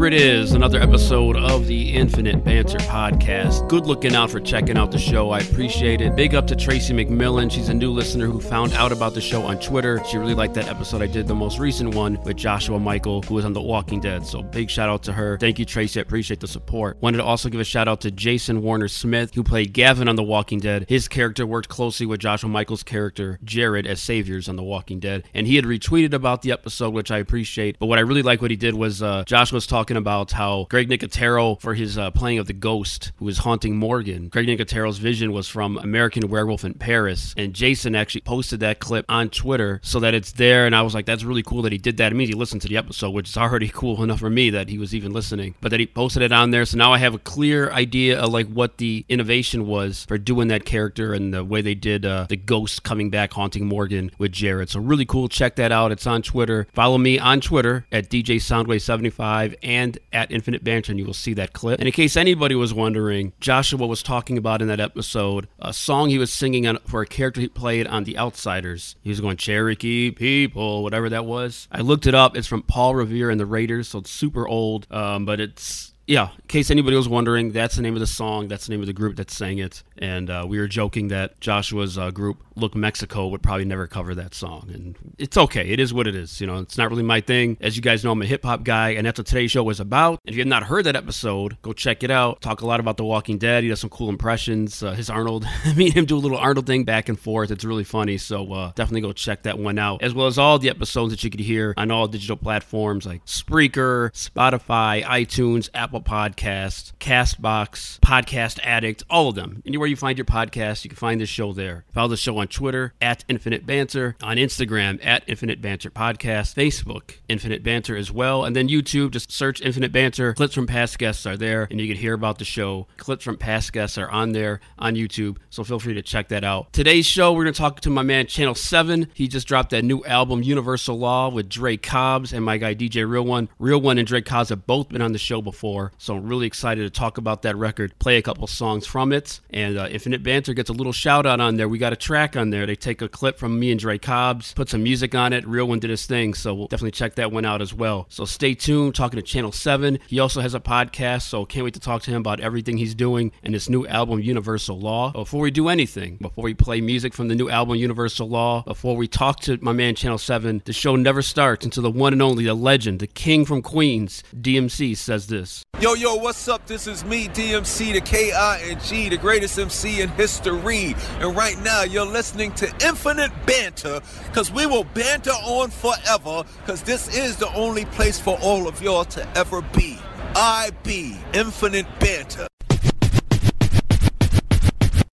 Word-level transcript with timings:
Here 0.00 0.06
it 0.06 0.14
is, 0.14 0.52
another 0.52 0.80
episode 0.80 1.36
of 1.36 1.66
the 1.66 1.92
Infinite 1.92 2.42
Banter 2.42 2.78
podcast. 2.78 3.68
Good 3.68 3.84
looking 3.84 4.14
out 4.14 4.30
for 4.30 4.40
checking 4.40 4.78
out 4.78 4.90
the 4.90 4.98
show. 4.98 5.28
I 5.28 5.40
appreciate 5.40 6.00
it. 6.00 6.16
Big 6.16 6.34
up 6.34 6.46
to 6.46 6.56
Tracy 6.56 6.94
McMillan. 6.94 7.52
She's 7.52 7.68
a 7.68 7.74
new 7.74 7.90
listener 7.90 8.24
who 8.24 8.40
found 8.40 8.72
out 8.72 8.92
about 8.92 9.12
the 9.12 9.20
show 9.20 9.42
on 9.42 9.60
Twitter. 9.60 10.02
She 10.06 10.16
really 10.16 10.32
liked 10.32 10.54
that 10.54 10.68
episode 10.68 11.02
I 11.02 11.06
did, 11.06 11.26
the 11.26 11.34
most 11.34 11.58
recent 11.58 11.94
one 11.94 12.18
with 12.22 12.38
Joshua 12.38 12.80
Mikel, 12.80 13.20
who 13.20 13.34
was 13.34 13.44
on 13.44 13.52
The 13.52 13.60
Walking 13.60 14.00
Dead. 14.00 14.24
So 14.24 14.42
big 14.42 14.70
shout 14.70 14.88
out 14.88 15.02
to 15.02 15.12
her. 15.12 15.36
Thank 15.36 15.58
you, 15.58 15.66
Tracy. 15.66 16.00
I 16.00 16.02
appreciate 16.02 16.40
the 16.40 16.48
support. 16.48 16.96
Wanted 17.02 17.18
to 17.18 17.24
also 17.24 17.50
give 17.50 17.60
a 17.60 17.64
shout 17.64 17.86
out 17.86 18.00
to 18.00 18.10
Jason 18.10 18.62
Warner 18.62 18.88
Smith, 18.88 19.34
who 19.34 19.42
played 19.42 19.74
Gavin 19.74 20.08
on 20.08 20.16
The 20.16 20.24
Walking 20.24 20.60
Dead. 20.60 20.86
His 20.88 21.08
character 21.08 21.46
worked 21.46 21.68
closely 21.68 22.06
with 22.06 22.20
Joshua 22.20 22.48
Mikel's 22.48 22.82
character, 22.82 23.38
Jared, 23.44 23.86
as 23.86 24.00
saviors 24.00 24.48
on 24.48 24.56
The 24.56 24.62
Walking 24.62 24.98
Dead. 24.98 25.24
And 25.34 25.46
he 25.46 25.56
had 25.56 25.66
retweeted 25.66 26.14
about 26.14 26.40
the 26.40 26.52
episode, 26.52 26.94
which 26.94 27.10
I 27.10 27.18
appreciate. 27.18 27.78
But 27.78 27.88
what 27.88 27.98
I 27.98 28.02
really 28.02 28.22
like 28.22 28.40
what 28.40 28.50
he 28.50 28.56
did 28.56 28.72
was 28.72 29.02
uh, 29.02 29.24
Josh 29.26 29.52
was 29.52 29.66
talking 29.66 29.89
about 29.96 30.32
how 30.32 30.66
Greg 30.70 30.88
Nicotero, 30.88 31.60
for 31.60 31.74
his 31.74 31.98
uh, 31.98 32.10
playing 32.10 32.38
of 32.38 32.46
the 32.46 32.52
ghost 32.52 33.12
who 33.16 33.24
was 33.24 33.38
haunting 33.38 33.76
Morgan, 33.76 34.28
Greg 34.28 34.46
Nicotero's 34.46 34.98
vision 34.98 35.32
was 35.32 35.48
from 35.48 35.78
American 35.78 36.28
Werewolf 36.28 36.64
in 36.64 36.74
Paris. 36.74 37.34
And 37.36 37.54
Jason 37.54 37.94
actually 37.94 38.22
posted 38.22 38.60
that 38.60 38.78
clip 38.78 39.04
on 39.08 39.30
Twitter 39.30 39.80
so 39.82 40.00
that 40.00 40.14
it's 40.14 40.32
there. 40.32 40.66
And 40.66 40.74
I 40.74 40.82
was 40.82 40.94
like, 40.94 41.06
that's 41.06 41.24
really 41.24 41.42
cool 41.42 41.62
that 41.62 41.72
he 41.72 41.78
did 41.78 41.96
that. 41.98 42.12
It 42.12 42.14
means 42.14 42.28
he 42.28 42.34
listened 42.34 42.62
to 42.62 42.68
the 42.68 42.76
episode, 42.76 43.10
which 43.10 43.28
is 43.28 43.36
already 43.36 43.68
cool 43.74 44.02
enough 44.02 44.20
for 44.20 44.30
me 44.30 44.50
that 44.50 44.68
he 44.68 44.78
was 44.78 44.94
even 44.94 45.12
listening. 45.12 45.54
But 45.60 45.70
that 45.70 45.80
he 45.80 45.86
posted 45.86 46.22
it 46.22 46.32
on 46.32 46.50
there. 46.50 46.64
So 46.64 46.76
now 46.76 46.92
I 46.92 46.98
have 46.98 47.14
a 47.14 47.18
clear 47.18 47.70
idea 47.70 48.20
of 48.20 48.32
like 48.32 48.48
what 48.48 48.78
the 48.78 49.04
innovation 49.08 49.66
was 49.66 50.04
for 50.06 50.18
doing 50.18 50.48
that 50.48 50.64
character 50.64 51.12
and 51.14 51.32
the 51.32 51.44
way 51.44 51.62
they 51.62 51.74
did 51.74 52.04
uh, 52.04 52.26
the 52.28 52.36
ghost 52.36 52.82
coming 52.82 53.10
back 53.10 53.32
haunting 53.32 53.66
Morgan 53.66 54.10
with 54.18 54.32
Jared. 54.32 54.70
So 54.70 54.80
really 54.80 55.06
cool. 55.06 55.28
Check 55.28 55.56
that 55.56 55.72
out. 55.72 55.92
It's 55.92 56.06
on 56.06 56.22
Twitter. 56.22 56.66
Follow 56.72 56.98
me 56.98 57.18
on 57.18 57.40
Twitter 57.40 57.86
at 57.92 58.10
DJ 58.10 58.36
Soundwave75 58.36 59.56
and 59.62 59.79
at 60.12 60.30
Infinite 60.30 60.64
Banter, 60.64 60.92
and 60.92 60.98
you 60.98 61.04
will 61.04 61.14
see 61.14 61.34
that 61.34 61.52
clip. 61.52 61.78
And 61.80 61.86
in 61.86 61.92
case 61.92 62.16
anybody 62.16 62.54
was 62.54 62.74
wondering, 62.74 63.32
Joshua 63.40 63.86
was 63.86 64.02
talking 64.02 64.38
about 64.38 64.62
in 64.62 64.68
that 64.68 64.80
episode 64.80 65.48
a 65.58 65.72
song 65.72 66.10
he 66.10 66.18
was 66.18 66.32
singing 66.32 66.66
on, 66.66 66.78
for 66.86 67.02
a 67.02 67.06
character 67.06 67.40
he 67.40 67.48
played 67.48 67.86
on 67.86 68.04
The 68.04 68.18
Outsiders. 68.18 68.96
He 69.02 69.10
was 69.10 69.20
going 69.20 69.36
Cherokee 69.36 70.10
people, 70.10 70.82
whatever 70.82 71.08
that 71.08 71.24
was. 71.24 71.68
I 71.72 71.80
looked 71.80 72.06
it 72.06 72.14
up. 72.14 72.36
It's 72.36 72.46
from 72.46 72.62
Paul 72.62 72.94
Revere 72.94 73.30
and 73.30 73.40
the 73.40 73.46
Raiders, 73.46 73.88
so 73.88 74.00
it's 74.00 74.10
super 74.10 74.46
old, 74.46 74.86
um, 74.90 75.24
but 75.24 75.40
it's 75.40 75.92
yeah, 76.06 76.30
in 76.32 76.48
case 76.48 76.72
anybody 76.72 76.96
was 76.96 77.08
wondering, 77.08 77.52
that's 77.52 77.76
the 77.76 77.82
name 77.82 77.94
of 77.94 78.00
the 78.00 78.06
song. 78.06 78.48
That's 78.48 78.66
the 78.66 78.72
name 78.72 78.80
of 78.80 78.88
the 78.88 78.92
group 78.92 79.14
that 79.16 79.30
sang 79.30 79.58
it. 79.58 79.84
And 79.96 80.28
uh, 80.28 80.44
we 80.48 80.58
were 80.58 80.66
joking 80.66 81.06
that 81.08 81.40
Joshua's 81.40 81.96
uh, 81.96 82.10
group, 82.10 82.42
Look 82.56 82.74
Mexico, 82.74 83.28
would 83.28 83.42
probably 83.42 83.64
never 83.64 83.86
cover 83.86 84.14
that 84.16 84.34
song. 84.34 84.70
And 84.74 84.96
it's 85.18 85.36
okay. 85.36 85.68
It 85.68 85.78
is 85.78 85.94
what 85.94 86.08
it 86.08 86.16
is. 86.16 86.40
You 86.40 86.48
know, 86.48 86.58
it's 86.58 86.76
not 86.76 86.90
really 86.90 87.04
my 87.04 87.20
thing. 87.20 87.58
As 87.60 87.76
you 87.76 87.82
guys 87.82 88.02
know, 88.02 88.10
I'm 88.10 88.22
a 88.22 88.26
hip 88.26 88.44
hop 88.44 88.64
guy, 88.64 88.90
and 88.90 89.06
that's 89.06 89.20
what 89.20 89.28
today's 89.28 89.52
show 89.52 89.62
was 89.62 89.78
about. 89.78 90.20
If 90.24 90.34
you 90.34 90.40
have 90.40 90.48
not 90.48 90.64
heard 90.64 90.86
that 90.86 90.96
episode, 90.96 91.58
go 91.62 91.72
check 91.72 92.02
it 92.02 92.10
out. 92.10 92.40
Talk 92.40 92.62
a 92.62 92.66
lot 92.66 92.80
about 92.80 92.96
The 92.96 93.04
Walking 93.04 93.38
Dead. 93.38 93.62
He 93.62 93.68
does 93.68 93.80
some 93.80 93.90
cool 93.90 94.08
impressions. 94.08 94.82
Uh, 94.82 94.92
his 94.92 95.10
Arnold, 95.10 95.46
me 95.76 95.86
and 95.86 95.94
him 95.94 96.06
do 96.06 96.16
a 96.16 96.18
little 96.18 96.38
Arnold 96.38 96.66
thing 96.66 96.82
back 96.82 97.08
and 97.08 97.20
forth. 97.20 97.52
It's 97.52 97.64
really 97.64 97.84
funny. 97.84 98.18
So 98.18 98.52
uh, 98.52 98.72
definitely 98.74 99.02
go 99.02 99.12
check 99.12 99.44
that 99.44 99.60
one 99.60 99.78
out, 99.78 100.02
as 100.02 100.12
well 100.12 100.26
as 100.26 100.38
all 100.38 100.58
the 100.58 100.70
episodes 100.70 101.12
that 101.12 101.22
you 101.22 101.30
could 101.30 101.38
hear 101.38 101.72
on 101.76 101.92
all 101.92 102.08
digital 102.08 102.36
platforms 102.36 103.06
like 103.06 103.24
Spreaker, 103.26 104.10
Spotify, 104.10 105.04
iTunes, 105.04 105.68
Apple 105.72 105.99
Podcasts. 106.00 106.92
Castbox, 106.98 107.98
Podcast 108.00 108.58
Addict, 108.62 109.02
all 109.08 109.28
of 109.28 109.34
them. 109.34 109.62
Anywhere 109.66 109.88
you 109.88 109.96
find 109.96 110.18
your 110.18 110.24
podcast, 110.24 110.84
you 110.84 110.90
can 110.90 110.96
find 110.96 111.20
this 111.20 111.28
show 111.28 111.52
there. 111.52 111.84
Follow 111.92 112.08
the 112.08 112.16
show 112.16 112.38
on 112.38 112.48
Twitter 112.48 112.94
at 113.00 113.24
Infinite 113.28 113.66
Banter, 113.66 114.16
on 114.22 114.36
Instagram 114.36 115.04
at 115.04 115.22
Infinite 115.26 115.62
Banter 115.62 115.90
Podcast, 115.90 116.54
Facebook 116.54 117.16
Infinite 117.28 117.62
Banter 117.62 117.96
as 117.96 118.12
well, 118.12 118.44
and 118.44 118.54
then 118.54 118.68
YouTube. 118.68 119.12
Just 119.12 119.32
search 119.32 119.60
Infinite 119.60 119.92
Banter. 119.92 120.34
Clips 120.34 120.54
from 120.54 120.66
past 120.66 120.98
guests 120.98 121.26
are 121.26 121.36
there, 121.36 121.66
and 121.70 121.80
you 121.80 121.88
can 121.88 121.96
hear 121.96 122.14
about 122.14 122.38
the 122.38 122.44
show. 122.44 122.86
Clips 122.96 123.24
from 123.24 123.36
past 123.36 123.72
guests 123.72 123.96
are 123.98 124.10
on 124.10 124.32
there 124.32 124.60
on 124.78 124.94
YouTube, 124.94 125.38
so 125.48 125.64
feel 125.64 125.78
free 125.78 125.94
to 125.94 126.02
check 126.02 126.28
that 126.28 126.44
out. 126.44 126.72
Today's 126.72 127.06
show, 127.06 127.32
we're 127.32 127.44
going 127.44 127.54
to 127.54 127.58
talk 127.58 127.80
to 127.80 127.90
my 127.90 128.02
man 128.02 128.26
Channel 128.26 128.54
7. 128.54 129.08
He 129.14 129.26
just 129.26 129.48
dropped 129.48 129.70
that 129.70 129.84
new 129.84 130.04
album, 130.04 130.42
Universal 130.42 130.98
Law, 130.98 131.28
with 131.30 131.48
Dre 131.48 131.76
Cobbs 131.76 132.32
and 132.32 132.44
my 132.44 132.58
guy 132.58 132.74
DJ 132.74 133.08
Real 133.08 133.24
One. 133.24 133.48
Real 133.58 133.80
One 133.80 133.98
and 133.98 134.06
Dre 134.06 134.20
Cobbs 134.20 134.50
have 134.50 134.66
both 134.66 134.88
been 134.90 135.02
on 135.02 135.12
the 135.12 135.18
show 135.18 135.40
before, 135.40 135.79
so 135.98 136.16
I'm 136.16 136.26
really 136.26 136.46
excited 136.46 136.82
to 136.82 136.90
talk 136.90 137.18
about 137.18 137.42
that 137.42 137.56
record, 137.56 137.98
play 137.98 138.16
a 138.16 138.22
couple 138.22 138.46
songs 138.46 138.86
from 138.86 139.12
it, 139.12 139.40
and 139.50 139.78
uh, 139.78 139.88
Infinite 139.90 140.22
Banter 140.22 140.54
gets 140.54 140.70
a 140.70 140.72
little 140.72 140.92
shout 140.92 141.26
out 141.26 141.40
on 141.40 141.56
there. 141.56 141.68
We 141.68 141.78
got 141.78 141.92
a 141.92 141.96
track 141.96 142.36
on 142.36 142.50
there. 142.50 142.66
They 142.66 142.76
take 142.76 143.02
a 143.02 143.08
clip 143.08 143.38
from 143.38 143.58
me 143.58 143.70
and 143.70 143.80
Dre 143.80 143.98
Cobbs, 143.98 144.52
put 144.54 144.68
some 144.68 144.82
music 144.82 145.14
on 145.14 145.32
it. 145.32 145.46
Real 145.46 145.66
one 145.66 145.78
did 145.78 145.90
his 145.90 146.06
thing, 146.06 146.34
so 146.34 146.54
we'll 146.54 146.66
definitely 146.68 146.92
check 146.92 147.14
that 147.16 147.32
one 147.32 147.44
out 147.44 147.62
as 147.62 147.72
well. 147.74 148.06
So 148.08 148.24
stay 148.24 148.54
tuned. 148.54 148.94
Talking 148.94 149.18
to 149.18 149.22
Channel 149.22 149.52
Seven. 149.52 149.98
He 150.08 150.20
also 150.20 150.40
has 150.40 150.54
a 150.54 150.60
podcast, 150.60 151.22
so 151.22 151.44
can't 151.44 151.64
wait 151.64 151.74
to 151.74 151.80
talk 151.80 152.02
to 152.02 152.10
him 152.10 152.20
about 152.20 152.40
everything 152.40 152.76
he's 152.76 152.94
doing 152.94 153.32
and 153.42 153.54
his 153.54 153.68
new 153.68 153.86
album 153.86 154.20
Universal 154.20 154.78
Law. 154.78 155.12
Before 155.12 155.40
we 155.40 155.50
do 155.50 155.68
anything, 155.68 156.16
before 156.16 156.44
we 156.44 156.54
play 156.54 156.80
music 156.80 157.14
from 157.14 157.28
the 157.28 157.34
new 157.34 157.48
album 157.48 157.76
Universal 157.76 158.28
Law, 158.28 158.62
before 158.62 158.96
we 158.96 159.08
talk 159.08 159.40
to 159.40 159.58
my 159.60 159.72
man 159.72 159.94
Channel 159.94 160.18
Seven, 160.18 160.62
the 160.64 160.72
show 160.72 160.96
never 160.96 161.22
starts 161.22 161.64
until 161.64 161.82
the 161.82 161.90
one 161.90 162.12
and 162.12 162.22
only, 162.22 162.44
the 162.44 162.54
legend, 162.54 163.00
the 163.00 163.06
king 163.06 163.44
from 163.44 163.62
Queens, 163.62 164.22
DMC 164.34 164.96
says 164.96 165.26
this. 165.26 165.64
Yo, 165.80 165.94
yo, 165.94 166.14
what's 166.14 166.46
up? 166.46 166.66
This 166.66 166.86
is 166.86 167.06
me, 167.06 167.26
DMC, 167.28 167.94
the 167.94 168.02
K-I-N-G, 168.02 169.08
the 169.08 169.16
greatest 169.16 169.58
MC 169.58 170.02
in 170.02 170.10
history. 170.10 170.94
And 171.20 171.34
right 171.34 171.58
now, 171.62 171.84
you're 171.84 172.04
listening 172.04 172.52
to 172.56 172.66
Infinite 172.86 173.30
Banter, 173.46 174.02
because 174.26 174.52
we 174.52 174.66
will 174.66 174.84
banter 174.84 175.30
on 175.30 175.70
forever, 175.70 176.44
because 176.58 176.82
this 176.82 177.16
is 177.16 177.38
the 177.38 177.50
only 177.54 177.86
place 177.86 178.20
for 178.20 178.38
all 178.42 178.68
of 178.68 178.82
y'all 178.82 179.06
to 179.06 179.26
ever 179.38 179.62
be. 179.74 179.98
I 180.36 180.68
be 180.82 181.16
Infinite 181.32 181.86
Banter. 181.98 182.49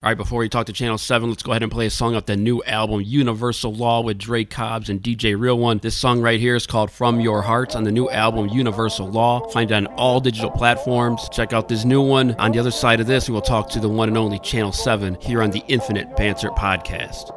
All 0.07 0.11
right, 0.11 0.17
before 0.17 0.39
we 0.39 0.47
talk 0.47 0.67
to 0.67 0.71
Channel 0.71 0.97
7, 0.97 1.27
let's 1.27 1.43
go 1.43 1.51
ahead 1.51 1.63
and 1.63 1.69
play 1.69 1.85
a 1.85 1.89
song 1.89 2.15
off 2.15 2.27
the 2.27 2.37
new 2.37 2.63
album, 2.63 3.01
Universal 3.01 3.73
Law, 3.73 3.99
with 3.99 4.17
Dre 4.17 4.45
Cobbs 4.45 4.89
and 4.89 5.01
DJ 5.01 5.37
Real 5.37 5.59
One. 5.59 5.79
This 5.79 5.97
song 5.97 6.21
right 6.21 6.39
here 6.39 6.55
is 6.55 6.65
called 6.65 6.89
From 6.89 7.19
Your 7.19 7.41
Hearts 7.41 7.75
on 7.75 7.83
the 7.83 7.91
new 7.91 8.09
album, 8.09 8.47
Universal 8.47 9.09
Law. 9.09 9.45
Find 9.49 9.69
it 9.69 9.73
on 9.73 9.87
all 9.97 10.21
digital 10.21 10.49
platforms. 10.49 11.27
Check 11.33 11.51
out 11.51 11.67
this 11.67 11.83
new 11.83 12.01
one. 12.01 12.35
On 12.35 12.53
the 12.53 12.59
other 12.59 12.71
side 12.71 13.01
of 13.01 13.07
this, 13.07 13.27
we 13.27 13.33
will 13.33 13.41
talk 13.41 13.69
to 13.71 13.81
the 13.81 13.89
one 13.89 14.07
and 14.07 14.17
only 14.17 14.39
Channel 14.39 14.71
7 14.71 15.17
here 15.19 15.43
on 15.43 15.51
the 15.51 15.61
Infinite 15.67 16.15
Banter 16.15 16.51
podcast. 16.51 17.36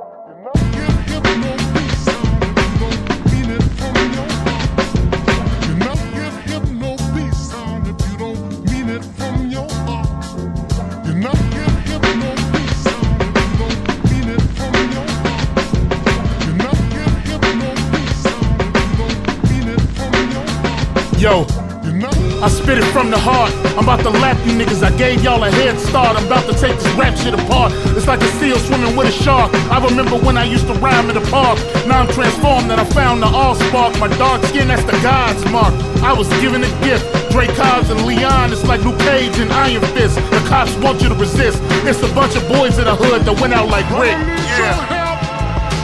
I 22.43 22.49
spit 22.49 22.79
it 22.79 22.89
from 22.89 23.11
the 23.11 23.19
heart. 23.19 23.53
I'm 23.77 23.85
about 23.85 24.01
to 24.01 24.09
lap 24.09 24.39
you 24.47 24.57
niggas. 24.57 24.83
I 24.83 24.97
gave 24.97 25.23
y'all 25.23 25.45
a 25.45 25.51
head 25.51 25.79
start. 25.79 26.17
I'm 26.17 26.25
about 26.25 26.49
to 26.49 26.57
take 26.57 26.73
this 26.81 26.89
rap 26.97 27.15
shit 27.15 27.35
apart. 27.35 27.73
It's 27.93 28.07
like 28.09 28.23
a 28.23 28.31
seal 28.41 28.57
swimming 28.57 28.97
with 28.97 29.09
a 29.09 29.13
shark. 29.13 29.53
I 29.69 29.77
remember 29.85 30.17
when 30.17 30.39
I 30.39 30.45
used 30.45 30.67
to 30.69 30.75
rhyme 30.81 31.11
in 31.11 31.17
the 31.21 31.27
park. 31.29 31.61
Now 31.85 32.01
I'm 32.01 32.09
transformed 32.09 32.71
and 32.73 32.81
I 32.81 32.85
found 32.85 33.21
the 33.23 33.27
all 33.27 33.55
spark. 33.55 33.99
My 34.01 34.09
dark 34.17 34.43
skin, 34.45 34.69
that's 34.69 34.85
the 34.85 34.97
God's 35.05 35.45
mark. 35.53 35.75
I 36.01 36.15
was 36.17 36.29
given 36.41 36.65
a 36.65 36.73
gift. 36.81 37.05
Dre 37.31 37.47
Cobbs 37.47 37.91
and 37.91 38.07
Leon, 38.07 38.53
it's 38.53 38.65
like 38.65 38.83
Luke 38.85 38.99
Cage 39.01 39.37
and 39.39 39.53
Iron 39.53 39.85
Fist. 39.93 40.17
The 40.17 40.41
cops 40.49 40.75
want 40.81 41.03
you 41.03 41.11
to 41.11 41.15
resist. 41.15 41.61
It's 41.85 42.03
a 42.03 42.09
bunch 42.15 42.37
of 42.37 42.49
boys 42.49 42.79
in 42.79 42.85
the 42.89 42.97
hood 42.97 43.29
that 43.29 43.39
went 43.39 43.53
out 43.53 43.69
like 43.69 43.85
Rick. 43.93 44.17
Yeah. 44.57 44.81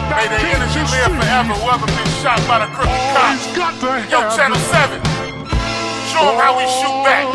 May 0.09 0.25
their 0.33 0.57
energy 0.57 0.81
live 0.89 1.13
forever. 1.21 1.53
Whoever 1.53 1.85
been 1.85 2.09
shot 2.25 2.41
by 2.49 2.65
the 2.65 2.69
crooked 2.73 2.97
cops. 3.13 4.11
Yo, 4.11 4.25
Channel 4.33 4.57
7. 4.57 5.16
Show 6.17 6.33
'em 6.33 6.39
how 6.41 6.57
we 6.57 6.65
shoot 6.65 7.05
back. 7.05 7.27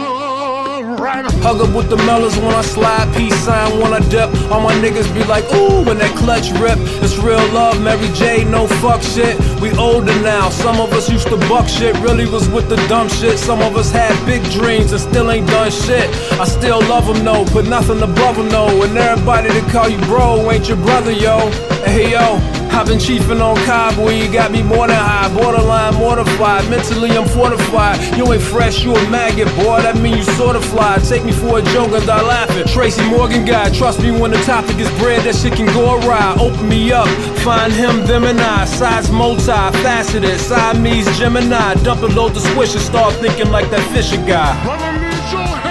Hug 1.44 1.62
up 1.62 1.69
with 1.75 1.89
the 1.89 1.98
mellows 1.98 2.36
when 2.38 2.56
I 2.56 2.62
slide, 2.62 3.07
peace 3.16 3.36
sign 3.45 3.80
when 3.80 3.94
I 3.94 4.00
dip. 4.10 4.30
All 4.51 4.60
my 4.60 4.74
niggas 4.81 5.13
be 5.13 5.24
like, 5.24 5.45
ooh, 5.54 5.83
when 5.83 6.00
that 6.00 6.16
clutch 6.16 6.50
rip. 6.54 6.80
It's 7.04 7.16
real 7.18 7.45
love, 7.50 7.80
Mary 7.80 8.10
J, 8.16 8.44
no 8.44 8.66
fuck 8.81 9.04
shit. 9.04 9.38
We 9.62 9.72
older 9.74 10.16
now, 10.22 10.50
some 10.50 10.80
of 10.80 10.94
us 10.94 11.12
used 11.12 11.28
to 11.28 11.38
buck 11.50 11.68
shit, 11.68 11.95
really 12.00 12.25
was 12.25 12.50
with 12.50 12.69
the 12.69 12.78
dumb 12.88 13.07
shit. 13.10 13.38
Some 13.38 13.62
of 13.62 13.75
us 13.75 13.92
had 13.92 14.13
big 14.25 14.44
dreams 14.50 14.92
and 14.94 15.01
still 15.01 15.30
ain't 15.30 15.48
done 15.48 15.69
shit. 15.69 16.10
I 16.39 16.45
still 16.45 16.80
love 16.94 17.06
them, 17.06 17.24
no, 17.24 17.45
put 17.45 17.68
nothing 17.68 18.01
above 18.01 18.38
them, 18.38 18.50
no. 18.50 18.66
And 18.81 18.98
everybody 18.98 19.50
that 19.50 19.72
call 19.72 19.89
you 19.89 20.00
bro 20.10 20.50
ain't 20.50 20.68
your 20.68 20.77
brother, 20.77 21.12
yo. 21.12 21.51
Hey, 21.86 22.12
yo. 22.12 22.61
I've 22.73 22.88
been 22.88 23.00
chiefing 23.00 23.41
on 23.41 23.57
Cobb, 23.65 23.97
boy, 23.97 24.15
you 24.15 24.31
got 24.31 24.51
me 24.51 24.63
more 24.63 24.88
than 24.88 24.95
high. 24.95 25.27
Borderline 25.33 25.95
mortified, 25.95 26.69
mentally 26.69 27.12
I'm 27.12 27.27
fortified. 27.27 28.00
You 28.18 28.31
ain't 28.31 28.41
fresh, 28.41 28.83
you 28.83 28.95
a 28.95 29.09
maggot, 29.09 29.47
boy, 29.57 29.81
that 29.81 29.97
mean 29.97 30.18
you 30.18 30.23
sorta 30.23 30.62
fly. 30.62 30.97
Take 31.07 31.25
me 31.25 31.31
for 31.31 31.59
a 31.59 31.62
joke 31.73 31.91
and 31.91 32.06
die 32.06 32.21
laughing. 32.21 32.65
Tracy 32.68 33.03
Morgan 33.09 33.45
guy, 33.45 33.69
trust 33.71 34.01
me 34.01 34.12
when 34.12 34.31
the 34.31 34.41
topic 34.44 34.79
is 34.79 34.89
bread, 35.00 35.23
that 35.25 35.35
shit 35.35 35.53
can 35.53 35.68
go 35.68 36.00
awry. 36.00 36.35
Open 36.39 36.68
me 36.68 36.91
up, 36.91 37.07
find 37.44 37.73
him, 37.73 38.06
them 38.07 38.23
and 38.23 38.39
I. 38.39 38.65
Size 38.65 39.12
multi-faceted, 39.12 40.39
Siamese 40.39 41.12
Gemini. 41.19 41.75
Dump 41.83 42.01
a 42.03 42.07
load 42.07 42.35
of 42.35 42.41
swish 42.53 42.74
and 42.74 42.81
start 42.81 43.13
thinking 43.15 43.51
like 43.51 43.69
that 43.69 43.83
Fisher 43.94 44.17
guy. 44.25 44.56
Needs 45.01 45.33
your 45.33 45.62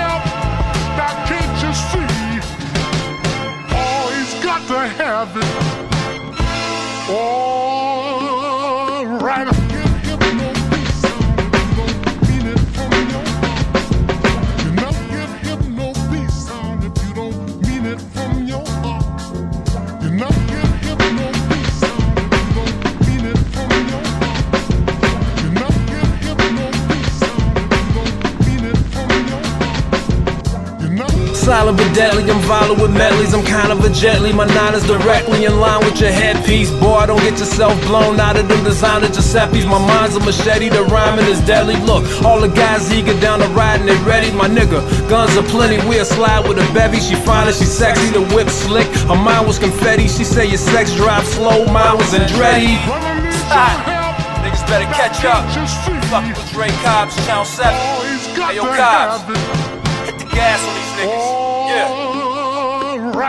never 31.65 31.77
Silent 31.77 31.79
but 31.79 31.95
deadly, 31.95 32.31
I'm 32.31 32.41
violent 32.43 32.81
with 32.81 32.93
medleys. 32.93 33.35
I'm 33.35 33.45
kind 33.45 33.73
of 33.73 33.85
a 33.85 33.89
jetly. 33.89 34.33
My 34.35 34.47
nine 34.47 34.75
is 34.75 34.87
directly 34.87 35.45
in 35.45 35.59
line 35.61 35.85
with 35.85 36.01
your 36.01 36.11
headpiece. 36.11 36.71
Boy, 36.71 37.07
don't 37.07 37.21
get 37.21 37.39
yourself 37.39 37.79
blown 37.87 38.19
out 38.19 38.37
of 38.37 38.49
them 38.49 38.65
designer 38.65 39.09
Giuseppe's. 39.09 39.67
My 39.67 39.79
mind's 39.79 40.17
a 40.17 40.21
machete, 40.21 40.69
the 40.71 40.85
rhyming 40.85 41.27
is 41.27 41.41
deadly. 41.45 41.77
Look, 41.77 42.05
all 42.25 42.41
the 42.41 42.49
guys 42.49 42.93
eager 42.93 43.19
down 43.21 43.41
the 43.41 43.49
ride 43.49 43.81
and 43.81 43.89
they 43.89 43.99
ready. 44.09 44.31
My 44.33 44.49
nigga, 44.49 44.81
guns 45.09 45.37
are 45.37 45.49
plenty. 45.49 45.77
We'll 45.89 46.05
slide 46.05 46.49
with 46.49 46.59
a 46.59 46.67
bevy. 46.73 47.01
She 47.01 47.15
fine 47.15 47.47
and 47.47 47.57
she 47.57 47.65
sexy, 47.65 48.09
the 48.11 48.23
whip 48.35 48.49
slick. 48.49 48.87
Her 49.09 49.17
mind 49.17 49.47
was 49.47 49.59
confetti. 49.59 50.09
She 50.09 50.25
say 50.25 50.47
your 50.47 50.59
sex 50.59 50.95
drive 50.95 51.27
slow, 51.27 51.67
mine 51.67 51.97
was 51.99 52.13
Andretti. 52.15 52.81
Brother 52.87 53.21
needs 53.21 53.37
your 53.37 53.69
help. 53.85 54.17
Niggas 54.45 54.65
better 54.67 54.89
catch 54.97 55.25
up. 55.25 55.45
Fuck 56.09 56.25
with 56.25 56.51
Dre 56.53 56.69
Cobbs, 56.83 57.15
Channel 57.27 57.45
7. 57.45 57.73
Oh, 57.75 58.01
Hey, 58.49 58.57
yo, 58.57 58.65
to 58.65 58.77
Cobbs. 58.77 59.21
Hit 60.07 60.19
the 60.19 60.25
gas 60.25 60.65
on 60.67 60.75
these 60.75 60.80
niggas. 60.80 60.80
Yeah. 60.80 60.80
Alright. 60.80 60.80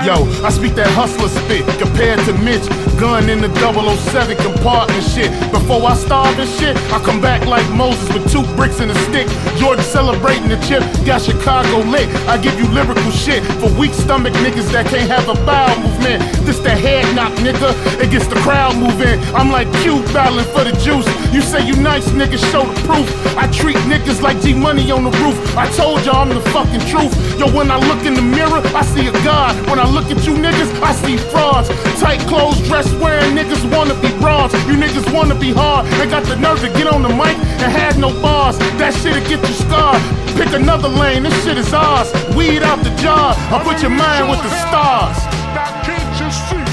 Yo, 0.02 0.26
I 0.42 0.50
speak 0.50 0.74
that 0.82 0.90
hustler 0.98 1.30
spit 1.30 1.62
compared 1.78 2.18
to 2.26 2.34
Mitch. 2.42 2.66
Gun 2.98 3.30
in 3.30 3.38
the 3.38 3.54
007 3.54 4.34
compartment 4.38 5.06
shit. 5.06 5.30
Before 5.54 5.78
I 5.86 5.94
starve 5.94 6.38
and 6.40 6.50
shit, 6.58 6.76
I 6.90 6.98
come 7.06 7.22
back 7.22 7.46
like 7.46 7.66
Moses 7.78 8.10
with 8.10 8.26
two 8.26 8.42
bricks 8.58 8.80
and 8.80 8.90
a 8.90 8.98
stick. 9.06 9.30
Jordan 9.62 9.86
celebrating 9.86 10.50
the 10.50 10.58
chip, 10.66 10.82
got 11.06 11.22
Chicago 11.22 11.86
lit. 11.86 12.10
I 12.26 12.42
give 12.42 12.58
you 12.58 12.66
lyrical 12.74 13.12
shit 13.12 13.46
for 13.62 13.70
weak 13.78 13.94
stomach 13.94 14.34
niggas 14.42 14.74
that 14.74 14.90
can't 14.90 15.06
have 15.06 15.30
a 15.30 15.38
bowel 15.46 15.78
movement. 15.86 16.26
This 16.50 16.58
the 16.58 16.74
head 16.74 17.06
knock, 17.16 17.34
nigga. 17.46 17.70
It 18.02 18.10
gets 18.10 18.26
the 18.26 18.42
crowd 18.42 18.78
moving. 18.78 19.22
I'm 19.38 19.52
like 19.52 19.70
Q 19.86 20.02
battling 20.18 20.50
for 20.50 20.66
the 20.66 20.74
juice. 20.82 21.06
You 21.30 21.42
say 21.42 21.62
you 21.62 21.78
nice 21.78 22.10
nigga, 22.10 22.42
show 22.50 22.66
the 22.66 22.74
proof. 22.90 23.06
I 23.38 23.46
treat 23.54 23.78
niggas 23.86 24.22
like 24.22 24.42
G 24.42 24.54
Money 24.54 24.90
on 24.90 25.04
the 25.04 25.14
roof. 25.22 25.38
I 25.56 25.70
told 25.78 26.06
y'all 26.06 26.26
I'm 26.26 26.30
the 26.30 26.42
fucking 26.50 26.82
truth. 26.90 27.14
Yo, 27.38 27.46
when 27.54 27.70
I 27.70 27.78
look 27.78 28.04
in 28.06 28.16
the 28.16 28.26
mirror, 28.26 28.62
I 28.74 28.82
see 28.82 29.06
a 29.06 29.14
God. 29.24 29.54
When 29.70 29.78
I 29.78 29.91
look 29.92 30.10
at 30.10 30.26
you 30.26 30.34
niggas, 30.34 30.72
I 30.82 30.94
see 30.94 31.18
frauds. 31.18 31.70
Tight 32.00 32.20
clothes, 32.22 32.60
dress 32.68 32.92
wearing 32.96 33.36
niggas 33.36 33.64
wanna 33.72 33.96
be 34.02 34.10
bronze. 34.20 34.54
You 34.68 34.76
niggas 34.76 35.14
wanna 35.14 35.36
be 35.36 35.52
hard. 35.52 35.86
They 36.00 36.08
got 36.08 36.24
the 36.24 36.36
nerve 36.36 36.60
to 36.62 36.70
get 36.70 36.88
on 36.88 37.04
the 37.04 37.10
mic 37.10 37.36
and 37.62 37.72
have 37.72 37.98
no 37.98 38.10
bars. 38.22 38.58
That 38.80 38.94
shit'll 38.94 39.22
get 39.28 39.42
you 39.48 39.54
scarred. 39.54 40.02
Pick 40.38 40.54
another 40.54 40.88
lane, 40.88 41.24
this 41.24 41.36
shit 41.44 41.58
is 41.58 41.74
ours. 41.74 42.12
Weed 42.36 42.64
out 42.64 42.84
the 42.84 42.94
jar. 43.04 43.36
I 43.52 43.62
put 43.64 43.82
your 43.82 43.92
mind 43.92 44.30
with 44.30 44.42
the 44.42 44.52
stars. 44.66 45.18
Now 45.54 45.70
can't 45.84 46.12
you 46.22 46.30
see? 46.48 46.72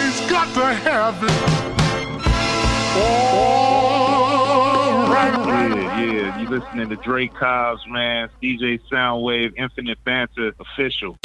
He's 0.00 0.30
got 0.30 0.48
to 0.54 0.74
have 0.74 1.22
it. 1.22 1.59
Listening 6.50 6.88
to 6.88 6.96
Dre 6.96 7.28
Cobbs, 7.28 7.86
man. 7.86 8.28
DJ 8.42 8.80
Soundwave, 8.90 9.52
Infinite 9.56 10.02
Banter, 10.02 10.52
official. 10.58 11.16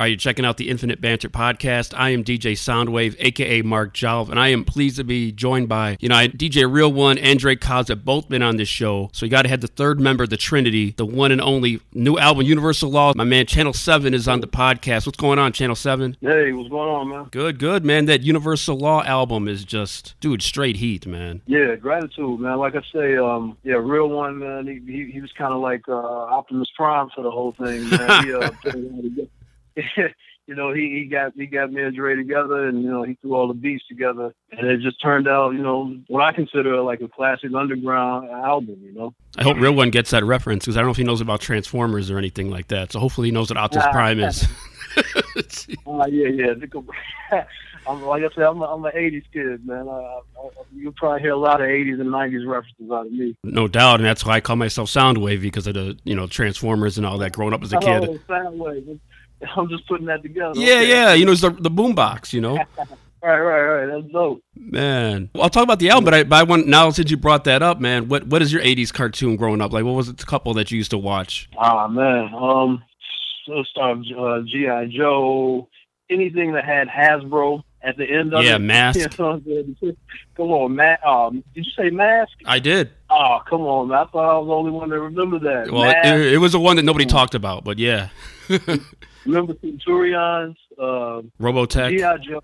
Are 0.00 0.06
you 0.06 0.16
checking 0.16 0.44
out 0.44 0.58
the 0.58 0.68
Infinite 0.68 1.00
Banter 1.00 1.28
podcast? 1.28 1.92
I 1.96 2.10
am 2.10 2.22
DJ 2.22 2.52
Soundwave, 2.52 3.16
aka 3.18 3.62
Mark 3.62 3.94
Jalv, 3.94 4.28
and 4.28 4.38
I 4.38 4.46
am 4.48 4.64
pleased 4.64 4.94
to 4.98 5.02
be 5.02 5.32
joined 5.32 5.68
by, 5.68 5.96
you 5.98 6.08
know, 6.08 6.14
I, 6.14 6.28
DJ 6.28 6.72
Real 6.72 6.92
One 6.92 7.18
and 7.18 7.36
Dre 7.36 7.56
Cobbs 7.56 7.88
have 7.88 8.04
both 8.04 8.28
been 8.28 8.40
on 8.40 8.58
this 8.58 8.68
show. 8.68 9.10
So 9.12 9.26
you 9.26 9.30
got 9.30 9.42
to 9.42 9.48
have 9.48 9.60
the 9.60 9.66
third 9.66 9.98
member 9.98 10.22
of 10.22 10.30
the 10.30 10.36
Trinity, 10.36 10.94
the 10.96 11.04
one 11.04 11.32
and 11.32 11.40
only 11.40 11.80
new 11.94 12.16
album, 12.16 12.46
Universal 12.46 12.92
Law. 12.92 13.12
My 13.16 13.24
man 13.24 13.46
Channel 13.46 13.72
7 13.72 14.14
is 14.14 14.28
on 14.28 14.40
the 14.40 14.46
podcast. 14.46 15.04
What's 15.04 15.18
going 15.18 15.40
on, 15.40 15.52
Channel 15.52 15.74
7? 15.74 16.16
Hey, 16.20 16.52
what's 16.52 16.68
going 16.68 16.88
on, 16.88 17.08
man? 17.08 17.24
Good, 17.32 17.58
good, 17.58 17.84
man. 17.84 18.04
That 18.04 18.22
Universal 18.22 18.78
Law 18.78 19.02
album 19.02 19.48
is 19.48 19.64
just, 19.64 20.14
dude, 20.20 20.42
straight 20.42 20.76
heat, 20.76 21.08
man. 21.08 21.42
Yeah, 21.46 21.74
gratitude, 21.74 22.38
man. 22.38 22.58
Like 22.58 22.76
I 22.76 22.82
say, 22.92 23.16
um, 23.16 23.58
yeah, 23.64 23.74
real 23.74 24.08
one, 24.08 24.38
man. 24.38 24.68
He 24.68 24.92
he, 24.92 25.10
he 25.10 25.20
was 25.20 25.32
kind 25.32 25.52
of 25.52 25.60
like 25.60 25.88
uh, 25.88 25.92
Optimus 25.92 26.68
Prime 26.76 27.08
for 27.16 27.24
the 27.24 27.32
whole 27.32 27.50
thing, 27.50 27.90
man. 27.90 28.24
He, 28.24 28.32
uh, 28.32 29.26
put 29.82 29.84
it 29.86 29.98
all 29.98 30.04
together. 30.04 30.14
you 30.46 30.54
know, 30.54 30.72
he, 30.72 31.00
he 31.00 31.04
got 31.04 31.32
he 31.34 31.46
got 31.46 31.70
me 31.70 31.82
and 31.82 31.94
Dre 31.94 32.16
together, 32.16 32.66
and 32.68 32.82
you 32.82 32.90
know, 32.90 33.02
he 33.02 33.14
threw 33.20 33.34
all 33.34 33.48
the 33.48 33.54
beats 33.54 33.86
together, 33.86 34.34
and 34.50 34.66
it 34.66 34.80
just 34.80 35.00
turned 35.00 35.28
out, 35.28 35.52
you 35.52 35.62
know, 35.62 35.94
what 36.06 36.22
I 36.22 36.32
consider 36.32 36.80
like 36.80 37.00
a 37.02 37.08
classic 37.08 37.52
underground 37.54 38.30
album. 38.30 38.78
You 38.82 38.92
know, 38.94 39.14
I 39.36 39.42
hope 39.42 39.58
Real 39.58 39.74
One 39.74 39.90
gets 39.90 40.10
that 40.10 40.24
reference 40.24 40.64
because 40.64 40.76
I 40.76 40.80
don't 40.80 40.86
know 40.86 40.92
if 40.92 40.96
he 40.96 41.04
knows 41.04 41.20
about 41.20 41.40
Transformers 41.40 42.10
or 42.10 42.16
anything 42.18 42.50
like 42.50 42.68
that. 42.68 42.92
So 42.92 42.98
hopefully 42.98 43.28
he 43.28 43.32
knows 43.32 43.50
what 43.50 43.58
Optimus. 43.58 43.86
Prime 43.92 44.20
is. 44.20 44.48
uh, 44.96 45.02
yeah, 46.10 46.28
yeah. 46.28 46.54
I'm 47.86 48.02
like 48.02 48.22
I 48.22 48.28
said, 48.34 48.44
I'm 48.44 48.60
a, 48.60 48.64
I'm 48.64 48.84
an 48.84 48.92
'80s 48.94 49.24
kid, 49.32 49.66
man. 49.66 49.88
I, 49.88 49.92
I, 49.92 50.20
you'll 50.74 50.92
probably 50.92 51.20
hear 51.20 51.32
a 51.32 51.36
lot 51.36 51.60
of 51.60 51.68
'80s 51.68 52.00
and 52.00 52.10
'90s 52.10 52.46
references 52.46 52.90
out 52.90 53.06
of 53.06 53.12
me. 53.12 53.34
no 53.44 53.66
doubt, 53.66 53.96
and 53.96 54.04
that's 54.04 54.24
why 54.26 54.34
I 54.34 54.40
call 54.40 54.56
myself 54.56 54.90
Soundwave 54.90 55.40
because 55.40 55.66
of 55.66 55.74
the 55.74 55.98
you 56.04 56.14
know 56.14 56.26
Transformers 56.26 56.98
and 56.98 57.06
all 57.06 57.18
that. 57.18 57.32
Growing 57.32 57.54
up 57.54 57.62
as 57.62 57.72
a 57.72 57.78
kid, 57.78 58.04
Oh, 58.04 58.18
Soundwave. 58.28 58.98
I'm 59.56 59.68
just 59.68 59.86
putting 59.88 60.06
that 60.06 60.22
together. 60.22 60.52
yeah, 60.56 60.74
Okay. 60.74 60.88
yeah, 60.88 61.12
you 61.14 61.24
know, 61.26 61.32
it's 61.32 61.40
the 61.42 61.50
the 61.50 61.70
boombox, 61.70 62.32
you 62.32 62.40
know, 62.40 62.56
Right, 63.20 63.40
right, 63.40 63.62
right. 63.62 63.86
That's 64.00 64.12
dope. 64.12 64.42
man. 64.54 65.28
Well, 65.34 65.42
I'll 65.42 65.50
talk 65.50 65.64
about 65.64 65.80
the 65.80 65.90
album, 65.90 66.04
but 66.04 66.14
I, 66.14 66.22
but 66.22 66.36
I 66.36 66.42
want 66.44 66.68
now 66.68 66.88
since 66.90 67.10
you 67.10 67.16
brought 67.16 67.42
that 67.44 67.62
up, 67.62 67.80
man. 67.80 68.08
What 68.08 68.28
what 68.28 68.42
is 68.42 68.52
your 68.52 68.62
'80s 68.62 68.92
cartoon 68.92 69.34
growing 69.34 69.60
up 69.60 69.72
like? 69.72 69.84
What 69.84 69.94
was 69.94 70.08
it? 70.08 70.18
The 70.18 70.24
couple 70.24 70.54
that 70.54 70.70
you 70.70 70.76
used 70.78 70.92
to 70.92 70.98
watch? 70.98 71.48
Ah 71.58 71.88
man. 71.88 72.32
Um, 72.32 72.80
so 73.44 73.64
start 73.64 73.98
uh, 74.16 74.40
GI 74.42 74.96
Joe. 74.96 75.68
Anything 76.10 76.52
that 76.52 76.64
had 76.64 76.86
Hasbro 76.88 77.64
at 77.82 77.96
the 77.96 78.04
end 78.08 78.34
of 78.34 78.40
it. 78.40 78.46
Yeah, 78.46 78.54
it. 78.54 78.58
Mask. 78.60 78.98
You 79.00 79.06
know 79.18 79.32
what 79.32 79.42
I'm 79.46 79.76
saying? 79.80 79.96
Come 80.36 80.50
on, 80.52 80.74
Mask. 80.76 81.04
Um, 81.04 81.44
did 81.56 81.66
you 81.66 81.72
say 81.76 81.90
Mask? 81.90 82.32
I 82.46 82.60
did. 82.60 82.90
Oh, 83.10 83.40
come 83.50 83.62
on, 83.62 83.88
man. 83.88 83.98
I 83.98 84.04
thought 84.04 84.36
I 84.36 84.38
was 84.38 84.46
the 84.46 84.52
only 84.54 84.70
one 84.70 84.90
that 84.90 85.00
remember 85.00 85.38
that. 85.40 85.72
Well, 85.72 85.90
it, 86.04 86.34
it 86.34 86.38
was 86.38 86.52
the 86.52 86.60
one 86.60 86.76
that 86.76 86.84
nobody 86.84 87.04
talked 87.04 87.34
about, 87.34 87.64
but 87.64 87.78
yeah, 87.80 88.08
remember 89.28 89.54
Centurions? 89.60 90.56
Uh, 90.78 91.22
Robotech. 91.40 91.90
GI 91.90 92.28
Joe, 92.28 92.40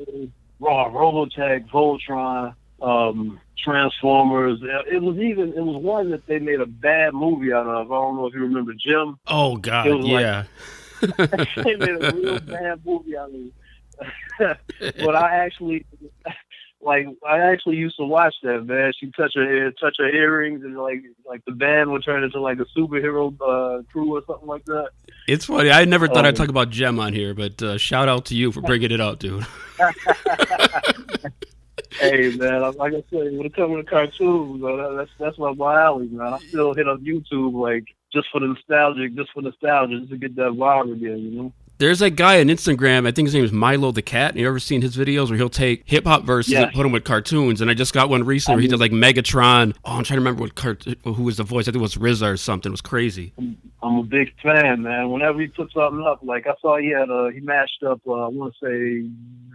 Raw, 0.60 0.90
Robotech, 0.90 1.68
Voltron, 1.70 2.54
um, 2.82 3.40
Transformers. 3.62 4.60
It 4.90 5.02
was 5.02 5.16
even 5.18 5.52
it 5.54 5.60
was 5.62 5.82
one 5.82 6.10
that 6.10 6.26
they 6.26 6.38
made 6.38 6.60
a 6.60 6.66
bad 6.66 7.14
movie 7.14 7.52
out 7.52 7.66
of. 7.66 7.90
I 7.90 7.94
don't 7.94 8.16
know 8.16 8.26
if 8.26 8.34
you 8.34 8.40
remember 8.40 8.72
Jem. 8.74 9.16
Oh 9.26 9.56
God, 9.56 9.86
It 9.86 9.94
was 9.94 10.06
like- 10.06 10.20
yeah. 10.22 10.44
they 11.64 11.76
made 11.76 12.02
a 12.02 12.12
real 12.14 12.40
bad 12.40 12.84
movie 12.86 13.16
out 13.16 13.28
of 13.30 13.34
it. 13.34 13.52
but 15.04 15.14
I 15.14 15.36
actually 15.36 15.84
like 16.84 17.06
I 17.26 17.38
actually 17.40 17.76
used 17.76 17.96
to 17.96 18.04
watch 18.04 18.34
that 18.42 18.66
man. 18.66 18.92
She 18.98 19.10
touch 19.10 19.32
her 19.34 19.42
ear, 19.42 19.72
touch 19.72 19.96
her 19.98 20.08
earrings, 20.08 20.62
and 20.62 20.76
like 20.76 21.02
like 21.26 21.44
the 21.44 21.52
band 21.52 21.90
would 21.92 22.04
turn 22.04 22.22
into 22.22 22.40
like 22.40 22.58
a 22.60 22.66
superhero 22.78 23.32
uh, 23.40 23.82
crew 23.90 24.16
or 24.16 24.22
something 24.26 24.46
like 24.48 24.64
that. 24.66 24.90
It's 25.26 25.46
funny. 25.46 25.70
I 25.70 25.84
never 25.86 26.06
thought 26.06 26.26
I'd 26.26 26.34
Oh. 26.34 26.36
talk 26.36 26.48
about 26.50 26.70
Jem 26.70 27.00
on 27.00 27.12
here, 27.12 27.34
but 27.34 27.62
uh, 27.62 27.78
shout 27.78 28.08
out 28.08 28.26
to 28.26 28.36
you 28.36 28.52
for 28.52 28.60
bringing 28.60 28.90
it 28.90 29.00
up, 29.00 29.18
dude. 29.18 29.44
Hey 32.00 32.30
man, 32.36 32.60
like 32.76 32.92
I 32.92 33.04
said, 33.08 33.32
when 33.36 33.46
it 33.46 33.54
comes 33.54 33.76
to 33.76 33.84
cartoons, 33.84 34.62
uh, 34.64 34.94
that's 34.96 35.10
that's 35.18 35.38
my 35.38 35.52
my 35.54 35.80
alley, 35.80 36.08
man. 36.08 36.32
I 36.34 36.38
still 36.38 36.74
hit 36.74 36.88
up 36.88 36.98
YouTube 37.00 37.54
like 37.54 37.84
just 38.12 38.28
for 38.32 38.40
the 38.40 38.48
nostalgic, 38.48 39.14
just 39.14 39.30
for 39.32 39.42
nostalgia, 39.42 39.98
just 40.00 40.10
to 40.10 40.16
get 40.16 40.34
that 40.36 40.50
vibe 40.52 40.92
again, 40.92 41.18
you 41.18 41.30
know. 41.30 41.52
There's 41.84 42.00
a 42.00 42.08
guy 42.08 42.40
on 42.40 42.46
Instagram. 42.46 43.06
I 43.06 43.10
think 43.10 43.26
his 43.26 43.34
name 43.34 43.44
is 43.44 43.52
Milo 43.52 43.92
the 43.92 44.00
Cat. 44.00 44.36
You 44.36 44.48
ever 44.48 44.58
seen 44.58 44.80
his 44.80 44.96
videos 44.96 45.28
where 45.28 45.36
he'll 45.36 45.50
take 45.50 45.82
hip 45.84 46.04
hop 46.06 46.22
verses 46.24 46.54
Yeah. 46.54 46.62
and 46.62 46.72
put 46.72 46.82
them 46.82 46.92
with 46.92 47.04
cartoons? 47.04 47.60
And 47.60 47.70
I 47.70 47.74
just 47.74 47.92
got 47.92 48.08
one 48.08 48.24
recently 48.24 48.56
where 48.56 48.62
he 48.62 48.68
did 48.68 48.80
like 48.80 48.90
Megatron. 48.90 49.74
Oh, 49.84 49.92
I'm 49.98 50.02
trying 50.04 50.16
to 50.16 50.20
remember 50.22 50.40
what 50.40 50.54
cart- 50.54 50.86
who 51.04 51.22
was 51.22 51.36
the 51.36 51.42
voice. 51.42 51.64
I 51.68 51.72
think 51.72 51.80
it 51.80 51.82
was 51.82 51.96
RZA 51.96 52.32
or 52.32 52.36
something. 52.38 52.70
It 52.70 52.72
was 52.72 52.80
crazy. 52.80 53.34
I'm 53.82 53.96
a 53.98 54.02
big 54.02 54.32
fan, 54.42 54.80
man. 54.82 55.10
Whenever 55.10 55.38
he 55.42 55.48
puts 55.48 55.74
something 55.74 56.02
up, 56.08 56.20
like 56.22 56.46
I 56.46 56.54
saw 56.62 56.78
he 56.78 56.88
had 56.88 57.10
uh 57.10 57.26
he 57.28 57.40
mashed 57.40 57.82
up 57.86 58.00
uh, 58.08 58.12
I 58.12 58.28
want 58.28 58.54
to 58.62 58.66
say 58.66 59.10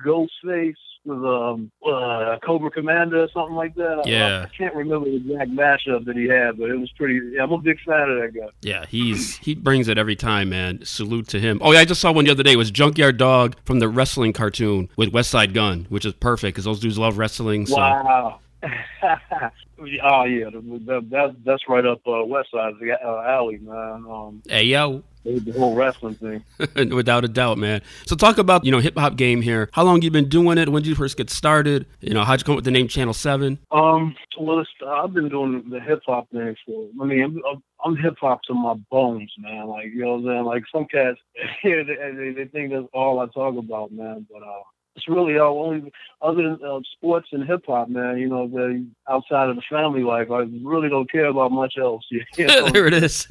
Ghostface 0.05 0.74
with 1.06 1.18
um 1.24 1.72
uh, 1.86 2.38
Cobra 2.46 2.70
Commander 2.72 3.24
or 3.24 3.29
something 3.34 3.56
like 3.56 3.74
that. 3.75 4.03
Yeah. 4.06 4.39
I, 4.39 4.44
I 4.44 4.50
can't 4.58 4.75
remember 4.75 5.10
the 5.10 5.15
exact 5.18 5.51
mashup 5.51 6.06
that 6.06 6.15
he 6.15 6.27
had, 6.27 6.58
but 6.58 6.70
it 6.70 6.77
was 6.77 6.91
pretty. 6.98 7.20
Yeah, 7.34 7.44
I'm 7.44 7.51
a 7.51 7.58
big 7.58 7.77
fan 7.86 8.10
of 8.10 8.22
that 8.22 8.32
guy. 8.34 8.48
Yeah, 8.62 8.86
he's 8.86 9.38
he 9.38 9.56
brings 9.56 9.88
it 9.88 9.98
every 9.98 10.15
time, 10.15 10.50
man. 10.50 10.84
Salute 10.84 11.27
to 11.29 11.39
him. 11.39 11.60
Oh 11.63 11.72
yeah, 11.72 11.79
I 11.79 11.86
just 11.86 12.01
saw 12.01 12.12
one 12.12 12.25
the 12.25 12.32
other 12.32 12.44
day. 12.44 12.53
It 12.53 12.58
was 12.58 12.72
Junkyard 12.72 13.18
Dog 13.18 13.56
from 13.65 13.79
the 13.79 13.88
wrestling 13.89 14.34
cartoon 14.34 14.89
with 14.98 15.12
Westside 15.12 15.53
Gunn, 15.53 15.86
which 15.89 16.06
is 16.06 16.13
perfect 16.13 16.56
because 16.56 16.65
those 16.65 16.79
dudes 16.79 16.98
love 16.98 17.18
wrestling. 17.18 17.65
So 17.65 17.77
Wow. 17.77 18.39
oh 18.63 20.24
yeah, 20.25 20.50
that, 20.50 21.08
that, 21.10 21.36
that's 21.46 21.63
right 21.70 21.86
up 21.86 22.01
uh, 22.06 22.25
West 22.25 22.50
Side 22.51 22.74
uh, 23.04 23.22
alley, 23.22 23.58
man. 23.58 24.06
Um, 24.10 24.42
hey 24.50 24.63
yo, 24.63 25.04
the 25.24 25.54
whole 25.58 25.75
wrestling 25.75 26.16
thing. 26.16 26.44
without 26.94 27.24
a 27.24 27.30
doubt, 27.30 27.58
man. 27.58 27.82
So 28.06 28.16
talk 28.16 28.38
about 28.38 28.66
you 28.66 28.72
know 28.72 28.80
hip 28.80 28.98
hop 28.98 29.16
game 29.16 29.42
here. 29.42 29.70
How 29.72 29.84
long 29.84 30.01
you 30.01 30.12
been 30.12 30.28
doing 30.28 30.58
it? 30.58 30.70
When 30.70 30.84
did 30.84 30.89
you 30.89 30.96
first 30.96 31.16
get 31.16 31.30
started? 31.30 31.86
You 32.01 32.13
know 32.13 32.24
how'd 32.25 32.42
you 32.42 32.44
come 32.44 32.54
up 32.54 32.58
with 32.58 32.66
the 32.66 32.72
name 32.72 32.89
Channel 32.89 33.13
Seven? 33.13 33.60
Um, 33.72 34.16
well, 34.38 34.60
it's, 34.60 34.70
I've 34.86 35.13
been 35.13 35.30
doing 35.30 35.70
the 35.70 35.80
hip 35.80 36.01
hop 36.06 36.30
thing 36.32 36.56
for. 36.66 36.88
I 37.01 37.06
mean, 37.06 37.24
I'm, 37.24 37.42
I'm, 37.50 37.63
I'm 37.86 37.96
hip 37.96 38.18
hop 38.20 38.42
to 38.44 38.54
my 38.54 38.74
bones, 38.92 39.34
man. 39.38 39.68
Like 39.68 39.86
you 39.94 40.01
know 40.01 40.18
what 40.18 40.32
I'm 40.32 40.36
saying. 40.36 40.46
Like 40.46 40.63
some 40.72 40.86
cats, 40.86 41.20
yeah, 41.63 41.84
they, 41.88 42.12
they, 42.16 42.32
they 42.32 42.46
think 42.46 42.72
that's 42.72 42.88
all 42.94 43.20
I 43.20 43.28
talk 43.28 43.58
about, 43.58 43.94
man. 43.94 44.28
But 44.30 44.44
uh, 44.44 44.63
it's 44.96 45.08
really 45.08 45.38
all 45.38 45.65
only 45.65 45.91
other 46.22 46.43
than 46.43 46.60
uh, 46.65 46.79
sports 46.96 47.29
and 47.31 47.46
hip 47.48 47.63
hop, 47.67 47.89
man. 47.89 48.17
You 48.17 48.27
know, 48.27 48.48
the 48.48 48.86
outside 49.10 49.50
of 49.50 49.55
the 49.55 49.62
family 49.69 50.01
life, 50.03 50.29
I 50.31 50.46
really 50.63 50.89
don't 50.89 51.10
care 51.12 51.25
about 51.27 51.51
much 51.51 51.75
else. 51.79 52.05
You 52.12 52.24
know? 52.48 52.69
there 52.69 52.88
it 52.88 52.93
is. 52.93 53.27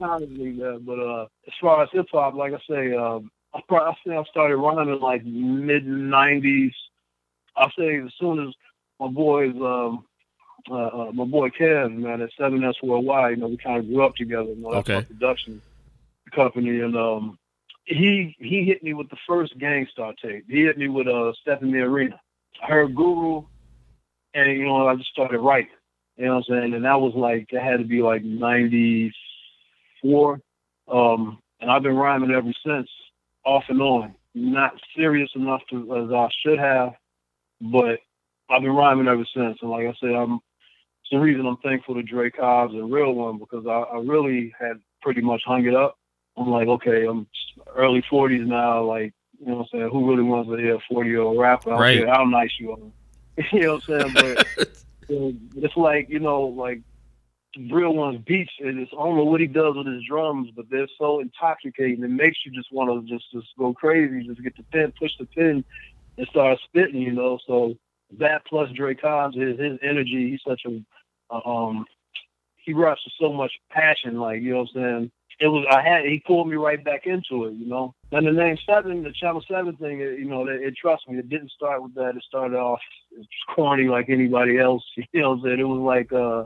honestly, 0.00 0.52
man. 0.52 0.80
But 0.86 0.98
uh, 1.00 1.22
as 1.46 1.52
far 1.60 1.82
as 1.82 1.88
hip 1.92 2.06
hop, 2.12 2.34
like 2.34 2.52
I 2.52 2.58
say, 2.68 2.94
um, 2.94 3.30
I, 3.54 3.60
probably, 3.68 3.88
I 3.88 3.94
think 4.04 4.16
I 4.26 4.30
started 4.30 4.56
rhyming 4.56 5.00
like 5.00 5.24
mid 5.24 5.84
'90s. 5.86 6.72
I 7.56 7.68
say 7.78 8.00
as 8.00 8.12
soon 8.18 8.46
as 8.48 8.54
my 9.00 9.08
boys, 9.08 9.54
um, 9.56 10.04
uh, 10.70 10.74
uh, 10.74 11.12
my 11.12 11.24
boy 11.24 11.50
Kev, 11.50 11.94
man, 11.94 12.22
at 12.22 12.30
Seven 12.38 12.64
S 12.64 12.74
Worldwide, 12.82 13.32
you 13.32 13.36
know, 13.42 13.48
we 13.48 13.56
kind 13.58 13.78
of 13.78 13.86
grew 13.86 14.02
up 14.04 14.14
together. 14.16 14.48
You 14.50 14.56
know, 14.62 14.70
Okay. 14.76 15.02
production 15.02 15.60
company, 16.34 16.80
and 16.80 16.96
um, 16.96 17.38
he 17.84 18.34
he 18.38 18.64
hit 18.64 18.82
me 18.82 18.94
with 18.94 19.10
the 19.10 19.18
first 19.26 19.58
Gang 19.58 19.86
Starr 19.92 20.14
tape. 20.22 20.44
He 20.48 20.62
hit 20.62 20.78
me 20.78 20.88
with 20.88 21.06
uh, 21.06 21.32
Step 21.40 21.62
in 21.62 21.70
the 21.72 21.80
Arena. 21.80 22.18
I 22.62 22.66
heard 22.66 22.94
Guru, 22.94 23.42
and 24.34 24.58
you 24.58 24.64
know, 24.64 24.88
I 24.88 24.96
just 24.96 25.10
started 25.10 25.38
writing. 25.38 25.70
You 26.16 26.26
know 26.26 26.36
what 26.36 26.44
I'm 26.48 26.62
saying? 26.62 26.74
And 26.74 26.84
that 26.84 27.00
was 27.00 27.14
like 27.14 27.52
it 27.52 27.62
had 27.62 27.78
to 27.78 27.84
be 27.84 28.02
like 28.02 28.22
'94, 28.24 30.40
um, 30.88 31.38
and 31.60 31.70
I've 31.70 31.82
been 31.82 31.96
rhyming 31.96 32.30
ever 32.30 32.52
since, 32.64 32.88
off 33.44 33.64
and 33.68 33.82
on. 33.82 34.14
Not 34.36 34.72
serious 34.96 35.30
enough 35.36 35.60
to, 35.70 35.96
as 35.96 36.10
I 36.12 36.28
should 36.44 36.58
have, 36.58 36.94
but 37.60 38.00
I've 38.50 38.62
been 38.62 38.72
rhyming 38.72 39.08
ever 39.08 39.24
since. 39.34 39.58
And 39.60 39.70
like 39.70 39.86
I 39.86 39.94
said, 40.00 40.10
I'm 40.10 40.34
it's 40.34 41.10
the 41.12 41.18
reason 41.18 41.46
I'm 41.46 41.58
thankful 41.58 41.94
to 41.96 42.02
Dre 42.02 42.30
Cobbs 42.30 42.72
and 42.72 42.90
Real 42.90 43.12
One 43.12 43.38
because 43.38 43.66
I, 43.66 43.82
I 43.94 44.00
really 44.00 44.54
had 44.58 44.80
pretty 45.02 45.20
much 45.20 45.42
hung 45.44 45.66
it 45.66 45.74
up. 45.74 45.98
I'm 46.36 46.50
like, 46.50 46.68
okay, 46.68 47.06
I'm 47.06 47.26
early 47.76 48.02
40s 48.10 48.46
now. 48.46 48.82
Like, 48.84 49.12
you 49.38 49.46
know 49.46 49.58
what 49.58 49.68
I'm 49.72 49.78
saying? 49.80 49.90
Who 49.92 50.08
really 50.08 50.22
wants 50.22 50.50
to 50.50 50.56
hear 50.56 50.76
a 50.76 50.80
40 50.90 51.08
year 51.08 51.20
old 51.20 51.38
rapper? 51.38 51.70
I 51.70 51.72
don't 51.74 51.80
Right. 51.82 51.98
care 51.98 52.14
how 52.14 52.24
nice 52.24 52.50
you 52.58 52.72
are. 52.72 53.44
you 53.52 53.60
know 53.60 53.80
what 53.86 53.94
I'm 53.94 54.14
saying? 54.16 54.38
But 55.08 55.08
it's 55.64 55.76
like, 55.76 56.08
you 56.08 56.20
know, 56.20 56.42
like 56.42 56.80
Real 57.70 57.94
One's 57.94 58.22
beats, 58.24 58.52
and 58.60 58.80
it's, 58.80 58.90
I 58.92 59.02
don't 59.04 59.16
know 59.16 59.24
what 59.24 59.40
he 59.40 59.46
does 59.46 59.76
with 59.76 59.86
his 59.86 60.02
drums, 60.08 60.50
but 60.56 60.66
they're 60.70 60.88
so 60.98 61.20
intoxicating. 61.20 62.02
It 62.02 62.10
makes 62.10 62.38
you 62.44 62.52
just 62.52 62.72
want 62.72 62.90
to 62.90 63.12
just, 63.12 63.30
just 63.32 63.48
go 63.58 63.72
crazy, 63.72 64.26
just 64.26 64.42
get 64.42 64.56
the 64.56 64.64
pen, 64.72 64.92
push 64.98 65.12
the 65.18 65.26
pen, 65.26 65.64
and 66.18 66.26
start 66.28 66.58
spitting, 66.64 67.00
you 67.00 67.12
know? 67.12 67.38
So 67.46 67.76
that 68.18 68.44
plus 68.46 68.70
Dre 68.72 68.94
Cobbs, 68.94 69.36
his, 69.36 69.58
his 69.58 69.78
energy, 69.82 70.30
he's 70.30 70.40
such 70.46 70.62
a, 70.66 71.38
um, 71.48 71.84
he 72.64 72.72
raps 72.72 73.02
with 73.04 73.12
so 73.20 73.32
much 73.32 73.52
passion, 73.70 74.18
like, 74.18 74.42
you 74.42 74.52
know 74.52 74.60
what 74.60 74.68
I'm 74.76 74.82
saying? 74.82 75.10
It 75.40 75.48
was, 75.48 75.66
I 75.68 75.82
had, 75.82 76.04
he 76.04 76.22
pulled 76.24 76.48
me 76.48 76.54
right 76.56 76.82
back 76.82 77.06
into 77.06 77.46
it, 77.46 77.54
you 77.54 77.66
know? 77.66 77.94
And 78.12 78.26
the 78.26 78.30
name 78.32 78.56
Seven, 78.64 79.02
the 79.02 79.12
Channel 79.12 79.42
Seven 79.48 79.76
thing, 79.76 80.00
it, 80.00 80.18
you 80.18 80.26
know, 80.26 80.46
it, 80.46 80.62
it 80.62 80.76
trust 80.76 81.08
me, 81.08 81.18
it 81.18 81.28
didn't 81.28 81.50
start 81.50 81.82
with 81.82 81.94
that. 81.94 82.16
It 82.16 82.22
started 82.22 82.56
off 82.56 82.80
it's 83.16 83.28
corny 83.54 83.84
like 83.84 84.08
anybody 84.08 84.58
else, 84.58 84.84
you 84.96 85.20
know 85.20 85.30
what 85.30 85.36
I'm 85.36 85.42
saying? 85.42 85.60
It 85.60 85.64
was 85.64 85.80
like, 85.80 86.12
uh, 86.12 86.44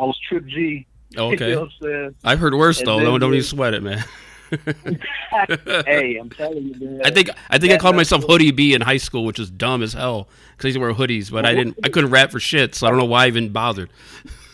I 0.00 0.04
was 0.04 0.18
Trip 0.28 0.46
G, 0.46 0.86
Okay, 1.16 1.48
you 1.48 1.54
know 1.54 1.60
what 1.62 1.70
I'm 1.70 1.72
saying? 1.82 2.14
I've 2.24 2.38
heard 2.38 2.54
worse 2.54 2.78
And 2.78 2.88
though. 2.88 3.00
Don't 3.00 3.20
don't 3.20 3.34
even 3.34 3.44
sweat 3.44 3.74
it, 3.74 3.82
man. 3.82 4.04
hey, 5.86 6.16
I'm 6.16 6.30
telling 6.30 6.64
you, 6.64 6.74
man. 6.80 7.02
I 7.04 7.10
think 7.10 7.30
I 7.50 7.58
think 7.58 7.72
I 7.72 7.78
called 7.78 7.96
myself 7.96 8.22
what- 8.22 8.32
Hoodie 8.32 8.50
B 8.50 8.74
in 8.74 8.80
high 8.80 8.96
school, 8.96 9.24
which 9.24 9.38
is 9.38 9.50
dumb 9.50 9.82
as 9.82 9.92
hell 9.92 10.28
because 10.52 10.64
I 10.64 10.68
used 10.68 10.76
to 10.76 10.80
wear 10.80 10.94
hoodies, 10.94 11.30
but 11.30 11.44
I 11.44 11.54
didn't. 11.54 11.78
I 11.84 11.88
couldn't 11.88 12.10
rap 12.10 12.30
for 12.30 12.40
shit, 12.40 12.74
so 12.74 12.86
I 12.86 12.90
don't 12.90 12.98
know 12.98 13.04
why 13.04 13.24
I 13.24 13.26
even 13.28 13.50
bothered. 13.50 13.90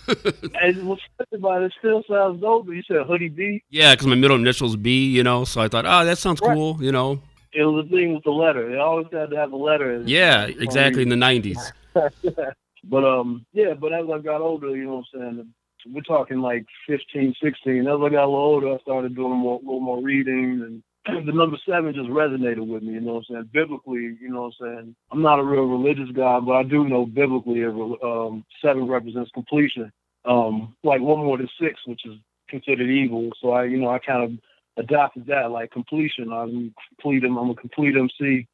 And 0.60 0.98
about 1.32 1.62
it, 1.62 1.72
still 1.78 2.02
sounds 2.08 2.40
dope. 2.40 2.66
But 2.66 2.72
you 2.72 2.82
said 2.86 3.06
Hoodie 3.06 3.28
B. 3.28 3.62
Yeah, 3.70 3.92
because 3.94 4.06
my 4.06 4.14
middle 4.14 4.36
initials 4.36 4.76
B, 4.76 5.06
you 5.10 5.22
know, 5.22 5.44
so 5.44 5.60
I 5.60 5.68
thought, 5.68 5.84
oh, 5.86 6.04
that 6.04 6.18
sounds 6.18 6.40
Right. 6.40 6.54
cool, 6.54 6.78
you 6.82 6.92
know. 6.92 7.20
It 7.52 7.62
was 7.64 7.86
a 7.86 7.88
thing 7.88 8.14
with 8.14 8.24
the 8.24 8.30
letter. 8.30 8.68
They 8.70 8.78
always 8.78 9.06
had 9.12 9.30
to 9.30 9.36
have 9.36 9.52
a 9.52 9.56
letter. 9.56 10.02
Yeah, 10.04 10.46
exactly 10.46 11.02
in 11.02 11.08
the 11.08 11.16
'90s. 11.16 11.72
but 12.84 13.04
um, 13.04 13.46
yeah. 13.52 13.74
But 13.74 13.92
as 13.92 14.06
I 14.12 14.18
got 14.18 14.40
older, 14.40 14.76
you 14.76 14.84
know 14.84 15.04
what 15.12 15.20
I'm 15.20 15.36
saying. 15.36 15.54
We're 15.86 16.00
talking 16.00 16.40
like 16.40 16.64
15, 16.86 17.34
16. 17.42 17.80
As 17.80 17.86
I 17.86 17.86
got 17.86 18.00
a 18.02 18.08
little 18.24 18.34
older, 18.36 18.72
I 18.72 18.78
started 18.78 19.14
doing 19.14 19.36
more, 19.36 19.56
a 19.56 19.58
little 19.58 19.80
more 19.80 20.02
reading, 20.02 20.62
and 20.64 20.82
the 21.06 21.32
number 21.32 21.56
seven 21.68 21.94
just 21.94 22.08
resonated 22.08 22.66
with 22.66 22.82
me. 22.82 22.94
You 22.94 23.00
know 23.00 23.14
what 23.14 23.24
I'm 23.30 23.34
saying? 23.34 23.50
Biblically, 23.52 24.16
you 24.20 24.28
know 24.30 24.42
what 24.42 24.66
I'm 24.66 24.76
saying. 24.76 24.96
I'm 25.10 25.22
not 25.22 25.38
a 25.38 25.44
real 25.44 25.64
religious 25.64 26.10
guy, 26.14 26.40
but 26.40 26.52
I 26.52 26.62
do 26.62 26.88
know 26.88 27.04
biblically, 27.06 27.64
um, 27.64 28.44
seven 28.62 28.86
represents 28.88 29.30
completion. 29.32 29.92
Um, 30.24 30.74
like 30.82 31.00
one 31.00 31.18
more 31.18 31.36
than 31.36 31.48
six, 31.60 31.80
which 31.86 32.06
is 32.06 32.14
considered 32.48 32.88
evil. 32.88 33.30
So 33.42 33.50
I, 33.50 33.64
you 33.64 33.76
know, 33.76 33.90
I 33.90 33.98
kind 33.98 34.24
of 34.24 34.82
adopted 34.82 35.26
that, 35.26 35.50
like 35.50 35.70
completion. 35.70 36.32
I'm 36.32 36.74
complete. 36.88 37.24
I'm 37.24 37.50
a 37.50 37.54
complete 37.54 37.94
MC. 37.96 38.46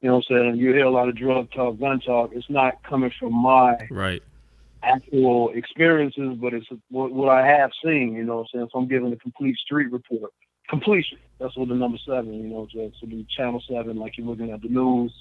You 0.00 0.08
know 0.08 0.16
what 0.16 0.24
I'm 0.30 0.36
saying? 0.36 0.56
You 0.56 0.72
hear 0.72 0.86
a 0.86 0.90
lot 0.90 1.08
of 1.08 1.16
drug 1.16 1.52
talk, 1.52 1.78
gun 1.78 2.00
talk. 2.00 2.30
It's 2.32 2.50
not 2.50 2.82
coming 2.82 3.12
from 3.20 3.32
my 3.32 3.76
Right. 3.88 4.22
actual 4.82 5.50
experiences, 5.54 6.36
but 6.40 6.52
it's 6.52 6.66
what, 6.90 7.12
what 7.12 7.28
I 7.28 7.46
have 7.46 7.70
seen. 7.84 8.14
You 8.14 8.24
know 8.24 8.38
what 8.38 8.48
I'm 8.54 8.58
saying? 8.58 8.68
So 8.72 8.80
I'm 8.80 8.88
giving 8.88 9.12
a 9.12 9.16
complete 9.16 9.56
street 9.58 9.92
report. 9.92 10.32
Completion. 10.68 11.18
That's 11.38 11.56
what 11.56 11.68
the 11.68 11.74
number 11.74 11.98
seven. 12.06 12.34
You 12.34 12.48
know, 12.48 12.68
so, 12.72 12.90
so 13.00 13.06
the 13.06 13.26
channel 13.36 13.62
seven, 13.68 13.96
like 13.96 14.16
you're 14.16 14.26
looking 14.26 14.50
at 14.50 14.62
the 14.62 14.68
news. 14.68 15.12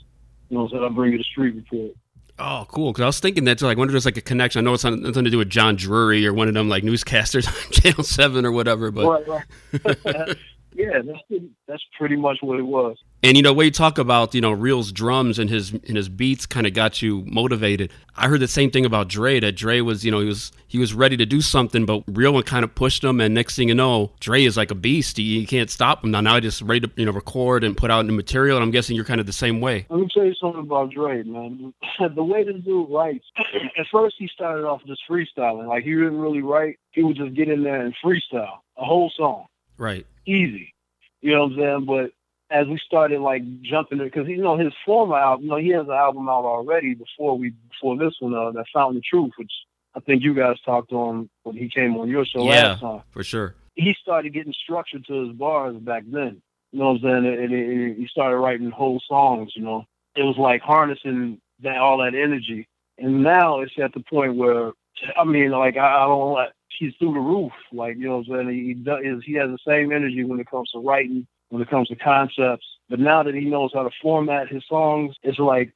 You 0.50 0.57
know, 0.57 0.67
saying? 0.69 0.83
I 0.83 0.89
bring 0.89 1.13
you 1.13 1.17
the 1.17 1.24
street 1.24 1.55
report. 1.55 1.95
Oh, 2.39 2.65
cool. 2.69 2.91
Because 2.91 3.03
I 3.03 3.05
was 3.07 3.19
thinking 3.19 3.43
that 3.45 3.60
too. 3.60 3.65
Like, 3.65 3.77
I 3.77 3.79
wonder 3.79 3.91
if 3.91 3.93
there's 3.93 4.05
like 4.05 4.17
a 4.17 4.21
connection. 4.21 4.60
I 4.60 4.63
know 4.63 4.74
it's 4.74 4.81
something, 4.81 5.03
something 5.03 5.25
to 5.25 5.29
do 5.29 5.38
with 5.38 5.50
John 5.50 5.75
Drury 5.75 6.25
or 6.25 6.33
one 6.33 6.48
of 6.48 6.53
them 6.53 6.69
like 6.69 6.83
newscasters 6.83 7.48
on 7.65 7.71
Channel 7.71 8.03
Seven 8.03 8.45
or 8.45 8.51
whatever. 8.51 8.91
But 8.91 9.27
Right, 9.27 9.43
right. 9.86 10.38
yeah, 10.74 11.01
that's 11.03 11.43
that's 11.67 11.83
pretty 11.98 12.15
much 12.15 12.38
what 12.41 12.60
it 12.60 12.63
was. 12.63 12.98
And 13.23 13.37
you 13.37 13.43
know, 13.43 13.53
when 13.53 13.65
you 13.65 13.71
talk 13.71 13.97
about 13.97 14.33
you 14.33 14.41
know 14.41 14.51
Real's 14.51 14.91
drums 14.91 15.37
and 15.39 15.49
his 15.49 15.71
and 15.71 15.95
his 15.95 16.09
beats 16.09 16.45
kind 16.45 16.65
of 16.65 16.73
got 16.73 17.01
you 17.01 17.23
motivated. 17.27 17.91
I 18.15 18.27
heard 18.27 18.39
the 18.39 18.47
same 18.47 18.71
thing 18.71 18.85
about 18.85 19.07
Dre. 19.07 19.39
That 19.39 19.53
Dre 19.53 19.81
was 19.81 20.03
you 20.03 20.11
know 20.11 20.19
he 20.19 20.25
was 20.25 20.51
he 20.67 20.77
was 20.79 20.93
ready 20.93 21.17
to 21.17 21.25
do 21.25 21.41
something, 21.41 21.85
but 21.85 22.03
Real 22.07 22.33
one 22.33 22.43
kind 22.43 22.63
of 22.63 22.73
pushed 22.75 23.03
him. 23.03 23.21
And 23.21 23.33
next 23.33 23.55
thing 23.55 23.67
you 23.69 23.75
know, 23.75 24.11
Dre 24.19 24.43
is 24.43 24.57
like 24.57 24.71
a 24.71 24.75
beast. 24.75 25.17
You, 25.19 25.45
can't 25.47 25.69
stop 25.69 26.03
him. 26.03 26.11
Now 26.11 26.21
now 26.21 26.35
I 26.35 26.39
just 26.39 26.61
ready 26.61 26.81
to 26.81 26.91
you 26.95 27.05
know 27.05 27.11
record 27.11 27.63
and 27.63 27.75
put 27.77 27.91
out 27.91 28.05
new 28.05 28.13
material. 28.13 28.57
And 28.57 28.63
I'm 28.63 28.71
guessing 28.71 28.95
you're 28.95 29.05
kind 29.05 29.19
of 29.19 29.25
the 29.25 29.33
same 29.33 29.61
way. 29.61 29.85
Let 29.89 29.99
me 29.99 30.07
tell 30.13 30.25
you 30.25 30.33
something 30.35 30.61
about 30.61 30.91
Dre, 30.91 31.23
man. 31.23 31.73
the 32.15 32.23
way 32.23 32.43
this 32.43 32.63
dude 32.63 32.89
writes, 32.89 33.25
at 33.77 33.85
first 33.91 34.15
he 34.17 34.27
started 34.33 34.65
off 34.65 34.81
just 34.87 35.01
freestyling. 35.09 35.67
Like 35.67 35.83
he 35.83 35.91
didn't 35.91 36.19
really 36.19 36.41
write. 36.41 36.79
He 36.91 37.03
would 37.03 37.17
just 37.17 37.33
get 37.35 37.49
in 37.49 37.63
there 37.63 37.81
and 37.85 37.93
freestyle 38.03 38.59
a 38.77 38.83
whole 38.85 39.11
song, 39.15 39.45
Right. 39.77 40.05
easy. 40.25 40.73
You 41.21 41.33
know 41.33 41.43
what 41.43 41.51
I'm 41.51 41.57
saying? 41.57 41.85
But 41.85 42.11
as 42.51 42.67
we 42.67 42.77
started 42.86 43.22
like 43.22 43.43
jumping 43.62 44.00
because 44.00 44.27
you 44.27 44.38
know 44.38 44.58
his 44.58 44.74
former 44.86 45.17
album, 45.17 45.46
you 45.46 45.51
know 45.51 45.58
he 45.58 45.70
has 45.70 45.88
an 45.88 45.93
album 45.93 46.27
out 46.29 46.46
already 46.46 46.93
before 46.93 47.38
we 47.38 47.53
before 47.70 47.98
this 47.98 48.15
one, 48.20 48.34
uh, 48.36 48.51
that 48.51 48.65
Fountain 48.74 48.98
of 48.98 49.03
Truth, 49.03 49.31
which 49.38 49.51
I 49.96 50.00
think 50.01 50.22
you 50.24 50.34
guys 50.34 50.58
talked 50.65 50.91
on 50.91 51.29
when 51.43 51.55
he 51.55 51.70
came 51.70 51.98
on 51.98 52.10
your 52.10 52.25
show 52.25 52.43
Yeah. 52.46 52.67
last 52.70 52.79
time. 52.81 52.96
Yeah, 52.98 53.01
for 53.12 53.24
sure. 53.24 53.55
he 53.75 53.96
started 54.01 54.34
getting 54.34 54.53
structure 54.53 55.00
to 55.00 55.27
his 55.27 55.36
bars 55.36 55.75
back 55.77 56.03
then. 56.08 56.41
You 56.72 56.79
know 56.79 56.91
what 56.93 56.96
I'm 56.98 57.01
saying? 57.01 57.25
And, 57.25 57.39
and, 57.39 57.53
and 57.53 57.98
he 57.98 58.08
started 58.08 58.38
writing 58.38 58.70
whole 58.70 59.01
songs. 59.08 59.53
You 59.55 59.63
know, 59.63 59.86
it 60.15 60.24
was 60.24 60.38
like 60.38 60.62
harnessing 60.62 61.39
that 61.63 61.77
all 61.77 61.98
that 62.00 62.15
energy. 62.15 62.67
And 62.98 63.24
now 63.24 63.62
it's 63.62 63.74
at 63.81 63.93
the 63.93 64.00
point 64.01 64.36
where, 64.36 64.72
I 65.17 65.24
mean, 65.24 65.51
like 65.51 65.75
I, 65.77 66.03
I 66.03 66.05
don't 66.05 66.34
like 66.34 66.51
he's 66.79 66.93
through 67.00 67.13
the 67.13 67.20
roof. 67.20 67.51
Like 67.74 67.98
you 67.98 68.08
know 68.08 68.17
what 68.20 68.39
I'm 68.39 68.48
saying? 68.48 68.65
He 68.65 68.74
does, 68.74 69.00
he 69.25 69.34
has 69.34 69.50
the 69.50 69.58
same 69.67 69.91
energy 69.91 70.24
when 70.24 70.39
it 70.39 70.50
comes 70.50 70.70
to 70.72 70.79
writing, 70.79 71.27
when 71.51 71.62
it 71.62 71.70
comes 71.70 71.89
to 71.89 71.96
concepts. 71.96 72.65
But 72.89 73.00
now 73.00 73.24
that 73.24 73.36
he 73.36 73.46
knows 73.46 73.72
how 73.74 73.84
to 73.84 73.91
format 74.01 74.48
his 74.48 74.63
songs, 74.67 75.15
it's 75.22 75.39
like 75.39 75.72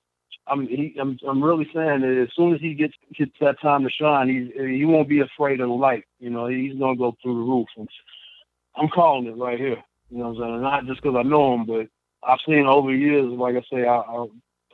I'm 0.47 0.67
he, 0.67 0.95
I'm 0.99 1.17
I'm 1.27 1.43
really 1.43 1.69
saying 1.73 2.01
that 2.01 2.21
as 2.21 2.29
soon 2.35 2.55
as 2.55 2.61
he 2.61 2.73
gets 2.73 2.93
gets 3.13 3.31
that 3.41 3.59
time 3.61 3.83
to 3.83 3.89
shine, 3.89 4.27
he 4.27 4.77
he 4.77 4.85
won't 4.85 5.09
be 5.09 5.19
afraid 5.19 5.61
of 5.61 5.69
the 5.69 5.75
light. 5.75 6.05
You 6.19 6.29
know, 6.29 6.47
he's 6.47 6.77
gonna 6.79 6.97
go 6.97 7.15
through 7.21 7.35
the 7.35 7.51
roof. 7.51 7.67
And 7.77 7.89
I'm 8.75 8.89
calling 8.89 9.27
it 9.27 9.37
right 9.37 9.59
here. 9.59 9.83
You 10.09 10.17
know 10.19 10.29
what 10.29 10.43
I'm 10.43 10.51
saying? 10.51 10.61
Not 10.61 10.85
just 10.85 11.01
because 11.01 11.17
I 11.17 11.23
know 11.23 11.53
him, 11.53 11.65
but 11.65 11.87
I've 12.23 12.39
seen 12.45 12.65
over 12.65 12.91
the 12.91 12.97
years. 12.97 13.25
Like 13.25 13.55
I 13.55 13.63
say, 13.71 13.85
I, 13.85 13.97
I 13.97 14.25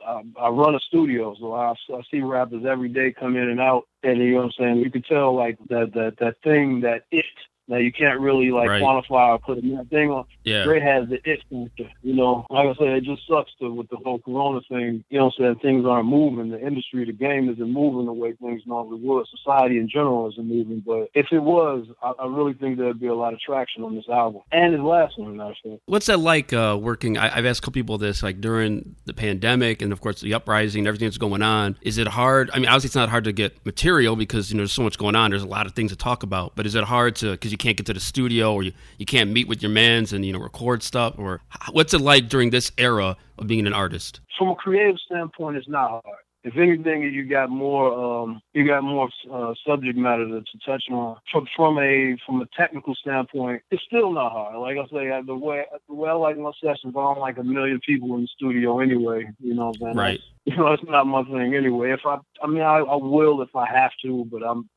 I, 0.06 0.22
I 0.40 0.48
run 0.48 0.74
a 0.74 0.80
studio, 0.80 1.36
so 1.38 1.52
I, 1.54 1.72
I 1.72 2.02
see 2.10 2.20
rappers 2.20 2.64
every 2.68 2.88
day 2.88 3.12
come 3.12 3.36
in 3.36 3.48
and 3.48 3.60
out, 3.60 3.84
and 4.02 4.18
you 4.18 4.32
know 4.32 4.36
what 4.38 4.44
I'm 4.44 4.52
saying. 4.58 4.76
You 4.78 4.90
can 4.90 5.02
tell 5.02 5.34
like 5.34 5.58
that 5.68 5.92
that 5.94 6.16
that 6.18 6.36
thing 6.42 6.80
that 6.80 7.04
it 7.10 7.24
that 7.68 7.82
you 7.82 7.92
can't 7.92 8.20
really 8.20 8.50
like 8.50 8.68
Right. 8.68 8.82
quantify 8.82 9.28
or 9.28 9.38
put 9.38 9.58
a 9.58 9.84
thing 9.90 10.10
on. 10.10 10.24
Yeah. 10.44 10.64
Dre 10.64 10.80
has 10.80 11.08
the 11.08 11.16
it 11.28 11.40
factor. 11.50 11.90
You 12.02 12.14
know, 12.14 12.46
like 12.50 12.66
I 12.68 12.74
said, 12.74 12.88
it 12.88 13.04
just 13.04 13.26
sucks 13.26 13.52
to 13.60 13.72
with 13.72 13.88
the 13.88 13.96
whole 13.96 14.18
Corona 14.18 14.60
thing. 14.68 15.04
You 15.10 15.18
know, 15.18 15.26
what 15.26 15.34
I'm 15.38 15.44
saying 15.44 15.58
things 15.60 15.86
aren't 15.86 16.08
moving. 16.08 16.50
The 16.50 16.60
industry, 16.60 17.04
the 17.04 17.12
game 17.12 17.48
isn't 17.48 17.72
moving 17.72 18.06
the 18.06 18.12
way 18.12 18.32
things 18.32 18.62
normally 18.66 19.00
would. 19.02 19.26
Society 19.28 19.78
in 19.78 19.88
general 19.88 20.28
isn't 20.30 20.46
moving. 20.46 20.82
But 20.84 21.08
if 21.14 21.26
it 21.32 21.38
was, 21.40 21.86
I, 22.02 22.12
I 22.18 22.26
really 22.26 22.54
think 22.54 22.78
there'd 22.78 23.00
be 23.00 23.06
a 23.06 23.14
lot 23.14 23.32
of 23.32 23.40
traction 23.40 23.82
on 23.84 23.94
this 23.94 24.08
album 24.08 24.42
and 24.50 24.72
his 24.72 24.82
last 24.82 25.18
one. 25.18 25.40
Actually, 25.40 25.80
What's 25.86 26.06
that 26.06 26.18
like 26.18 26.52
uh, 26.52 26.76
working? 26.80 27.16
I, 27.16 27.36
I've 27.36 27.46
asked 27.46 27.60
a 27.60 27.62
couple 27.62 27.74
people 27.74 27.98
this, 27.98 28.22
like 28.22 28.40
during 28.40 28.96
the 29.04 29.14
pandemic 29.14 29.82
and, 29.82 29.92
of 29.92 30.00
course, 30.00 30.20
the 30.20 30.34
uprising 30.34 30.80
and 30.80 30.88
everything 30.88 31.06
that's 31.06 31.18
going 31.18 31.42
on. 31.42 31.76
Is 31.82 31.98
it 31.98 32.08
hard? 32.08 32.50
I 32.52 32.58
mean, 32.58 32.66
obviously, 32.66 32.88
it's 32.88 32.96
not 32.96 33.08
hard 33.08 33.24
to 33.24 33.32
get 33.32 33.64
material 33.64 34.16
because, 34.16 34.50
you 34.50 34.56
know, 34.56 34.62
there's 34.62 34.72
so 34.72 34.82
much 34.82 34.98
going 34.98 35.14
on. 35.14 35.30
There's 35.30 35.42
a 35.42 35.46
lot 35.46 35.66
of 35.66 35.72
things 35.72 35.92
to 35.92 35.96
talk 35.96 36.22
about. 36.22 36.56
But 36.56 36.66
is 36.66 36.74
it 36.74 36.84
hard 36.84 37.16
to, 37.16 37.32
because 37.32 37.51
you 37.52 37.58
can't 37.58 37.76
get 37.76 37.86
to 37.86 37.94
the 37.94 38.00
studio 38.00 38.54
or 38.54 38.62
you, 38.62 38.72
you 38.98 39.06
can't 39.06 39.30
meet 39.30 39.46
with 39.46 39.62
your 39.62 39.70
mans 39.70 40.12
and, 40.12 40.24
you 40.24 40.32
know, 40.32 40.40
record 40.40 40.82
stuff? 40.82 41.14
Or 41.18 41.40
what's 41.70 41.94
it 41.94 42.00
like 42.00 42.28
during 42.28 42.50
this 42.50 42.72
era 42.78 43.16
of 43.38 43.46
being 43.46 43.66
an 43.66 43.72
artist? 43.72 44.20
from 44.42 44.50
a 44.50 44.54
creative 44.56 44.96
standpoint, 45.06 45.56
it's 45.56 45.68
not 45.68 45.88
hard. 45.88 46.04
If 46.42 46.56
anything, 46.56 47.02
you 47.02 47.24
got 47.24 47.50
more, 47.50 47.92
um, 47.94 48.42
you 48.52 48.66
got 48.66 48.82
more 48.82 49.08
uh, 49.32 49.54
subject 49.64 49.96
matter 49.96 50.26
to, 50.26 50.40
to 50.40 50.58
touch 50.66 50.82
on. 50.90 51.16
From 51.30 51.46
from 51.54 51.78
a 51.78 52.16
from 52.26 52.42
a 52.42 52.46
technical 52.56 52.96
standpoint, 52.96 53.62
it's 53.70 53.84
still 53.86 54.10
not 54.10 54.32
hard. 54.32 54.56
Like 54.56 54.76
I 54.76 54.84
say, 54.92 55.08
uh, 55.08 55.22
the 55.24 55.36
way 55.36 55.64
the 55.88 55.94
way 55.94 56.10
I 56.10 56.14
like 56.14 56.36
my 56.36 56.50
sessions, 56.60 56.94
I 56.96 57.00
don't 57.00 57.20
like 57.20 57.38
a 57.38 57.44
million 57.44 57.78
people 57.86 58.16
in 58.16 58.22
the 58.22 58.28
studio 58.34 58.80
anyway. 58.80 59.30
You 59.38 59.54
know 59.54 59.66
what 59.66 59.76
I'm 59.76 59.82
saying? 59.82 59.96
Right. 59.96 60.20
You 60.44 60.56
know, 60.56 60.72
it's 60.72 60.82
not 60.82 61.06
my 61.06 61.22
thing 61.22 61.54
anyway. 61.54 61.92
If 61.92 62.00
I, 62.04 62.18
I 62.42 62.48
mean, 62.48 62.62
I, 62.62 62.78
I 62.78 62.96
will 62.96 63.42
if 63.42 63.54
I 63.54 63.64
have 63.64 63.92
to, 64.02 64.24
but 64.24 64.42
I'm, 64.42 64.68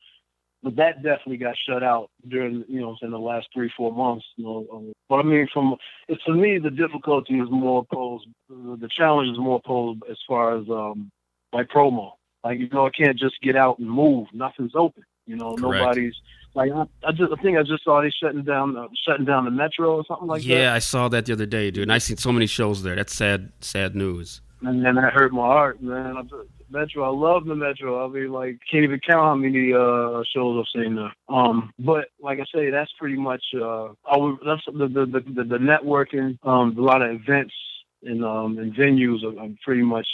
but 0.66 0.74
that 0.74 0.96
definitely 1.00 1.36
got 1.36 1.54
shut 1.64 1.84
out 1.84 2.10
during, 2.26 2.64
you 2.66 2.80
know, 2.80 2.96
in 3.00 3.12
the 3.12 3.18
last 3.20 3.46
three, 3.54 3.70
four 3.76 3.92
months. 3.92 4.26
You 4.34 4.44
know, 4.44 4.66
um, 4.72 4.92
but 5.08 5.20
I 5.20 5.22
mean, 5.22 5.46
from 5.54 5.76
it's 6.08 6.20
for 6.24 6.34
me, 6.34 6.58
the 6.58 6.72
difficulty 6.72 7.34
is 7.34 7.46
more 7.52 7.84
posed, 7.84 8.26
the 8.48 8.88
challenge 8.90 9.30
is 9.30 9.38
more 9.38 9.60
posed 9.64 10.02
as 10.10 10.18
far 10.26 10.58
as 10.58 10.68
um, 10.68 11.12
like 11.52 11.68
promo. 11.68 12.14
Like 12.42 12.58
you 12.58 12.68
know, 12.70 12.84
I 12.84 12.90
can't 12.90 13.16
just 13.16 13.40
get 13.42 13.54
out 13.54 13.78
and 13.78 13.88
move. 13.88 14.26
Nothing's 14.32 14.72
open. 14.74 15.04
You 15.24 15.36
know, 15.36 15.54
Correct. 15.54 15.84
nobody's 15.84 16.14
like 16.54 16.72
I, 16.72 16.82
I 17.06 17.12
just 17.12 17.32
I 17.32 17.40
think 17.40 17.58
I 17.58 17.62
just 17.62 17.84
saw 17.84 18.02
they 18.02 18.10
shutting 18.10 18.42
down 18.42 18.74
the, 18.74 18.88
shutting 19.06 19.24
down 19.24 19.44
the 19.44 19.52
metro 19.52 19.98
or 19.98 20.04
something 20.08 20.26
like 20.26 20.42
that. 20.42 20.48
yeah, 20.48 20.74
I 20.74 20.80
saw 20.80 21.06
that 21.10 21.26
the 21.26 21.32
other 21.34 21.46
day, 21.46 21.70
dude. 21.70 21.84
And 21.84 21.92
I 21.92 21.98
seen 21.98 22.16
so 22.16 22.32
many 22.32 22.48
shows 22.48 22.82
there. 22.82 22.96
That's 22.96 23.14
sad, 23.14 23.52
sad 23.60 23.94
news. 23.94 24.40
and 24.62 24.84
then 24.84 24.96
that 24.96 25.12
hurt 25.12 25.32
my 25.32 25.46
heart, 25.46 25.80
man. 25.80 26.16
I 26.16 26.22
just, 26.22 26.48
Metro, 26.68 27.04
I 27.04 27.08
love 27.08 27.44
the 27.44 27.54
Metro. 27.54 28.04
I 28.04 28.08
mean, 28.08 28.32
like, 28.32 28.58
can't 28.70 28.84
even 28.84 29.00
count 29.06 29.24
how 29.24 29.34
many 29.34 29.72
uh 29.72 30.22
shows 30.34 30.64
I've 30.64 30.82
seen 30.82 30.96
there. 30.96 31.12
Um, 31.28 31.72
but 31.78 32.06
like 32.20 32.38
I 32.40 32.44
say, 32.54 32.70
that's 32.70 32.90
pretty 32.98 33.16
much 33.16 33.42
uh, 33.54 33.88
I 34.04 34.16
would, 34.16 34.38
that's 34.44 34.62
the 34.66 34.88
the, 34.88 35.06
the 35.06 35.44
the 35.44 35.58
networking, 35.58 36.38
um, 36.42 36.76
a 36.76 36.80
lot 36.80 37.02
of 37.02 37.10
events 37.10 37.54
and 38.02 38.24
um 38.24 38.58
and 38.58 38.74
venues 38.74 39.24
are, 39.24 39.38
are 39.40 39.48
pretty 39.64 39.82
much 39.82 40.06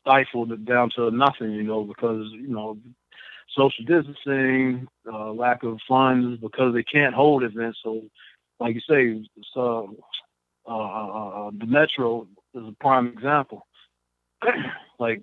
stifled 0.00 0.64
down 0.64 0.90
to 0.96 1.10
nothing, 1.10 1.52
you 1.52 1.62
know, 1.62 1.84
because 1.84 2.26
you 2.32 2.48
know 2.48 2.78
social 3.56 3.84
distancing, 3.84 4.86
uh, 5.10 5.32
lack 5.32 5.62
of 5.62 5.78
funds 5.88 6.40
because 6.40 6.74
they 6.74 6.82
can't 6.82 7.14
hold 7.14 7.42
events. 7.42 7.78
So, 7.82 8.02
like 8.60 8.74
you 8.74 8.80
say, 8.88 9.28
so 9.54 9.96
uh, 10.68 10.72
uh, 10.72 11.46
uh, 11.48 11.50
the 11.58 11.66
Metro 11.66 12.26
is 12.54 12.62
a 12.68 12.74
prime 12.80 13.08
example. 13.08 13.66
like, 14.98 15.22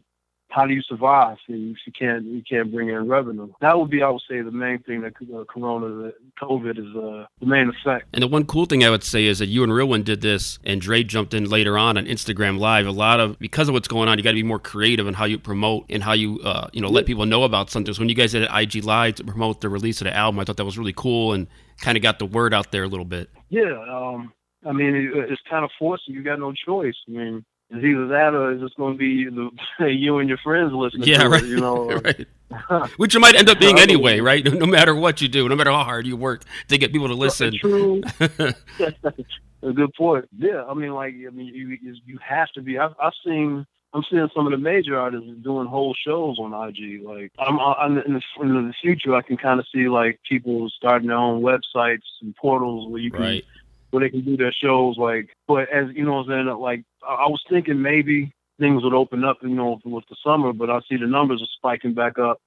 how 0.54 0.68
do 0.68 0.74
you 0.74 0.82
survive 0.84 1.38
if 1.48 1.78
you 1.86 1.92
can't 1.98 2.26
you 2.26 2.44
can't 2.48 2.72
bring 2.72 2.90
in 2.90 3.08
revenue? 3.08 3.52
That 3.62 3.78
would 3.78 3.90
be, 3.90 4.04
I 4.04 4.10
would 4.10 4.22
say, 4.30 4.42
the 4.42 4.52
main 4.52 4.80
thing 4.84 5.02
that 5.02 5.14
uh, 5.16 5.44
Corona, 5.46 5.88
that 6.04 6.14
COVID 6.40 6.78
is 6.78 6.96
uh, 6.96 7.26
the 7.40 7.46
main 7.46 7.70
effect. 7.70 8.06
And 8.14 8.22
the 8.22 8.28
one 8.28 8.46
cool 8.46 8.66
thing 8.66 8.84
I 8.84 8.90
would 8.92 9.04
say 9.04 9.26
is 9.26 9.40
that 9.40 9.48
you 9.48 9.64
and 9.64 9.74
Real 9.74 9.88
One 9.88 10.04
did 10.04 10.22
this, 10.22 10.60
and 10.64 10.80
Dre 10.80 11.04
jumped 11.04 11.34
in 11.34 11.50
later 11.50 11.76
on 11.78 11.98
on 11.98 12.06
Instagram 12.06 12.60
Live. 12.60 12.86
A 12.86 12.92
lot 12.92 13.20
of 13.20 13.40
because 13.40 13.68
of 13.68 13.74
what's 13.74 13.88
going 13.88 14.08
on, 14.08 14.20
you 14.20 14.24
got 14.24 14.32
to 14.32 14.36
be 14.36 14.44
more 14.44 14.60
creative 14.60 15.08
in 15.08 15.16
how 15.16 15.26
you 15.26 15.40
promote 15.40 15.86
and 15.90 16.04
how 16.04 16.14
you 16.14 16.40
uh, 16.44 16.68
you 16.72 16.82
know 16.82 16.90
let 16.90 17.08
people 17.08 17.26
know 17.26 17.44
about 17.44 17.72
something. 17.72 17.94
So 17.94 18.02
when 18.02 18.10
you 18.10 18.16
guys 18.16 18.34
did 18.34 18.48
IG 18.54 18.84
Live 18.84 19.16
to 19.16 19.24
promote 19.24 19.62
the 19.62 19.70
release 19.70 20.02
of 20.02 20.06
the 20.06 20.16
album, 20.16 20.40
I 20.40 20.44
thought 20.44 20.58
that 20.58 20.66
was 20.66 20.78
really 20.78 20.94
cool 20.96 21.34
and 21.34 21.48
kind 21.82 21.98
of 21.98 22.04
got 22.04 22.20
the 22.20 22.28
word 22.28 22.54
out 22.54 22.72
there 22.72 22.84
a 22.84 22.88
little 22.88 23.06
bit. 23.06 23.30
Yeah, 23.50 23.84
um, 23.90 24.32
I 24.66 24.72
mean, 24.72 24.96
it, 24.96 25.32
it's 25.32 25.42
kind 25.50 25.66
of 25.66 25.72
forcing. 25.80 26.14
You 26.14 26.24
got 26.24 26.40
no 26.40 26.54
choice. 26.54 26.96
I 27.08 27.12
mean, 27.12 27.46
it's 27.74 27.84
either 27.84 28.08
that 28.08 28.36
or 28.36 28.52
it's 28.52 28.62
just 28.62 28.78
going 28.78 28.94
to 28.94 28.98
be 28.98 29.26
the, 29.26 29.88
you 29.92 30.20
and 30.20 30.30
your 30.30 30.38
friends 30.38 30.72
listening. 30.74 31.08
Yeah, 31.08 31.24
to 31.24 31.30
right. 31.30 31.44
It, 31.44 31.50
you 31.50 31.60
know, 31.60 31.90
uh, 31.92 32.00
right. 32.00 32.90
Which 32.98 33.14
you 33.14 33.20
might 33.20 33.36
end 33.36 33.50
up 33.50 33.60
being 33.60 33.80
anyway, 33.80 34.20
right? 34.20 34.46
No 34.46 34.68
matter 34.68 34.94
what 34.94 35.22
you 35.22 35.28
do, 35.28 35.50
no 35.50 35.56
matter 35.56 35.72
how 35.72 35.84
hard 35.84 36.06
you 36.06 36.16
work 36.16 36.44
to 36.68 36.78
get 36.78 36.92
people 36.92 37.08
to 37.08 37.16
listen. 37.16 37.56
True. 37.60 38.02
a 38.20 39.74
good 39.74 39.94
point. 39.96 40.26
Yeah, 40.38 40.64
I 40.66 40.74
mean, 40.76 40.94
like, 40.94 41.16
I 41.16 41.32
mean, 41.32 41.48
you 41.48 41.78
you, 41.82 41.96
you 42.06 42.20
have 42.28 42.50
to 42.52 42.62
be. 42.62 42.78
I've, 42.78 42.94
I've 43.02 43.14
seen. 43.26 43.66
I'm 43.96 44.04
seeing 44.10 44.28
some 44.36 44.48
of 44.48 44.52
the 44.52 44.58
major 44.58 45.00
artists 45.00 45.28
doing 45.44 45.68
whole 45.68 45.94
shows 45.94 46.40
on 46.40 46.52
IG. 46.52 47.04
Like, 47.04 47.32
I'm, 47.38 47.60
I'm 47.60 48.00
in, 48.00 48.14
the, 48.14 48.22
in 48.42 48.68
the 48.68 48.74
future, 48.82 49.14
I 49.14 49.22
can 49.22 49.38
kind 49.38 49.60
of 49.60 49.68
see 49.72 49.88
like 49.88 50.20
people 50.28 50.68
starting 50.76 51.10
their 51.10 51.18
own 51.18 51.44
websites 51.44 52.02
and 52.24 52.36
portals 52.36 52.90
where 52.90 53.00
you 53.00 53.12
can 53.12 53.22
Right. 53.22 53.46
Where 53.94 54.04
they 54.04 54.10
can 54.10 54.26
do 54.26 54.36
their 54.36 54.52
shows. 54.52 54.98
Like, 54.98 55.30
but 55.48 55.70
as 55.70 55.86
you 55.94 56.04
know, 56.04 56.18
I'm 56.20 56.28
saying 56.28 56.48
like 56.60 56.84
I, 57.08 57.14
I 57.14 57.28
was 57.28 57.42
thinking 57.50 57.82
maybe 57.82 58.34
things 58.60 58.84
would 58.84 58.94
open 58.94 59.24
up, 59.24 59.38
you 59.44 59.50
know, 59.50 59.80
with 59.86 60.06
the 60.10 60.16
summer, 60.24 60.52
but 60.52 60.70
I 60.70 60.80
see 60.90 60.98
the 60.98 61.08
numbers 61.08 61.42
are 61.42 61.58
spiking 61.58 61.94
back 61.94 62.18
up. 62.18 62.42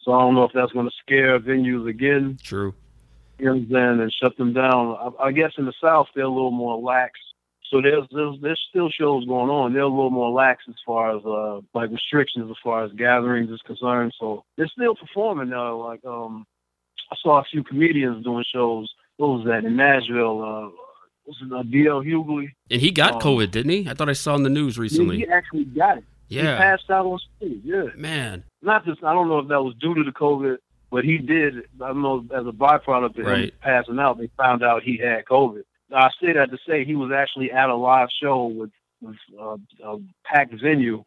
So 0.00 0.12
I 0.12 0.20
don't 0.20 0.34
know 0.34 0.44
if 0.44 0.52
that's 0.54 0.72
going 0.72 0.88
to 0.88 0.94
scare 1.02 1.40
venues 1.40 1.88
again 1.88 2.38
True. 2.40 2.72
you 3.38 3.46
know 3.46 3.52
what 3.52 3.60
I'm 3.62 3.70
saying, 3.70 4.00
and 4.00 4.12
shut 4.12 4.36
them 4.36 4.52
down. 4.52 4.96
I, 5.18 5.24
I 5.24 5.32
guess 5.32 5.52
in 5.58 5.66
the 5.66 5.72
South 5.82 6.06
they're 6.14 6.24
a 6.24 6.28
little 6.28 6.52
more 6.52 6.78
lax. 6.78 7.18
So 7.70 7.82
there's, 7.82 8.04
there's 8.12 8.36
there's 8.40 8.66
still 8.70 8.88
shows 8.90 9.26
going 9.26 9.50
on. 9.50 9.72
They're 9.72 9.82
a 9.82 9.88
little 9.88 10.10
more 10.10 10.30
lax 10.30 10.62
as 10.68 10.76
far 10.86 11.16
as 11.16 11.24
uh 11.24 11.60
like 11.74 11.90
restrictions 11.90 12.48
as 12.48 12.56
far 12.62 12.84
as 12.84 12.92
gatherings 12.92 13.50
is 13.50 13.60
concerned. 13.66 14.14
So 14.20 14.44
they're 14.56 14.68
still 14.68 14.94
performing 14.94 15.50
now. 15.50 15.84
Like 15.84 16.04
um, 16.04 16.46
I 17.10 17.16
saw 17.20 17.40
a 17.40 17.44
few 17.44 17.64
comedians 17.64 18.24
doing 18.24 18.44
shows. 18.54 18.88
What 19.16 19.28
was 19.28 19.44
that 19.46 19.64
in 19.64 19.76
Nashville? 19.76 20.42
Uh, 20.42 20.68
was 21.26 21.36
it 21.42 21.52
uh, 21.52 21.62
D.L. 21.64 22.02
Hughley? 22.02 22.50
And 22.70 22.80
he 22.80 22.90
got 22.90 23.14
Um, 23.14 23.20
COVID, 23.20 23.50
didn't 23.50 23.70
he? 23.72 23.88
I 23.88 23.94
thought 23.94 24.08
I 24.08 24.12
saw 24.12 24.34
in 24.36 24.42
the 24.42 24.50
news 24.50 24.76
Yeah, 24.76 24.82
recently. 24.82 25.16
he 25.18 25.26
actually 25.26 25.64
got 25.64 25.98
it. 25.98 26.04
He 26.28 26.36
Yeah. 26.36 26.56
passed 26.56 26.90
out 26.90 27.06
on 27.06 27.18
stage. 27.36 27.60
Yeah. 27.64 27.84
Man. 27.96 28.44
not 28.62 28.84
just 28.84 29.02
I 29.04 29.12
don't 29.12 29.28
know 29.28 29.38
if 29.38 29.48
that 29.48 29.62
was 29.62 29.74
due 29.80 29.94
to 29.94 30.02
the 30.04 30.10
COVID, 30.12 30.58
but 30.90 31.04
he 31.04 31.18
did. 31.18 31.58
I 31.80 31.88
don't 31.88 32.02
know 32.02 32.24
as 32.34 32.46
a 32.46 32.50
byproduct 32.52 33.18
of 33.18 33.26
him 33.26 33.50
passing 33.60 33.98
out, 33.98 34.18
they 34.18 34.28
found 34.36 34.62
out 34.64 34.82
he 34.82 34.96
had 34.98 35.24
COVID. 35.24 35.62
I 35.94 36.10
say 36.20 36.32
that 36.32 36.50
to 36.50 36.58
say 36.68 36.84
he 36.84 36.96
was 36.96 37.12
actually 37.12 37.52
at 37.52 37.68
a 37.70 37.76
live 37.76 38.08
show 38.20 38.46
with, 38.46 38.70
with 39.00 39.16
uh, 39.40 39.56
a 39.84 39.98
packed 40.24 40.54
venue 40.60 41.04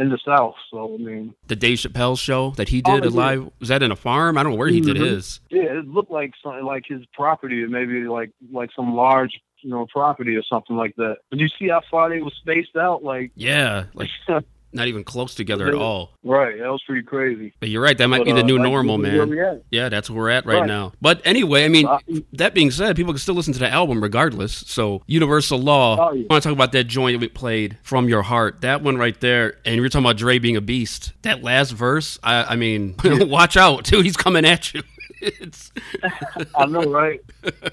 in 0.00 0.08
the 0.08 0.18
South. 0.24 0.54
So 0.70 0.94
I 0.94 0.96
mean, 0.96 1.34
The 1.46 1.56
Dave 1.56 1.78
Chappelle 1.78 2.18
show 2.18 2.50
that 2.52 2.68
he 2.70 2.82
Oh, 2.84 2.98
did 3.00 3.12
yeah. 3.12 3.18
live 3.20 3.50
was 3.60 3.68
that 3.68 3.82
in 3.82 3.92
a 3.92 3.96
farm? 3.96 4.36
I 4.38 4.42
don't 4.42 4.52
know 4.52 4.58
where 4.58 4.68
he 4.68 4.80
did 4.80 4.96
Mhm. 4.96 5.06
his. 5.06 5.40
yeah, 5.50 5.62
it 5.78 5.86
looked 5.86 6.10
like 6.10 6.32
something 6.42 6.64
like 6.64 6.84
his 6.86 7.02
property, 7.14 7.64
maybe 7.66 8.04
like 8.04 8.30
like 8.50 8.70
some 8.74 8.94
large 8.94 9.38
you 9.62 9.70
know 9.70 9.86
property 9.92 10.34
or 10.36 10.42
something 10.42 10.76
like 10.76 10.96
that. 10.96 11.18
Did 11.30 11.40
you 11.40 11.48
see 11.58 11.68
how 11.68 11.82
far 11.90 12.08
they 12.08 12.20
were 12.22 12.30
spaced 12.40 12.76
out? 12.76 13.04
Like, 13.04 13.30
Yeah, 13.36 13.84
like 13.94 14.08
not 14.72 14.86
even 14.88 15.02
close 15.04 15.34
together 15.34 15.66
at 15.68 15.74
all. 15.74 16.16
right, 16.22 16.56
that 16.58 16.68
was 16.70 16.80
pretty 16.86 17.02
crazy. 17.02 17.52
But 17.60 17.68
you're 17.70 17.82
right, 17.82 17.96
that 17.98 18.06
might 18.08 18.18
But, 18.18 18.24
be 18.26 18.32
the 18.32 18.40
uh, 18.40 18.46
new 18.46 18.58
normal, 18.58 18.98
this 18.98 19.12
is 19.12 19.18
where 19.18 19.26
man. 19.26 19.62
Yeah, 19.70 19.88
that's 19.88 20.08
where 20.08 20.18
we're 20.18 20.30
at 20.30 20.46
right, 20.46 20.60
Right. 20.60 20.66
now. 20.66 20.92
But 21.00 21.20
anyway, 21.24 21.64
I 21.64 21.68
mean, 21.68 21.86
Uh, 21.86 21.98
that 22.34 22.54
being 22.54 22.70
said, 22.70 22.94
people 22.96 23.12
can 23.12 23.18
still 23.18 23.34
listen 23.34 23.52
to 23.54 23.58
the 23.58 23.68
album 23.68 24.02
regardless. 24.02 24.52
So, 24.52 25.02
Universal 25.06 25.58
Law, 25.60 25.96
Oh, 26.10 26.12
yeah. 26.14 26.26
I 26.30 26.32
want 26.32 26.42
to 26.42 26.48
talk 26.48 26.56
about 26.56 26.72
that 26.72 26.84
joint 26.84 27.20
we 27.20 27.28
played, 27.28 27.78
From 27.82 28.08
Your 28.08 28.22
Heart. 28.22 28.60
That 28.60 28.82
one 28.82 28.96
right 28.96 29.18
there. 29.20 29.54
And 29.64 29.76
you 29.76 29.82
were 29.82 29.88
talking 29.88 30.04
about 30.06 30.16
Dre 30.16 30.38
being 30.38 30.56
a 30.56 30.60
beast. 30.60 31.12
That 31.22 31.42
last 31.42 31.70
verse, 31.72 32.18
I, 32.22 32.44
I 32.44 32.56
mean, 32.56 32.94
watch 33.04 33.56
out, 33.56 33.84
dude. 33.84 34.04
He's 34.04 34.16
coming 34.16 34.44
at 34.44 34.72
you. 34.74 34.82
I 36.54 36.66
know, 36.66 36.84
right? 36.84 37.20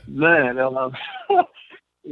Man, 0.07 0.59
I 0.59 0.89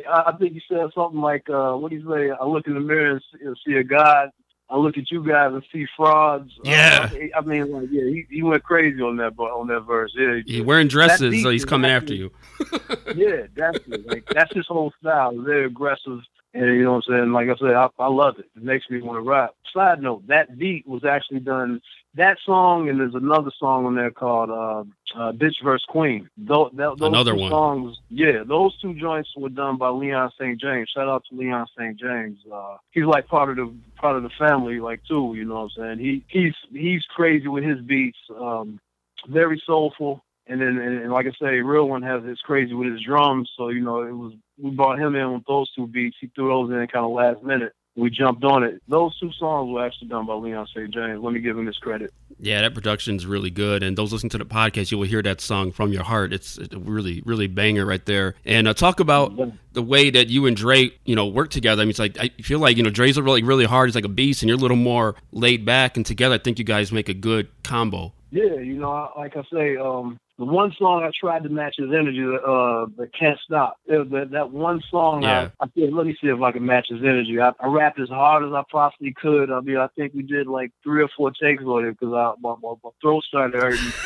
I 0.09 0.31
think 0.39 0.53
he 0.53 0.61
said 0.69 0.87
something 0.93 1.19
like, 1.21 1.49
uh, 1.49 1.73
"What 1.73 1.89
do 1.89 1.97
you 1.97 2.09
say? 2.09 2.29
I 2.31 2.45
look 2.45 2.67
in 2.67 2.73
the 2.73 2.79
mirror 2.79 3.11
and 3.11 3.21
see, 3.31 3.45
and 3.45 3.57
see 3.65 3.73
a 3.75 3.83
God. 3.83 4.29
I 4.69 4.77
look 4.77 4.97
at 4.97 5.11
you 5.11 5.23
guys 5.25 5.51
and 5.53 5.63
see 5.71 5.85
frauds." 5.95 6.51
Yeah. 6.63 7.09
Uh, 7.11 7.37
I 7.37 7.41
mean, 7.41 7.71
like, 7.71 7.89
yeah, 7.91 8.03
he, 8.03 8.25
he 8.29 8.43
went 8.43 8.63
crazy 8.63 9.01
on 9.01 9.17
that 9.17 9.37
on 9.37 9.67
that 9.67 9.81
verse. 9.81 10.13
Yeah, 10.17 10.41
he's 10.45 10.63
wearing 10.63 10.87
dresses, 10.87 11.41
so 11.43 11.49
he's 11.49 11.65
coming 11.65 11.91
after 11.91 12.13
you. 12.13 12.31
yeah, 13.15 13.47
definitely. 13.55 14.03
Like 14.07 14.25
that's 14.33 14.53
his 14.55 14.67
whole 14.67 14.93
style. 14.99 15.33
Very 15.39 15.65
aggressive, 15.65 16.19
And 16.55 16.67
you 16.67 16.83
know 16.83 16.93
what 16.93 17.03
I'm 17.09 17.13
saying? 17.13 17.31
Like 17.33 17.49
I 17.49 17.55
said, 17.57 17.75
I, 17.75 17.89
I 17.99 18.07
love 18.07 18.39
it. 18.39 18.45
It 18.55 18.63
makes 18.63 18.89
me 18.89 19.01
want 19.01 19.17
to 19.17 19.29
rap. 19.29 19.51
Side 19.73 20.01
note, 20.01 20.25
that 20.27 20.57
beat 20.57 20.87
was 20.87 21.03
actually 21.03 21.41
done 21.41 21.81
that 22.15 22.37
song 22.45 22.87
and 22.87 22.97
there's 22.97 23.13
another 23.13 23.51
song 23.59 23.85
on 23.85 23.95
there 23.95 24.09
called 24.09 24.49
uh, 24.49 24.83
uh 25.19 25.33
Bitch 25.33 25.61
vs. 25.61 25.83
Queen. 25.89 26.29
Those, 26.37 26.71
those 26.73 26.97
another 27.01 27.33
two 27.33 27.41
one. 27.41 27.51
songs 27.51 27.97
yeah, 28.09 28.43
those 28.47 28.79
two 28.79 28.93
joints 28.93 29.29
were 29.35 29.49
done 29.49 29.77
by 29.77 29.89
Leon 29.89 30.31
St. 30.39 30.59
James. 30.59 30.89
Shout 30.95 31.09
out 31.09 31.25
to 31.29 31.35
Leon 31.35 31.67
St. 31.77 31.99
James. 31.99 32.39
Uh 32.51 32.77
he's 32.91 33.03
like 33.03 33.27
part 33.27 33.49
of 33.49 33.57
the 33.57 33.73
part 33.97 34.15
of 34.15 34.23
the 34.23 34.29
family 34.39 34.79
like 34.79 35.01
too, 35.03 35.33
you 35.35 35.43
know 35.43 35.55
what 35.55 35.71
I'm 35.77 35.97
saying? 35.97 35.99
He 35.99 36.23
he's 36.29 36.55
he's 36.71 37.03
crazy 37.13 37.49
with 37.49 37.65
his 37.65 37.81
beats. 37.81 38.19
Um 38.39 38.79
very 39.27 39.61
soulful. 39.65 40.23
And 40.47 40.61
then, 40.61 40.77
and, 40.77 41.01
and 41.01 41.11
like 41.11 41.25
I 41.25 41.31
say, 41.39 41.59
real 41.61 41.89
one 41.89 42.03
has 42.03 42.23
his 42.23 42.39
crazy 42.41 42.73
with 42.73 42.91
his 42.91 43.01
drums. 43.01 43.49
So 43.57 43.69
you 43.69 43.81
know, 43.81 44.03
it 44.03 44.11
was 44.11 44.33
we 44.57 44.71
brought 44.71 44.99
him 44.99 45.15
in 45.15 45.33
with 45.33 45.45
those 45.47 45.71
two 45.73 45.87
beats. 45.87 46.17
He 46.19 46.27
threw 46.35 46.49
those 46.49 46.69
in 46.69 46.87
kind 46.87 47.05
of 47.05 47.11
last 47.11 47.43
minute. 47.43 47.73
We 47.97 48.09
jumped 48.09 48.43
on 48.43 48.63
it. 48.63 48.81
Those 48.89 49.17
two 49.19 49.31
songs 49.39 49.71
were 49.71 49.85
actually 49.85 50.09
done 50.09 50.25
by 50.25 50.33
Leon 50.33 50.67
St. 50.67 50.93
James. 50.93 51.23
Let 51.23 51.33
me 51.33 51.39
give 51.39 51.57
him 51.57 51.65
his 51.65 51.77
credit. 51.77 52.13
Yeah, 52.39 52.61
that 52.61 52.73
production 52.73 53.15
is 53.15 53.25
really 53.25 53.49
good. 53.49 53.83
And 53.83 53.97
those 53.97 54.11
listening 54.11 54.31
to 54.31 54.37
the 54.37 54.45
podcast, 54.45 54.91
you 54.91 54.97
will 54.97 55.07
hear 55.07 55.21
that 55.21 55.39
song 55.39 55.71
from 55.71 55.93
your 55.93 56.03
heart. 56.03 56.33
It's 56.33 56.57
a 56.57 56.77
really, 56.77 57.23
really 57.25 57.47
banger 57.47 57.85
right 57.85 58.05
there. 58.05 58.35
And 58.43 58.67
uh, 58.67 58.73
talk 58.73 58.99
about 58.99 59.31
the 59.71 59.81
way 59.81 60.09
that 60.09 60.27
you 60.27 60.45
and 60.45 60.57
Dre, 60.57 60.91
you 61.05 61.15
know, 61.15 61.25
work 61.25 61.51
together. 61.51 61.81
I 61.81 61.85
mean, 61.85 61.91
it's 61.91 61.99
like 61.99 62.17
I 62.19 62.29
feel 62.41 62.59
like 62.59 62.75
you 62.75 62.83
know 62.83 62.89
Dre's 62.89 63.17
really, 63.17 63.43
really 63.43 63.65
hard. 63.65 63.87
He's 63.87 63.95
like 63.95 64.03
a 64.03 64.09
beast, 64.09 64.41
and 64.41 64.49
you're 64.49 64.57
a 64.57 64.61
little 64.61 64.75
more 64.75 65.15
laid 65.31 65.63
back. 65.63 65.95
And 65.95 66.05
together, 66.05 66.35
I 66.35 66.39
think 66.39 66.59
you 66.59 66.65
guys 66.65 66.91
make 66.91 67.07
a 67.07 67.13
good 67.13 67.47
combo. 67.63 68.11
Yeah, 68.35 68.55
you 68.55 68.77
know, 68.77 69.11
like 69.15 69.37
I 69.37 69.43
say, 69.49 69.77
um, 69.77 70.19
the 70.37 70.43
one 70.43 70.75
song 70.77 71.03
I 71.03 71.11
tried 71.17 71.43
to 71.43 71.49
match 71.49 71.75
his 71.77 71.87
energy, 71.87 72.21
uh, 72.21 72.85
the 72.97 73.09
Can't 73.17 73.39
Stop. 73.39 73.77
It, 73.85 74.11
that, 74.11 74.31
that 74.31 74.51
one 74.51 74.83
song, 74.91 75.23
Yeah. 75.23 75.51
I, 75.61 75.63
I 75.63 75.67
said, 75.73 75.93
let 75.93 76.05
me 76.05 76.17
see 76.21 76.27
if 76.27 76.41
I 76.41 76.51
can 76.51 76.65
match 76.65 76.87
his 76.89 76.99
energy. 76.99 77.39
I, 77.39 77.53
I 77.61 77.67
rapped 77.67 77.97
as 77.97 78.09
hard 78.09 78.43
as 78.43 78.51
I 78.51 78.61
possibly 78.69 79.13
could. 79.13 79.49
I 79.49 79.61
mean, 79.61 79.77
I 79.77 79.87
think 79.95 80.13
we 80.13 80.21
did 80.21 80.47
like 80.47 80.71
three 80.83 81.01
or 81.01 81.07
four 81.15 81.31
takes 81.31 81.63
on 81.63 81.85
it 81.85 81.91
because 81.97 82.35
my, 82.41 82.55
my, 82.61 82.73
my 82.83 82.89
throat 83.01 83.23
started 83.23 83.55
hurting. 83.55 83.93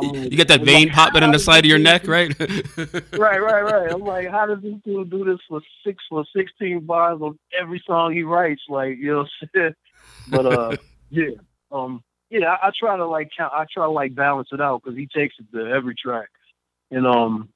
You 0.00 0.36
got 0.36 0.46
that 0.48 0.60
vein 0.60 0.88
like, 0.88 0.96
popping 0.96 1.24
in 1.24 1.32
the 1.32 1.40
side 1.40 1.64
of 1.64 1.68
your 1.68 1.78
neck, 1.78 2.06
right? 2.06 2.38
right, 3.18 3.40
right, 3.40 3.62
right. 3.62 3.90
I'm 3.90 4.02
like, 4.02 4.28
how 4.28 4.46
does 4.46 4.62
this 4.62 4.74
dude 4.84 5.10
do 5.10 5.24
this 5.24 5.40
for 5.48 5.60
six 5.84 6.04
for 6.08 6.24
sixteen 6.36 6.86
bars 6.86 7.20
on 7.20 7.36
every 7.58 7.82
song 7.84 8.12
he 8.12 8.22
writes? 8.22 8.62
Like, 8.68 8.98
you 8.98 9.10
know, 9.10 9.18
what 9.18 9.28
I'm 9.42 9.48
saying? 9.54 9.74
but 10.28 10.46
uh, 10.46 10.76
yeah, 11.10 11.30
um, 11.72 12.04
yeah, 12.30 12.46
I, 12.46 12.68
I 12.68 12.70
try 12.78 12.96
to 12.96 13.06
like 13.06 13.30
count, 13.36 13.52
I 13.54 13.64
try 13.72 13.84
to 13.84 13.90
like 13.90 14.14
balance 14.14 14.48
it 14.52 14.60
out 14.60 14.82
because 14.82 14.98
he 14.98 15.06
takes 15.06 15.36
it 15.38 15.46
to 15.52 15.66
every 15.66 15.94
track, 15.94 16.28
and 16.90 17.06
um, 17.06 17.48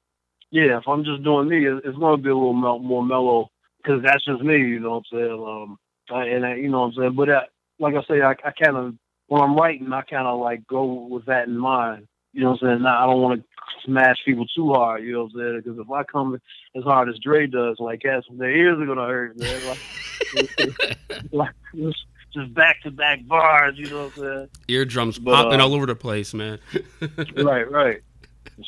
yeah, 0.51 0.77
if 0.77 0.87
I'm 0.87 1.03
just 1.03 1.23
doing 1.23 1.49
me, 1.49 1.65
it's 1.65 1.97
gonna 1.97 2.17
be 2.17 2.29
a 2.29 2.35
little 2.35 2.53
mel- 2.53 2.79
more 2.79 3.03
mellow 3.03 3.49
because 3.77 4.01
that's 4.03 4.23
just 4.25 4.41
me, 4.41 4.57
you 4.57 4.79
know 4.79 4.91
what 4.91 5.03
I'm 5.11 5.17
saying? 5.19 5.31
Um, 5.31 5.79
I, 6.11 6.25
and 6.25 6.45
I, 6.45 6.55
you 6.55 6.69
know 6.69 6.81
what 6.81 6.87
I'm 6.87 6.93
saying. 6.93 7.15
But 7.15 7.29
uh, 7.29 7.41
like 7.79 7.95
I 7.95 8.03
say, 8.07 8.21
I, 8.21 8.31
I 8.31 8.51
kind 8.51 8.77
of 8.77 8.93
when 9.27 9.41
I'm 9.41 9.55
writing, 9.55 9.91
I 9.91 10.01
kind 10.01 10.27
of 10.27 10.39
like 10.39 10.67
go 10.67 11.07
with 11.09 11.25
that 11.25 11.47
in 11.47 11.57
mind. 11.57 12.07
You 12.33 12.41
know 12.41 12.51
what 12.51 12.63
I'm 12.63 12.67
saying? 12.69 12.83
Now, 12.83 13.03
I 13.03 13.07
don't 13.07 13.21
want 13.21 13.41
to 13.41 13.45
smash 13.85 14.17
people 14.25 14.45
too 14.55 14.73
hard. 14.73 15.03
You 15.03 15.13
know 15.13 15.23
what 15.23 15.31
I'm 15.33 15.39
saying? 15.39 15.61
Because 15.63 15.79
if 15.79 15.91
I 15.91 16.03
come 16.03 16.39
as 16.75 16.83
hard 16.83 17.09
as 17.09 17.15
Dre 17.19 17.47
does, 17.47 17.77
like, 17.79 18.03
yes, 18.03 18.23
their 18.31 18.49
ears 18.49 18.79
are 18.79 18.85
gonna 18.85 19.07
hurt, 19.07 19.37
man. 19.37 19.61
Like, 19.67 19.79
like 21.31 21.55
just, 22.33 22.53
back 22.53 22.81
to 22.83 22.91
back 22.91 23.25
bars. 23.27 23.75
You 23.77 23.89
know 23.89 24.03
what 24.05 24.17
I'm 24.17 24.23
saying? 24.23 24.49
Eardrums 24.67 25.19
But, 25.19 25.33
popping 25.35 25.61
uh, 25.61 25.65
all 25.65 25.73
over 25.73 25.85
the 25.85 25.95
place, 25.95 26.33
man. 26.33 26.59
right, 27.37 27.69
right. 27.69 28.01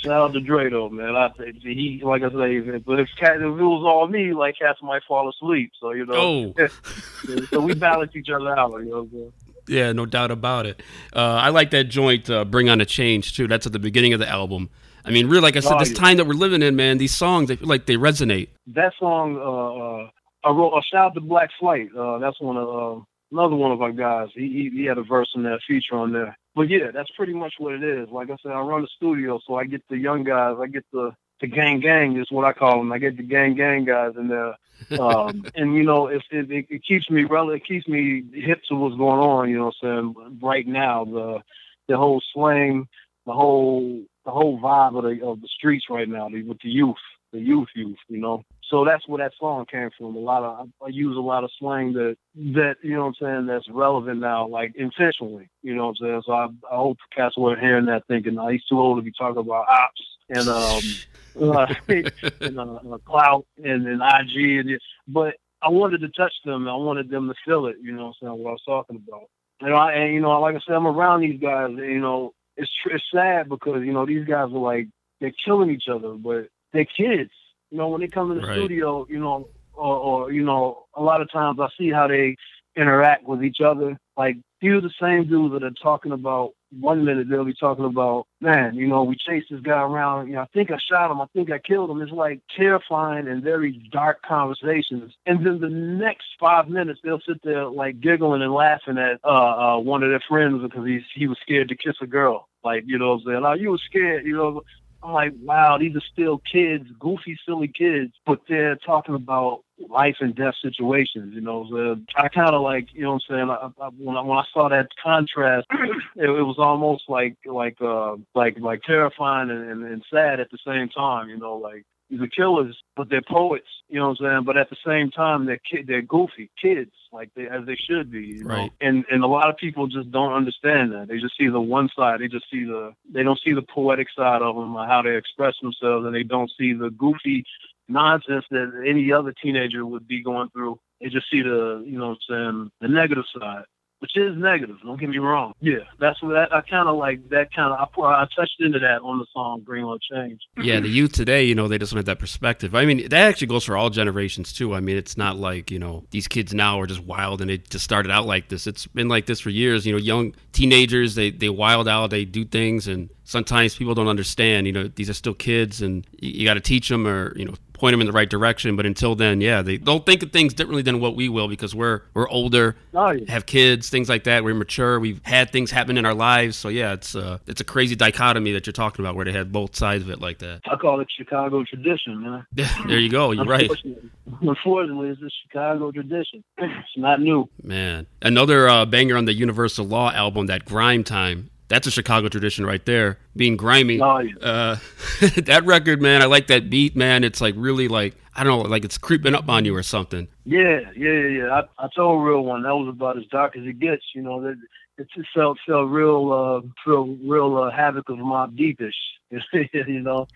Shout 0.04 0.14
out 0.14 0.34
to 0.34 0.40
Dre 0.40 0.70
though, 0.70 0.90
man. 0.90 1.16
I 1.16 1.30
think 1.38 1.58
he, 1.62 2.02
like 2.04 2.24
I 2.24 2.30
say, 2.32 2.60
but 2.80 3.00
if 3.00 3.08
cat, 3.20 3.36
if 3.36 3.42
it 3.44 3.50
was 3.52 3.84
all 3.86 4.08
me, 4.08 4.34
like 4.34 4.56
cats 4.58 4.80
might 4.82 5.04
fall 5.08 5.30
asleep. 5.30 5.72
So 5.80 5.92
you 5.92 6.06
know, 6.08 6.54
Oh. 6.58 6.68
so 7.52 7.62
we 7.62 7.76
balance 7.76 8.16
each 8.16 8.30
other 8.34 8.58
out. 8.58 8.72
You 8.80 8.86
know 8.86 8.98
what 8.98 9.02
I'm 9.04 9.10
saying? 9.12 9.34
Yeah, 9.68 9.92
no 9.94 10.06
doubt 10.08 10.32
about 10.32 10.66
it. 10.66 10.82
Uh, 11.16 11.20
I 11.20 11.50
like 11.50 11.70
that 11.72 11.86
joint, 11.86 12.30
uh, 12.30 12.46
"Bring 12.46 12.68
On 12.70 12.82
a 12.82 12.86
Change" 12.86 13.36
too. 13.36 13.48
That's 13.48 13.66
at 13.68 13.74
the 13.74 13.80
beginning 13.80 14.14
of 14.14 14.20
the 14.20 14.28
album. 14.30 14.70
I 15.04 15.12
mean, 15.12 15.28
really, 15.28 15.42
like 15.42 15.56
I 15.56 15.60
said, 15.60 15.74
Oh, 15.76 15.80
this 15.80 15.90
yeah. 15.92 15.98
time 16.00 16.18
that 16.18 16.26
we're 16.26 16.34
living 16.34 16.64
in, 16.64 16.76
man, 16.76 16.98
these 16.98 17.16
songs, 17.16 17.52
I 17.52 17.56
feel 17.58 17.68
like 17.68 17.86
they 17.86 17.96
resonate. 17.96 18.50
that 18.68 18.94
song, 19.00 19.38
uh, 19.38 20.48
uh, 20.48 20.50
I 20.50 20.52
wrote 20.52 20.74
a 20.76 20.82
shout 20.92 21.08
out 21.08 21.14
to 21.14 21.22
Black 21.22 21.50
Flight. 21.60 21.90
Uh, 21.96 22.18
that's 22.18 22.40
one 22.42 22.58
of 22.58 22.68
uh, 22.68 23.02
another 23.36 23.56
one 23.56 23.72
of 23.72 23.82
our 23.82 23.92
guys. 23.92 24.30
He, 24.34 24.70
he 24.72 24.82
he 24.82 24.86
had 24.86 24.98
a 24.98 25.04
verse 25.04 25.30
in 25.36 25.44
there, 25.44 25.60
feature 25.68 25.96
on 25.96 26.14
there. 26.14 26.38
But 26.56 26.70
yeah, 26.70 26.92
that's 26.94 27.12
pretty 27.12 27.34
much 27.34 27.56
what 27.58 27.74
it 27.74 27.84
is. 27.84 28.10
Like 28.10 28.30
I 28.30 28.38
said, 28.42 28.54
I 28.54 28.62
run 28.62 28.82
the 28.82 28.88
studio, 28.96 29.40
so 29.46 29.56
I 29.56 29.66
get 29.66 29.84
the 29.90 29.98
young 29.98 30.24
guys. 30.24 30.56
I 30.62 30.68
get 30.68 30.86
the 30.94 31.12
the 31.42 31.48
gang 31.48 31.82
gang 31.82 32.18
is 32.18 32.32
what 32.32 32.46
I 32.46 32.54
call 32.54 32.78
them. 32.78 32.92
I 32.92 32.98
get 32.98 33.18
the 33.18 33.24
gang 33.24 33.56
gang 33.56 33.86
guys 33.86 34.14
in 34.18 34.30
there. 34.30 34.56
Um, 35.00 35.46
and 35.56 35.76
you 35.76 35.84
know, 35.84 36.08
it, 36.08 36.24
it 36.32 36.66
it 36.70 36.84
keeps 36.84 37.10
me 37.10 37.26
rel- 37.26 37.50
it 37.50 37.66
keeps 37.66 37.88
me 37.88 38.24
hip 38.34 38.62
to 38.70 38.76
what's 38.76 38.96
going 38.96 39.20
on. 39.20 39.50
You 39.50 39.58
know, 39.58 39.72
what 39.80 39.90
I'm 39.90 40.14
saying 40.16 40.40
right 40.42 40.68
now 40.68 41.06
the 41.06 41.40
the 41.88 41.98
whole 41.98 42.22
slang, 42.34 42.88
the 43.26 43.34
whole 43.34 44.02
the 44.24 44.32
whole 44.32 44.60
vibe 44.60 44.98
of 44.98 45.04
the 45.04 45.26
of 45.26 45.42
the 45.42 45.50
streets 45.50 45.86
right 45.90 46.08
now 46.08 46.30
the, 46.30 46.44
with 46.44 46.60
the 46.62 46.70
youth, 46.70 46.96
the 47.34 47.40
youth, 47.40 47.70
youth. 47.76 48.00
You 48.08 48.20
know, 48.20 48.44
so 48.70 48.84
that's 48.86 49.08
where 49.08 49.24
that 49.24 49.34
song 49.40 49.66
came 49.70 49.90
from. 49.98 50.16
A 50.16 50.20
lot 50.20 50.44
of 50.44 50.70
I, 50.82 50.86
I 50.86 50.90
use 50.90 51.16
a 51.16 51.22
lot 51.22 51.44
of 51.44 51.52
slang 51.60 51.94
that 51.94 52.18
that 52.54 52.76
you 52.84 52.94
know 52.94 53.06
what 53.06 53.16
I'm 53.22 53.28
saying 53.28 53.46
that's 53.48 53.70
relevant 53.70 54.20
now, 54.20 54.48
like 54.48 54.74
intentionally. 54.76 55.50
You 55.62 55.76
know 55.76 55.88
what 55.88 55.98
I'm 56.02 56.08
saying. 56.08 56.22
So 56.26 56.34
I, 56.34 56.46
I 56.72 56.76
hope 56.76 56.98
cats 57.16 57.38
weren't 57.38 57.62
hearing 57.62 57.86
that 57.86 58.08
thinking, 58.08 58.38
"Oh, 58.40 58.48
he's 58.48 58.66
too 58.66 58.80
old 58.80 58.98
to 58.98 59.04
be 59.04 59.12
talking 59.12 59.42
about 59.42 59.68
ops 59.68 60.02
and 60.30 60.50
um 60.50 61.02
uh, 61.42 61.68
and 62.42 62.60
uh, 62.60 62.80
uh, 62.94 62.98
clout 63.06 63.46
and, 63.64 63.88
and 63.88 64.02
IG 64.02 64.60
and. 64.60 64.80
But 65.08 65.36
I 65.62 65.70
wanted 65.70 66.02
to 66.02 66.10
touch 66.10 66.34
them. 66.46 66.68
I 66.68 66.76
wanted 66.76 67.10
them 67.10 67.28
to 67.28 67.36
feel 67.46 67.66
it. 67.68 67.78
You 67.82 67.92
know 67.92 68.08
what 68.08 68.16
I'm 68.22 68.28
saying? 68.30 68.44
What 68.44 68.50
I 68.50 68.54
was 68.54 68.64
talking 68.66 69.04
about. 69.08 69.30
And 69.62 69.74
I 69.74 69.94
and 69.94 70.14
you 70.14 70.22
know, 70.22 70.40
like 70.40 70.56
I 70.56 70.60
said, 70.66 70.76
I'm 70.76 70.88
around 70.88 71.22
these 71.22 71.40
guys. 71.40 71.70
And, 71.70 71.80
you 71.80 72.00
know, 72.00 72.34
it's 72.58 72.72
tr- 72.82 72.96
it's 72.96 73.04
sad 73.14 73.50
because 73.50 73.84
you 73.84 73.94
know 73.94 74.06
these 74.06 74.26
guys 74.26 74.50
are 74.52 74.60
like 74.60 74.88
they're 75.20 75.34
killing 75.44 75.70
each 75.70 75.88
other, 75.92 76.14
but 76.14 76.48
they're 76.74 76.86
kids. 76.86 77.32
You 77.76 77.82
know, 77.82 77.90
when 77.90 78.00
they 78.00 78.08
come 78.08 78.30
to 78.30 78.36
the 78.36 78.48
Right. 78.48 78.56
studio, 78.56 79.06
you 79.10 79.20
know, 79.20 79.50
or, 79.74 79.98
or 79.98 80.32
you 80.32 80.44
know, 80.44 80.86
a 80.94 81.02
lot 81.04 81.20
of 81.20 81.30
times 81.30 81.60
I 81.60 81.68
see 81.78 81.92
how 81.92 82.08
they 82.08 82.38
interact 82.78 83.26
with 83.28 83.44
each 83.44 83.60
other. 83.60 83.98
Like 84.16 84.38
few 84.62 84.80
the 84.80 84.90
same 84.98 85.28
dudes 85.28 85.52
that 85.54 85.62
are 85.62 85.72
talking 85.84 86.14
about 86.14 86.52
one 86.80 87.04
minute 87.04 87.28
they'll 87.28 87.44
be 87.44 87.54
talking 87.54 87.84
about, 87.84 88.28
man, 88.40 88.76
you 88.76 88.88
know, 88.88 89.04
we 89.04 89.18
chased 89.18 89.48
this 89.52 89.60
guy 89.60 89.82
around, 89.82 90.28
you 90.28 90.36
know, 90.36 90.44
I 90.44 90.48
think 90.54 90.72
I 90.72 90.78
shot 90.90 91.12
him, 91.12 91.20
I 91.20 91.26
think 91.34 91.52
I 91.52 91.60
killed 91.60 91.90
him. 91.90 92.02
It's 92.02 92.14
like 92.14 92.40
terrifying 92.56 93.28
and 93.28 93.44
very 93.44 93.74
dark 93.92 94.22
conversations. 94.22 95.12
And 95.26 95.46
then 95.46 95.60
the 95.60 95.68
next 95.70 96.28
five 96.40 96.70
minutes 96.70 97.02
they'll 97.04 97.20
sit 97.28 97.42
there 97.44 97.66
like 97.68 98.00
giggling 98.00 98.42
and 98.42 98.54
laughing 98.54 98.98
at 98.98 99.20
uh 99.26 99.28
uh 99.28 99.80
one 99.80 100.02
of 100.02 100.12
their 100.12 100.24
friends 100.30 100.62
because 100.62 100.88
he's 100.88 101.04
he 101.14 101.28
was 101.28 101.38
scared 101.42 101.68
to 101.68 101.76
kiss 101.76 101.98
a 102.02 102.08
girl. 102.08 102.48
Like, 102.64 102.84
you 102.88 102.98
know 102.98 103.10
what 103.10 103.16
I'm 103.16 103.24
saying? 103.26 103.44
Oh, 103.46 103.54
you 103.54 103.72
were 103.72 103.80
scared, 103.86 104.26
you 104.26 104.38
know. 104.38 104.62
I'm 105.04 105.14
like, 105.14 105.34
wow, 105.42 105.78
these 105.78 105.96
are 105.96 106.02
still 106.12 106.42
kids, 106.52 106.86
goofy, 107.00 107.38
silly 107.46 107.68
kids, 107.68 108.14
but 108.26 108.42
they're 108.50 108.76
talking 108.76 109.16
about 109.16 109.64
life 109.90 110.16
and 110.20 110.36
death 110.36 110.56
situations. 110.62 111.34
You 111.34 111.42
know, 111.42 111.68
so 111.70 111.98
I 112.16 112.28
kind 112.30 112.56
of 112.56 112.62
like, 112.62 112.88
you 112.94 113.04
know, 113.04 113.14
what 113.14 113.22
I'm 113.30 113.36
saying. 113.36 113.50
I, 113.50 113.84
I, 113.84 113.90
when 113.98 114.18
I 114.18 114.22
when 114.22 114.38
I 114.38 114.44
saw 114.54 114.70
that 114.70 114.88
contrast, 115.04 115.68
it, 116.16 116.30
it 116.30 116.44
was 116.44 116.58
almost 116.58 117.04
like 117.08 117.36
like 117.46 117.78
uh 117.82 118.16
like 118.34 118.58
like 118.60 118.82
terrifying 118.84 119.50
and, 119.50 119.70
and, 119.70 119.84
and 119.84 120.04
sad 120.12 120.40
at 120.40 120.50
the 120.52 120.58
same 120.66 120.90
time. 120.90 121.30
You 121.30 121.38
know, 121.38 121.56
like 121.56 121.86
are 122.14 122.28
killers, 122.28 122.78
but 122.96 123.10
they're 123.10 123.22
poets. 123.22 123.68
You 123.90 124.00
know 124.00 124.10
what 124.10 124.22
I'm 124.22 124.26
saying? 124.26 124.44
But 124.46 124.58
at 124.58 124.70
the 124.70 124.78
same 124.86 125.12
time, 125.12 125.46
they're 125.46 125.60
kid, 125.60 125.88
they're 125.88 126.02
goofy 126.02 126.50
kids, 126.62 126.92
like 127.12 127.30
they 127.36 127.48
as 127.48 127.66
they 127.66 127.76
should 127.76 128.12
be. 128.12 128.26
You 128.26 128.44
know? 128.44 128.56
Right. 128.56 128.72
And 128.82 129.06
and 129.10 129.24
a 129.24 129.28
lot 129.28 129.50
of 129.50 129.58
people 129.58 129.88
just 129.88 130.12
don't 130.12 130.34
understand 130.34 130.92
that. 130.94 131.08
They 131.08 131.18
just 131.18 131.38
see 131.38 131.48
the 131.48 131.62
one 131.62 131.90
side. 131.96 132.22
They 132.22 132.28
just 132.28 132.50
see 132.52 132.64
the 132.64 132.94
they 133.12 133.24
don't 133.24 133.40
see 133.44 133.54
the 133.54 133.62
poetic 133.64 134.08
side 134.16 134.42
of 134.42 134.56
them, 134.56 134.76
or 134.76 134.86
how 134.86 135.02
they 135.02 135.16
express 135.16 135.56
themselves, 135.62 136.06
and 136.06 136.14
they 136.14 136.24
don't 136.24 136.52
see 136.58 136.74
the 136.74 136.90
goofy 136.92 137.44
nonsense 137.88 138.46
that 138.50 138.84
any 138.88 139.12
other 139.12 139.34
teenager 139.42 139.86
would 139.86 140.08
be 140.08 140.24
going 140.24 140.50
through. 140.50 140.80
They 141.02 141.10
just 141.10 141.30
see 141.30 141.42
the 141.42 141.84
you 141.86 141.98
know 141.98 142.10
what 142.10 142.18
I'm 142.30 142.46
saying 142.52 142.72
the 142.82 142.88
negative 142.88 143.26
side. 143.38 143.66
Which 144.06 144.24
is 144.24 144.38
negative. 144.38 144.76
Don't 144.84 145.00
get 145.00 145.10
me 145.10 145.18
wrong. 145.18 145.54
Yeah, 145.62 145.80
that's 146.00 146.22
what 146.22 146.34
that, 146.34 146.54
I 146.54 146.62
kind 146.62 146.88
of 146.88 146.96
like. 146.96 147.28
That 147.30 147.52
kind 147.56 147.74
of 147.74 147.90
I, 147.98 148.02
I 148.04 148.28
touched 148.36 148.58
into 148.60 148.78
that 148.78 149.02
on 149.02 149.18
the 149.18 149.26
song 149.34 149.62
Green 149.66 149.84
"Greenlow 149.84 149.98
Change." 150.12 150.42
Yeah, 150.62 150.80
the 150.80 150.90
youth 150.90 151.14
today, 151.14 151.44
you 151.44 151.56
know, 151.56 151.68
they 151.68 151.80
just 151.80 151.92
don't 151.92 151.98
have 151.98 152.06
that 152.06 152.20
perspective. 152.20 152.76
I 152.76 152.86
mean, 152.86 153.10
that 153.10 153.28
actually 153.28 153.48
goes 153.48 153.64
for 153.64 153.76
all 153.76 153.90
generations 153.90 154.54
too. 154.54 154.76
I 154.76 154.80
mean, 154.80 154.96
it's 154.96 155.18
not 155.18 155.38
like 155.38 155.72
you 155.72 155.80
know 155.80 156.04
these 156.12 156.28
kids 156.28 156.54
now 156.54 156.80
are 156.80 156.86
just 156.86 157.04
wild 157.04 157.42
and 157.42 157.50
they 157.50 157.58
just 157.58 157.84
started 157.84 158.12
out 158.12 158.28
like 158.28 158.50
this. 158.50 158.68
It's 158.68 158.86
been 158.86 159.08
like 159.08 159.26
this 159.26 159.40
for 159.40 159.50
years. 159.50 159.88
You 159.88 159.94
know, 159.94 159.98
young 159.98 160.36
teenagers 160.52 161.16
they 161.16 161.32
they 161.32 161.50
wild 161.50 161.88
out, 161.88 162.12
they 162.12 162.26
do 162.26 162.46
things, 162.46 162.88
and 162.88 163.10
sometimes 163.24 163.74
people 163.74 163.96
don't 163.96 164.08
understand. 164.08 164.68
You 164.68 164.74
know, 164.74 164.88
these 164.88 165.10
are 165.10 165.16
still 165.16 165.34
kids, 165.34 165.82
and 165.82 166.06
you, 166.20 166.30
you 166.30 166.46
got 166.46 166.54
to 166.54 166.62
teach 166.62 166.90
them 166.90 167.08
or 167.08 167.36
you 167.36 167.46
know 167.46 167.56
point 167.76 167.94
them 167.94 168.02
in 168.02 168.08
the 168.08 168.14
right 168.14 168.30
direction. 168.30 168.76
But 168.76 168.86
until 168.86 169.16
then, 169.16 169.42
yeah, 169.42 169.62
they 169.62 169.78
don't 169.78 170.06
think 170.06 170.24
of 170.24 170.32
things 170.32 170.54
differently 170.54 170.82
than 170.82 171.00
what 171.00 171.16
we 171.16 171.30
will 171.30 171.48
because 171.48 171.76
we're 171.76 172.02
we're 172.14 172.28
older, 172.30 172.76
Oh, 172.94 173.12
yeah. 173.12 173.32
have 173.32 173.46
kids, 173.46 173.90
things 173.90 174.10
like 174.10 174.24
that. 174.24 174.44
We're 174.44 174.56
mature. 174.56 175.00
We've 175.00 175.22
had 175.24 175.52
things 175.52 175.72
happen 175.72 175.98
in 175.98 176.06
our 176.06 176.14
lives. 176.14 176.58
So 176.58 176.70
yeah, 176.70 176.94
it's 176.94 177.16
uh, 177.16 177.38
it's 177.48 177.62
a 177.62 177.66
crazy 177.66 177.96
dichotomy 177.96 178.52
that 178.54 178.66
you're 178.66 178.74
talking 178.74 179.06
about 179.06 179.16
where 179.16 179.26
they 179.26 179.32
had 179.32 179.52
both 179.52 179.76
sides 179.76 180.04
of 180.04 180.10
it 180.10 180.20
like 180.20 180.40
that. 180.40 180.62
I 180.70 180.76
call 180.78 181.00
it 181.02 181.08
Chicago 181.16 181.64
tradition, 181.64 182.22
man. 182.24 182.46
there 182.88 183.00
you 183.00 183.10
go. 183.10 183.32
You're 183.32 183.46
right, 183.46 183.62
Unfortunately, 183.70 184.10
unfortunately, 184.42 185.10
it's 185.10 185.22
a 185.22 185.30
Chicago 185.48 185.92
tradition. 185.92 186.44
It's 186.58 186.98
not 186.98 187.20
new. 187.22 187.50
man. 187.64 188.08
Another 188.22 188.68
uh, 188.70 188.86
banger 188.86 189.18
on 189.18 189.26
the 189.26 189.34
Universal 189.34 189.86
Law 189.86 190.12
album, 190.12 190.46
that 190.48 190.66
Grime 190.66 191.04
Time. 191.04 191.50
That's 191.68 191.88
a 191.88 191.92
Chicago 191.92 192.30
tradition 192.30 192.66
right 192.66 192.86
there. 192.86 193.18
Being 193.36 193.58
grimy. 193.58 194.00
Oh, 194.00 194.20
yeah. 194.20 194.34
Uh, 194.40 194.78
that 195.38 195.64
record, 195.66 196.02
man. 196.02 196.22
I 196.22 196.26
like 196.26 196.48
that 196.48 196.70
beat, 196.70 196.96
man. 196.96 197.24
It's 197.24 197.42
like 197.42 197.56
really 197.58 197.88
like 197.88 198.16
I 198.36 198.44
don't 198.44 198.64
know, 198.64 198.70
like 198.70 198.84
it's 198.84 198.98
creeping 198.98 199.34
up 199.34 199.48
on 199.48 199.64
you 199.64 199.76
or 199.76 199.84
something. 199.84 200.28
Yeah, 200.44 200.82
yeah, 200.96 201.12
yeah, 201.12 201.28
yeah. 201.28 201.62
I, 201.80 201.86
I 201.86 201.88
told 201.96 202.26
real 202.26 202.44
one 202.44 202.64
that 202.64 202.76
was 202.76 202.90
about 202.90 203.18
as 203.18 203.24
dark 203.32 203.56
as 203.56 203.64
it 203.66 203.80
gets. 203.80 204.04
You 204.14 204.24
know, 204.24 204.42
that 204.42 204.58
it 204.98 205.08
just 205.16 205.30
felt 205.34 205.58
felt 205.66 205.90
real, 205.90 206.34
uh, 206.34 206.90
real, 206.90 207.18
real 207.24 207.58
uh, 207.58 207.72
havoc 207.72 208.10
of 208.10 208.18
Mobb 208.18 208.58
Deepish. 208.58 208.92
you 209.74 210.02
know, 210.02 210.28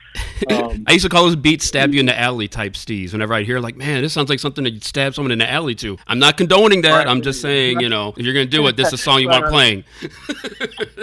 um, 0.50 0.84
I 0.88 0.94
used 0.94 1.04
to 1.04 1.10
call 1.10 1.26
those 1.26 1.36
beats 1.36 1.66
"stab 1.66 1.94
you 1.94 2.00
in 2.00 2.06
the 2.06 2.18
alley" 2.18 2.48
type 2.48 2.74
steez. 2.74 3.12
Whenever 3.12 3.34
I 3.34 3.44
hear 3.44 3.60
like, 3.60 3.76
man, 3.76 4.02
this 4.02 4.14
sounds 4.14 4.30
like 4.30 4.40
something 4.40 4.64
that 4.64 4.72
you'd 4.72 4.84
stab 4.84 5.14
someone 5.14 5.32
in 5.32 5.40
the 5.40 5.50
alley 5.50 5.76
to. 5.76 5.98
I'm 6.08 6.20
not 6.20 6.38
condoning 6.38 6.82
that. 6.82 6.92
Right. 6.92 7.08
I'm 7.08 7.22
just 7.22 7.42
saying, 7.42 7.80
you 7.80 7.90
know, 7.90 8.14
if 8.16 8.26
you're 8.26 8.34
gonna 8.34 8.46
do 8.46 8.66
it, 8.68 8.76
this 8.76 8.88
is 8.88 8.94
a 8.94 8.98
song 8.98 9.20
you 9.20 9.30
want 9.30 9.48
playing. 9.48 9.84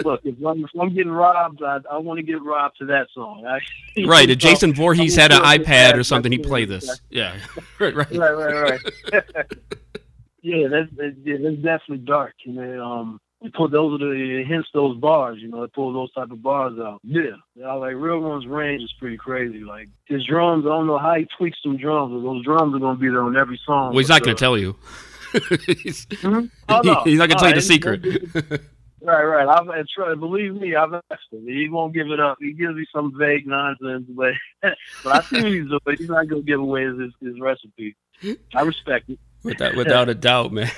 look, 0.03 0.21
if 0.23 0.35
I'm, 0.45 0.63
if 0.63 0.71
I'm 0.79 0.93
getting 0.93 1.11
robbed, 1.11 1.61
I, 1.63 1.79
I 1.91 1.97
want 1.97 2.17
to 2.17 2.23
get 2.23 2.41
robbed 2.41 2.77
to 2.79 2.85
that 2.87 3.07
song. 3.13 3.45
I, 3.45 3.59
Right. 4.05 4.29
If 4.29 4.37
Jason 4.37 4.73
Voorhees 4.75 5.15
had 5.15 5.31
an 5.31 5.41
iPad 5.41 5.95
or 5.95 6.03
something, 6.03 6.31
he'd 6.31 6.43
play 6.43 6.65
this. 6.65 7.01
Yeah. 7.09 7.37
right. 7.79 7.95
Right. 7.95 8.11
right, 8.11 8.31
right, 8.31 8.81
right. 9.13 9.45
yeah, 10.41 10.67
that's 10.67 10.91
yeah, 11.23 11.37
that's 11.41 11.55
definitely 11.55 11.99
dark. 11.99 12.35
And 12.45 12.57
then, 12.57 12.79
um, 12.79 13.19
pull 13.53 13.69
those 13.69 14.01
are 14.01 14.13
the 14.13 14.43
hence 14.47 14.65
those 14.73 14.97
bars. 14.97 15.37
You 15.39 15.49
know, 15.49 15.61
they 15.61 15.67
pull 15.67 15.93
those 15.93 16.11
type 16.13 16.31
of 16.31 16.41
bars 16.41 16.77
out. 16.79 16.99
Yeah, 17.03 17.37
yeah. 17.55 17.73
Like 17.73 17.95
real 17.95 18.19
one's 18.19 18.47
range 18.47 18.81
is 18.81 18.93
pretty 18.99 19.17
crazy. 19.17 19.59
Like 19.59 19.89
his 20.05 20.25
drums, 20.25 20.65
I 20.65 20.69
don't 20.69 20.87
know 20.87 20.97
how 20.97 21.15
he 21.15 21.27
tweaks 21.37 21.59
some 21.61 21.77
drums. 21.77 22.13
But 22.13 22.21
those 22.21 22.43
drums 22.43 22.75
are 22.75 22.79
gonna 22.79 22.97
be 22.97 23.09
there 23.09 23.23
on 23.23 23.37
every 23.37 23.59
song. 23.65 23.89
Well, 23.89 23.99
he's 23.99 24.09
not 24.09 24.23
gonna 24.23 24.35
tell 24.35 24.57
you. 24.57 24.75
he's, 25.33 26.05
mhm. 26.05 26.49
Oh, 26.69 26.81
no. 26.83 27.03
he's 27.03 27.19
not 27.19 27.29
gonna 27.29 27.39
tell 27.39 27.49
you 27.49 27.55
the 27.55 27.61
secret. 27.61 28.61
Right, 28.99 29.23
right. 29.23 29.47
I've 29.47 29.67
and 29.67 29.87
try, 29.87 30.15
believe 30.15 30.55
me, 30.55 30.75
I've 30.75 30.93
asked 30.93 31.31
him. 31.31 31.45
He 31.45 31.69
won't 31.69 31.93
give 31.93 32.07
it 32.07 32.19
up. 32.19 32.39
He 32.41 32.53
gives 32.53 32.75
me 32.75 32.85
some 32.93 33.13
vague 33.17 33.45
nonsense, 33.45 34.05
but 34.09 34.33
but 35.03 35.15
I 35.15 35.21
see 35.21 35.43
what 35.43 35.51
he's 35.51 35.67
doing. 35.67 35.97
He's 35.97 36.09
not 36.09 36.27
gonna 36.27 36.41
give 36.41 36.59
away 36.59 36.85
his 36.85 37.13
his 37.21 37.39
recipe. 37.39 37.95
I 38.55 38.61
respect 38.63 39.09
it. 39.09 39.19
Without, 39.47 39.75
without 39.75 40.09
a 40.09 40.15
doubt, 40.15 40.51
man. 40.51 40.71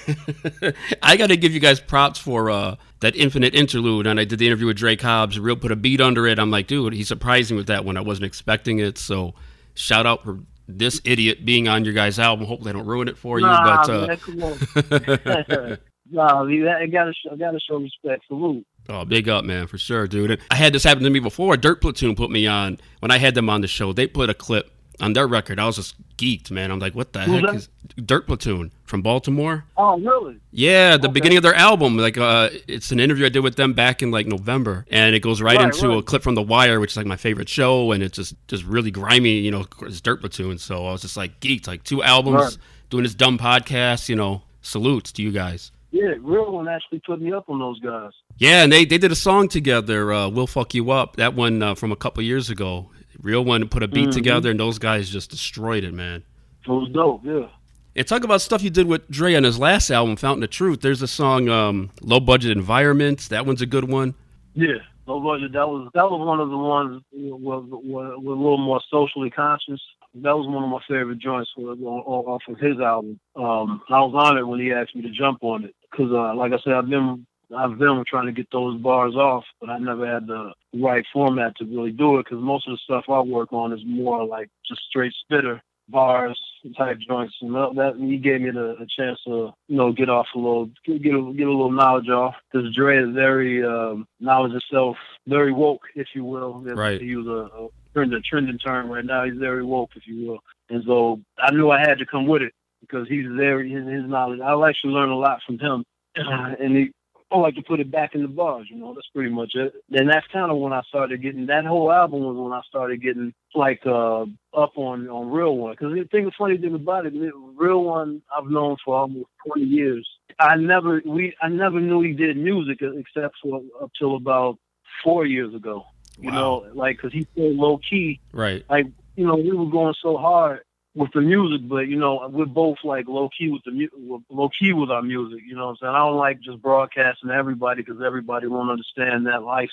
I 1.03 1.17
got 1.17 1.27
to 1.27 1.37
give 1.37 1.53
you 1.53 1.59
guys 1.59 1.79
props 1.79 2.19
for 2.19 2.49
uh, 2.49 2.75
that 3.01 3.15
infinite 3.15 3.55
interlude. 3.55 4.07
And 4.07 4.19
I 4.19 4.25
did 4.25 4.39
the 4.39 4.47
interview 4.47 4.67
with 4.67 4.77
Dre 4.77 4.95
Cobbs. 4.95 5.39
Real 5.39 5.55
put 5.55 5.71
a 5.71 5.75
beat 5.75 6.01
under 6.01 6.27
it. 6.27 6.39
I'm 6.39 6.51
like, 6.51 6.67
dude, 6.67 6.93
he 6.93 7.03
surprised 7.03 7.51
me 7.51 7.57
with 7.57 7.67
that 7.67 7.85
one. 7.85 7.97
I 7.97 8.01
wasn't 8.01 8.25
expecting 8.25 8.79
it. 8.79 8.97
So 8.97 9.33
shout 9.73 10.05
out 10.05 10.23
for 10.23 10.39
this 10.67 11.01
idiot 11.03 11.45
being 11.45 11.67
on 11.67 11.83
your 11.83 11.93
guys' 11.93 12.19
album. 12.19 12.45
Hopefully, 12.45 12.69
I 12.69 12.73
don't 12.73 12.85
ruin 12.85 13.07
it 13.07 13.17
for 13.17 13.39
you. 13.39 13.45
Nah, 13.45 13.85
but 13.85 13.89
uh, 13.89 14.07
man, 14.29 15.77
nah, 16.11 16.43
I 16.43 16.85
gotta 16.85 17.13
show, 17.13 17.31
I 17.31 17.35
gotta 17.35 17.59
show 17.59 17.77
respect. 17.77 18.25
Salute. 18.27 18.65
Oh, 18.87 19.05
big 19.05 19.29
up, 19.29 19.45
man, 19.45 19.67
for 19.67 19.77
sure, 19.77 20.07
dude. 20.07 20.41
I 20.49 20.55
had 20.55 20.73
this 20.73 20.83
happen 20.83 21.03
to 21.03 21.09
me 21.09 21.19
before. 21.19 21.57
Dirt 21.57 21.81
Platoon 21.81 22.15
put 22.15 22.31
me 22.31 22.47
on 22.47 22.79
when 22.99 23.11
I 23.11 23.17
had 23.17 23.35
them 23.35 23.49
on 23.49 23.61
the 23.61 23.67
show. 23.67 23.93
They 23.93 24.07
put 24.07 24.29
a 24.29 24.33
clip 24.33 24.71
on 25.01 25.13
their 25.13 25.27
record. 25.27 25.59
I 25.59 25.65
was 25.65 25.77
just 25.77 25.95
geeked, 26.17 26.51
man. 26.51 26.71
I'm 26.71 26.79
like, 26.79 26.93
what 26.95 27.13
the 27.13 27.21
Who's 27.21 27.35
heck 27.41 27.45
that? 27.45 27.55
is 27.55 27.69
Dirt 28.05 28.27
Platoon 28.27 28.71
from 28.85 29.01
Baltimore? 29.01 29.65
Oh, 29.77 29.97
really? 29.99 30.37
Yeah, 30.51 30.97
the 30.97 31.07
Okay. 31.07 31.13
beginning 31.13 31.37
of 31.37 31.43
their 31.43 31.53
album. 31.55 31.97
Like, 31.97 32.17
uh, 32.17 32.49
it's 32.67 32.91
an 32.91 32.99
interview 32.99 33.25
I 33.25 33.29
did 33.29 33.39
with 33.39 33.55
them 33.55 33.73
back 33.73 34.01
in 34.01 34.11
like 34.11 34.27
November, 34.27 34.85
and 34.91 35.15
it 35.15 35.21
goes 35.21 35.41
right, 35.41 35.57
Right, 35.57 35.65
into 35.73 35.93
a 35.93 36.03
clip 36.03 36.21
from 36.23 36.35
The 36.35 36.41
Wire, 36.41 36.79
which 36.79 36.91
is 36.91 36.97
like 36.97 37.05
my 37.05 37.15
favorite 37.15 37.49
show, 37.49 37.91
and 37.91 38.03
it's 38.03 38.15
just 38.17 38.35
just 38.47 38.63
really 38.65 38.91
grimy. 38.91 39.39
You 39.39 39.51
know, 39.51 39.65
it's 39.83 40.01
Dirt 40.01 40.19
Platoon. 40.21 40.57
So 40.57 40.85
I 40.87 40.91
was 40.91 41.01
just 41.01 41.15
like 41.17 41.39
geeked, 41.39 41.67
like 41.67 41.83
two 41.83 42.03
albums, 42.03 42.35
Right. 42.43 42.57
doing 42.89 43.03
this 43.03 43.15
dumb 43.15 43.37
podcast. 43.37 44.09
You 44.09 44.15
know, 44.15 44.41
salutes 44.61 45.11
to 45.13 45.21
you 45.21 45.31
guys. 45.31 45.71
Yeah, 45.91 46.13
real 46.21 46.51
one 46.51 46.67
actually 46.67 46.99
put 46.99 47.19
me 47.19 47.31
up 47.33 47.49
on 47.49 47.57
those 47.57 47.79
guys. 47.79 48.11
Yeah, 48.37 48.61
and 48.63 48.71
they, 48.71 48.85
they 48.85 48.99
did 48.99 49.11
a 49.11 49.15
song 49.15 49.47
together, 49.47 50.13
uh, 50.13 50.29
"We'll 50.29 50.45
Fuck 50.45 50.75
You 50.75 50.91
Up." 50.91 51.15
That 51.15 51.33
one 51.33 51.63
uh, 51.63 51.73
from 51.73 51.91
a 51.91 51.95
couple 51.95 52.21
years 52.23 52.49
ago. 52.51 52.91
Real 53.21 53.43
one 53.43 53.61
to 53.61 53.67
put 53.67 53.83
a 53.83 53.87
beat 53.87 54.09
Mhm. 54.09 54.13
together, 54.13 54.51
and 54.51 54.59
those 54.59 54.79
guys 54.79 55.09
just 55.09 55.29
destroyed 55.29 55.83
it, 55.83 55.93
man. 55.93 56.23
It 56.65 56.69
was 56.69 56.89
dope. 56.89 57.21
Yeah. 57.25 57.47
And 57.95 58.07
talk 58.07 58.23
about 58.23 58.41
stuff 58.41 58.63
you 58.63 58.69
did 58.69 58.87
with 58.87 59.09
Dre 59.09 59.35
on 59.35 59.43
his 59.43 59.59
last 59.59 59.89
album, 59.89 60.15
Fountain 60.15 60.43
of 60.43 60.49
Truth. 60.51 60.81
There's 60.81 61.01
a 61.01 61.07
song, 61.07 61.49
um, 61.49 61.89
"Low 62.01 62.19
Budget 62.19 62.51
Environment." 62.55 63.19
That 63.29 63.45
one's 63.45 63.61
a 63.61 63.65
good 63.65 63.89
one. 63.89 64.13
Yeah, 64.53 64.75
low 65.05 65.19
budget. 65.19 65.51
That 65.53 65.67
was 65.67 65.89
that 65.93 66.09
was 66.09 66.25
one 66.25 66.39
of 66.39 66.49
the 66.49 66.57
ones 66.57 67.01
you 67.11 67.31
know, 67.31 67.35
was 67.35 67.65
was 67.69 67.83
was 67.83 68.37
a 68.37 68.41
little 68.41 68.57
more 68.57 68.79
socially 68.89 69.29
conscious. 69.29 69.81
That 70.15 70.37
was 70.37 70.47
one 70.47 70.63
of 70.63 70.69
my 70.69 70.79
favorite 70.87 71.19
joints 71.19 71.51
was 71.57 71.77
on, 71.79 71.85
on, 71.85 72.25
off 72.25 72.41
of 72.47 72.57
his 72.59 72.79
album. 72.79 73.19
Um, 73.35 73.81
I 73.89 73.99
was 74.01 74.13
honored 74.15 74.47
when 74.47 74.59
he 74.59 74.71
asked 74.71 74.95
me 74.95 75.01
to 75.03 75.09
jump 75.11 75.39
on 75.43 75.65
it 75.65 75.75
because, 75.91 76.11
uh, 76.11 76.33
like 76.35 76.51
I 76.53 76.57
said, 76.63 76.73
I've 76.73 76.89
been 76.89 77.25
I've 77.55 77.77
been 77.77 78.03
trying 78.07 78.27
to 78.27 78.31
get 78.31 78.47
those 78.51 78.79
bars 78.79 79.15
off, 79.15 79.43
but 79.59 79.69
I 79.69 79.79
never 79.79 80.05
had 80.05 80.27
the 80.27 80.53
right 80.73 81.05
format 81.11 81.57
to 81.57 81.65
really 81.65 81.91
do 81.91 82.19
it 82.19 82.25
because 82.25 82.43
most 82.43 82.67
of 82.67 82.73
the 82.73 82.79
stuff 82.83 83.05
I 83.09 83.19
work 83.21 83.51
on 83.51 83.73
is 83.73 83.81
more 83.85 84.25
like 84.25 84.49
just 84.67 84.81
straight 84.89 85.13
spitter 85.23 85.61
bars 85.89 86.39
type 86.77 86.99
joints, 86.99 87.35
and 87.41 87.55
that, 87.55 87.95
he 87.97 88.17
gave 88.17 88.41
me 88.41 88.51
the 88.51 88.75
a 88.79 88.85
chance 88.85 89.19
to 89.25 89.51
you 89.67 89.77
know 89.77 89.91
get 89.91 90.09
off 90.09 90.27
a 90.35 90.37
little 90.37 90.69
get 90.85 91.01
get 91.01 91.15
a, 91.15 91.33
get 91.33 91.47
a 91.47 91.51
little 91.51 91.71
knowledge 91.71 92.09
off. 92.09 92.35
Because 92.51 92.73
Dre 92.75 92.97
is 92.97 93.13
very 93.13 93.63
um, 93.63 94.07
knowledge 94.19 94.53
itself, 94.53 94.97
very 95.27 95.51
woke, 95.51 95.83
if 95.95 96.07
you 96.13 96.23
will. 96.23 96.61
Right. 96.61 96.99
To 96.99 97.05
use 97.05 97.27
a, 97.27 97.49
a 97.55 97.67
trending 97.93 98.21
trending 98.23 98.57
term 98.59 98.89
right 98.89 99.05
now, 99.05 99.25
he's 99.25 99.37
very 99.37 99.63
woke, 99.63 99.91
if 99.95 100.03
you 100.05 100.27
will. 100.27 100.39
And 100.69 100.83
so 100.85 101.19
I 101.39 101.51
knew 101.51 101.71
I 101.71 101.79
had 101.79 101.97
to 101.99 102.05
come 102.05 102.27
with 102.27 102.41
it 102.41 102.53
because 102.81 103.07
he's 103.07 103.25
very 103.27 103.71
his, 103.71 103.87
his 103.87 104.05
knowledge. 104.05 104.39
I 104.41 104.53
actually 104.67 104.93
learned 104.93 105.11
a 105.11 105.15
lot 105.15 105.39
from 105.45 105.59
him, 105.59 105.83
and 106.15 106.75
he. 106.75 106.91
I 107.31 107.37
like 107.37 107.55
to 107.55 107.61
put 107.61 107.79
it 107.79 107.91
back 107.91 108.15
in 108.15 108.23
the 108.23 108.27
bars, 108.27 108.67
you 108.69 108.77
know. 108.77 108.93
That's 108.93 109.07
pretty 109.13 109.29
much 109.29 109.51
it. 109.53 109.73
And 109.91 110.09
that's 110.09 110.25
kind 110.33 110.51
of 110.51 110.57
when 110.57 110.73
I 110.73 110.81
started 110.87 111.21
getting 111.21 111.45
that 111.47 111.65
whole 111.65 111.91
album 111.91 112.21
was 112.21 112.35
when 112.37 112.53
I 112.53 112.61
started 112.67 113.01
getting 113.03 113.33
like 113.53 113.81
uh 113.85 114.21
up 114.53 114.73
on 114.77 115.07
on 115.09 115.29
real 115.31 115.55
one. 115.57 115.73
Because 115.73 115.93
the 115.93 116.05
thing, 116.05 116.25
the 116.25 116.31
funny 116.37 116.57
thing 116.57 116.73
about 116.73 117.05
it, 117.05 117.13
real 117.55 117.83
one 117.83 118.21
I've 118.35 118.49
known 118.49 118.77
for 118.83 118.97
almost 118.97 119.29
twenty 119.45 119.65
years. 119.67 120.07
I 120.39 120.55
never 120.55 121.01
we 121.05 121.35
I 121.41 121.49
never 121.49 121.79
knew 121.79 122.01
he 122.01 122.13
did 122.13 122.37
music 122.37 122.79
except 122.81 123.35
for 123.43 123.61
up 123.81 123.91
till 123.97 124.15
about 124.15 124.57
four 125.03 125.25
years 125.25 125.53
ago. 125.53 125.83
You 126.17 126.31
Wow. 126.31 126.35
know, 126.35 126.65
like 126.73 126.97
because 126.97 127.13
he's 127.13 127.27
so 127.35 127.43
low 127.43 127.79
key 127.89 128.19
Right. 128.33 128.63
like 128.69 128.87
you 129.15 129.25
know 129.25 129.35
we 129.35 129.51
were 129.51 129.69
going 129.69 129.93
so 130.01 130.17
hard 130.17 130.61
with 130.95 131.11
the 131.13 131.21
music, 131.21 131.67
but 131.67 131.87
you 131.87 131.97
know 131.97 132.27
we're 132.31 132.45
both 132.45 132.77
like 132.83 133.07
low 133.07 133.29
key 133.37 133.49
with 133.49 133.61
the 133.65 133.71
mu- 133.71 134.21
low 134.29 134.49
key 134.59 134.73
with 134.73 134.89
our 134.89 135.01
music. 135.01 135.41
You 135.47 135.55
know 135.55 135.67
what 135.67 135.71
I'm 135.71 135.77
saying? 135.81 135.95
I 135.95 135.99
don't 135.99 136.17
like 136.17 136.41
just 136.41 136.61
broadcasting 136.61 137.29
everybody 137.29 137.83
because 137.83 138.01
everybody 138.05 138.47
won't 138.47 138.71
understand 138.71 139.27
that 139.27 139.43
life, 139.43 139.69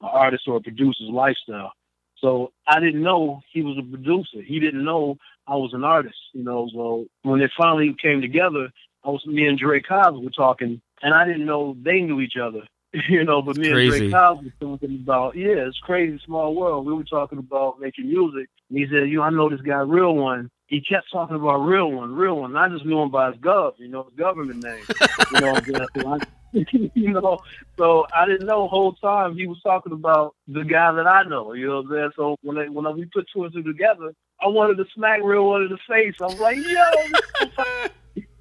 an 0.00 0.08
artist 0.12 0.44
or 0.46 0.56
a 0.56 0.60
producer's 0.60 1.10
lifestyle. 1.10 1.72
So 2.18 2.52
I 2.66 2.80
didn't 2.80 3.02
know 3.02 3.40
he 3.52 3.62
was 3.62 3.76
a 3.78 3.82
producer. 3.82 4.40
He 4.42 4.58
didn't 4.58 4.84
know 4.84 5.18
I 5.46 5.56
was 5.56 5.72
an 5.74 5.84
artist. 5.84 6.16
You 6.32 6.44
know, 6.44 6.68
so 6.72 7.06
when 7.22 7.40
it 7.42 7.50
finally 7.56 7.94
came 8.00 8.20
together, 8.22 8.70
I 9.04 9.10
was 9.10 9.24
me 9.26 9.46
and 9.46 9.58
Dre 9.58 9.80
Cobbs 9.80 10.18
were 10.18 10.30
talking, 10.30 10.80
and 11.02 11.14
I 11.14 11.26
didn't 11.26 11.44
know 11.44 11.76
they 11.82 12.00
knew 12.00 12.20
each 12.20 12.36
other. 12.42 12.62
You 13.08 13.24
know, 13.24 13.42
but 13.42 13.56
me 13.56 13.66
and 13.66 13.74
Crazy. 13.74 13.98
Dre 13.98 14.10
Cobbs 14.10 14.44
were 14.44 14.52
talking 14.60 15.00
about 15.02 15.36
yeah, 15.36 15.66
it's 15.66 15.78
crazy 15.78 16.20
small 16.24 16.54
world. 16.54 16.86
We 16.86 16.92
were 16.94 17.04
talking 17.04 17.38
about 17.38 17.80
making 17.80 18.08
music. 18.08 18.48
And 18.70 18.78
he 18.78 18.86
said, 18.86 19.08
"You, 19.08 19.20
I 19.20 19.30
know 19.30 19.48
this 19.48 19.60
guy, 19.62 19.80
real 19.80 20.14
one." 20.14 20.48
He 20.66 20.80
kept 20.80 21.10
talking 21.10 21.36
about 21.36 21.58
real 21.58 21.90
one, 21.90 22.14
real 22.14 22.36
one. 22.38 22.56
And 22.56 22.58
I 22.58 22.68
just 22.68 22.86
knew 22.86 23.00
him 23.00 23.10
by 23.10 23.30
his 23.32 23.40
gov, 23.40 23.72
you 23.78 23.88
know, 23.88 24.04
his 24.04 24.14
government 24.14 24.62
name. 24.62 24.84
You 25.32 25.40
know, 25.40 25.54
I'm? 25.56 25.64
So 25.64 26.08
I- 26.08 26.20
you 26.94 27.12
know, 27.12 27.40
so 27.76 28.06
I 28.14 28.26
didn't 28.26 28.46
know 28.46 28.62
the 28.62 28.68
whole 28.68 28.92
time 28.94 29.36
he 29.36 29.48
was 29.48 29.60
talking 29.62 29.92
about 29.92 30.36
the 30.46 30.62
guy 30.62 30.92
that 30.92 31.06
I 31.06 31.24
know. 31.24 31.52
You 31.52 31.66
know 31.66 31.76
what 31.80 31.86
I'm 31.86 31.90
saying? 31.90 32.10
So 32.14 32.36
when 32.42 32.56
they, 32.56 32.68
when 32.68 32.94
we 32.96 33.06
put 33.06 33.26
two 33.32 33.42
and 33.42 33.52
two 33.52 33.64
together, 33.64 34.14
I 34.40 34.46
wanted 34.46 34.76
to 34.76 34.84
smack 34.94 35.20
real 35.24 35.48
one 35.48 35.62
in 35.62 35.68
the 35.70 35.78
face. 35.88 36.14
I 36.20 36.26
was 36.26 36.38
like, 36.38 36.56
yo, 36.56 36.62
this 37.40 37.90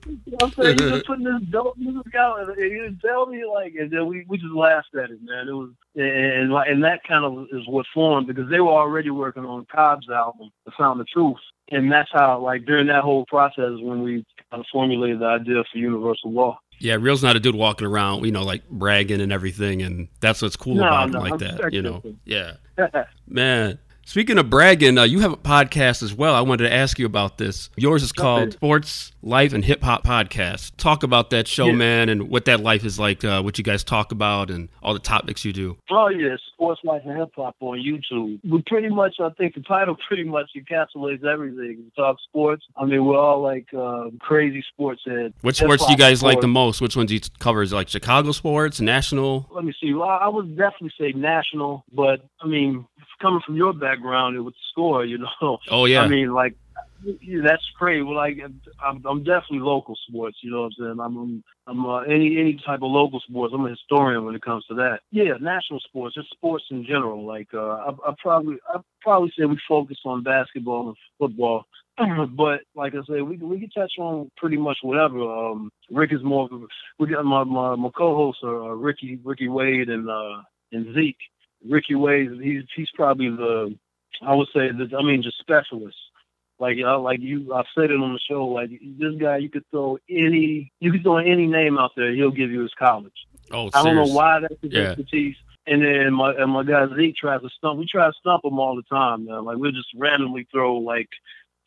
you 0.05 0.19
know 0.27 0.37
what 0.37 0.43
I'm 0.57 0.63
saying? 0.63 0.79
You 0.79 0.89
just 0.89 1.05
putting 1.07 1.25
this 1.25 1.41
dope 1.49 1.77
music 1.77 2.15
out 2.15 2.39
and, 2.39 2.55
didn't 2.55 2.99
tell 2.99 3.25
me 3.25 3.43
like 3.45 3.75
and 3.75 3.91
then 3.91 4.07
we, 4.07 4.25
we 4.27 4.37
just 4.37 4.53
laughed 4.53 4.95
at 4.95 5.11
it, 5.11 5.19
man. 5.23 5.47
It 5.47 5.53
was 5.53 5.71
and 5.95 6.53
and 6.53 6.83
that 6.83 7.03
kind 7.07 7.25
of 7.25 7.47
is 7.51 7.67
what 7.67 7.85
formed 7.93 8.27
because 8.27 8.49
they 8.49 8.59
were 8.59 8.71
already 8.71 9.09
working 9.09 9.45
on 9.45 9.65
Cobb's 9.65 10.09
album, 10.09 10.51
The 10.65 10.71
Sound 10.77 11.01
of 11.01 11.07
Truth. 11.07 11.37
And 11.69 11.91
that's 11.91 12.09
how 12.11 12.39
like 12.39 12.65
during 12.65 12.87
that 12.87 13.03
whole 13.03 13.25
process 13.25 13.71
when 13.79 14.03
we 14.03 14.25
kind 14.51 14.61
of 14.61 14.65
formulated 14.71 15.19
the 15.19 15.25
idea 15.25 15.63
for 15.71 15.77
Universal 15.77 16.31
Law. 16.31 16.59
Yeah, 16.79 16.95
Real's 16.95 17.23
not 17.23 17.35
a 17.35 17.39
dude 17.39 17.55
walking 17.55 17.87
around, 17.87 18.25
you 18.25 18.31
know, 18.31 18.43
like 18.43 18.67
bragging 18.69 19.21
and 19.21 19.31
everything, 19.31 19.81
and 19.81 20.09
that's 20.19 20.41
what's 20.41 20.55
cool 20.55 20.75
No, 20.75 20.87
about 20.87 21.09
him 21.09 21.21
like 21.21 21.33
I'm 21.33 21.37
that, 21.37 21.73
you 21.73 21.81
know. 21.81 22.03
Yeah, 22.25 22.53
man. 23.27 23.79
Speaking 24.05 24.37
of 24.37 24.49
bragging, 24.49 24.97
uh, 24.97 25.03
you 25.03 25.21
have 25.21 25.31
a 25.31 25.37
podcast 25.37 26.03
as 26.03 26.13
well. 26.13 26.35
I 26.35 26.41
wanted 26.41 26.65
to 26.65 26.73
ask 26.73 26.99
you 26.99 27.05
about 27.05 27.37
this. 27.37 27.69
Yours 27.77 28.03
is 28.03 28.11
called 28.11 28.51
Sports, 28.51 29.13
Life, 29.21 29.53
and 29.53 29.63
Hip 29.63 29.81
Hop 29.81 30.03
Podcast. 30.03 30.75
Talk 30.75 31.03
about 31.03 31.29
that 31.29 31.47
show, 31.47 31.67
yeah. 31.67 31.75
man, 31.75 32.09
and 32.09 32.29
what 32.29 32.43
that 32.45 32.59
life 32.59 32.83
is 32.83 32.99
like, 32.99 33.23
uh, 33.23 33.41
what 33.41 33.57
you 33.57 33.63
guys 33.63 33.81
talk 33.81 34.11
about, 34.11 34.51
and 34.51 34.67
all 34.83 34.93
the 34.93 34.99
topics 34.99 35.45
you 35.45 35.53
do. 35.53 35.77
Oh, 35.89 36.09
yeah, 36.09 36.35
Sports, 36.53 36.81
Life, 36.83 37.03
and 37.05 37.17
Hip 37.17 37.29
Hop 37.37 37.55
on 37.61 37.79
YouTube. 37.79 38.41
We 38.43 38.61
pretty 38.67 38.89
much, 38.89 39.15
I 39.21 39.29
think 39.29 39.55
the 39.55 39.61
title 39.61 39.95
pretty 40.07 40.25
much 40.25 40.51
encapsulates 40.55 41.23
everything. 41.23 41.85
We 41.85 41.91
talk 41.95 42.17
sports. 42.27 42.65
I 42.75 42.83
mean, 42.83 43.05
we're 43.05 43.17
all 43.17 43.41
like 43.41 43.67
uh, 43.73 44.09
crazy 44.19 44.63
sports 44.73 45.01
heads. 45.07 45.33
Which 45.41 45.57
sports 45.57 45.85
do 45.85 45.91
you 45.93 45.97
guys 45.97 46.19
sports. 46.19 46.35
like 46.35 46.41
the 46.41 46.47
most? 46.49 46.81
Which 46.81 46.97
ones 46.97 47.07
do 47.07 47.15
you 47.15 47.21
cover? 47.39 47.61
Is 47.61 47.71
like 47.71 47.87
Chicago 47.87 48.33
sports, 48.33 48.81
national? 48.81 49.49
Let 49.49 49.63
me 49.63 49.73
see. 49.81 49.93
Well, 49.93 50.09
I 50.09 50.27
would 50.27 50.57
definitely 50.57 50.91
say 50.99 51.13
national, 51.13 51.85
but 51.93 52.27
I 52.41 52.47
mean, 52.47 52.85
coming 53.21 53.41
from 53.45 53.55
your 53.55 53.73
background 53.73 54.43
with 54.43 54.53
the 54.53 54.59
score, 54.71 55.05
you 55.05 55.17
know. 55.17 55.57
Oh 55.69 55.85
yeah. 55.85 56.01
I 56.01 56.07
mean, 56.07 56.33
like 56.33 56.55
that's 57.43 57.63
great. 57.77 58.01
Well, 58.01 58.15
like 58.15 58.37
I'm, 58.83 59.03
I'm 59.05 59.23
definitely 59.23 59.59
local 59.59 59.95
sports. 60.07 60.37
You 60.41 60.51
know 60.51 60.61
what 60.61 60.65
I'm 60.65 60.71
saying? 60.79 60.99
I'm, 60.99 61.17
I'm, 61.17 61.43
I'm 61.67 61.85
uh, 61.85 62.01
any 62.01 62.39
any 62.39 62.61
type 62.65 62.81
of 62.81 62.91
local 62.91 63.19
sports. 63.21 63.53
I'm 63.55 63.65
a 63.65 63.69
historian 63.69 64.25
when 64.25 64.35
it 64.35 64.41
comes 64.41 64.65
to 64.65 64.75
that. 64.75 64.99
Yeah, 65.11 65.33
national 65.39 65.79
sports, 65.81 66.15
just 66.15 66.31
sports 66.31 66.65
in 66.71 66.85
general. 66.85 67.25
Like 67.25 67.49
uh, 67.53 67.59
I, 67.59 67.89
I 68.07 68.13
probably 68.21 68.57
I 68.73 68.79
probably 69.01 69.31
say 69.37 69.45
we 69.45 69.59
focus 69.67 69.97
on 70.05 70.23
basketball 70.23 70.89
and 70.89 70.97
football. 71.19 71.65
but 71.97 72.61
like 72.75 72.93
I 72.93 73.05
said, 73.07 73.21
we 73.23 73.37
we 73.37 73.59
can 73.59 73.69
touch 73.69 73.93
on 73.99 74.31
pretty 74.37 74.57
much 74.57 74.77
whatever. 74.81 75.19
Um, 75.21 75.71
Rick 75.91 76.13
is 76.13 76.23
more. 76.23 76.49
We 76.99 77.07
got 77.07 77.25
my 77.25 77.43
my, 77.43 77.75
my 77.75 77.89
co-hosts 77.95 78.41
are 78.43 78.71
uh, 78.71 78.75
Ricky 78.75 79.19
Ricky 79.23 79.47
Wade 79.47 79.89
and 79.89 80.09
uh, 80.09 80.41
and 80.71 80.93
Zeke 80.95 81.17
Ricky 81.67 81.95
Wade, 81.95 82.39
he's 82.41 82.63
he's 82.75 82.89
probably 82.95 83.29
the 83.29 83.77
I 84.21 84.35
would 84.35 84.47
say 84.53 84.69
the 84.71 84.95
I 84.97 85.03
mean 85.03 85.23
just 85.23 85.39
specialist. 85.39 85.97
Like 86.59 86.77
uh, 86.85 86.99
like 86.99 87.19
you, 87.19 87.53
I've 87.53 87.65
said 87.75 87.91
it 87.91 87.99
on 87.99 88.13
the 88.13 88.19
show. 88.19 88.45
Like 88.45 88.69
this 88.69 89.15
guy, 89.19 89.37
you 89.37 89.49
could 89.49 89.65
throw 89.71 89.97
any 90.09 90.71
you 90.79 90.91
could 90.91 91.03
throw 91.03 91.17
any 91.17 91.47
name 91.47 91.77
out 91.77 91.91
there, 91.95 92.13
he'll 92.13 92.31
give 92.31 92.51
you 92.51 92.61
his 92.61 92.73
college. 92.77 93.13
Oh, 93.51 93.69
I 93.73 93.83
don't 93.83 93.95
know 93.95 94.13
why 94.13 94.39
that's 94.39 94.61
his 94.61 94.71
yeah. 94.71 94.81
expertise. 94.89 95.35
And 95.65 95.81
then 95.83 96.13
my 96.13 96.33
and 96.33 96.51
my 96.51 96.63
guy 96.63 96.85
Zeke 96.95 97.15
tries 97.15 97.41
to 97.41 97.49
stump. 97.57 97.79
We 97.79 97.87
try 97.87 98.07
to 98.07 98.13
stump 98.19 98.45
him 98.45 98.59
all 98.59 98.75
the 98.75 98.83
time. 98.83 99.25
Man. 99.25 99.45
Like 99.45 99.57
we'll 99.57 99.71
just 99.71 99.89
randomly 99.95 100.47
throw 100.51 100.77
like 100.77 101.09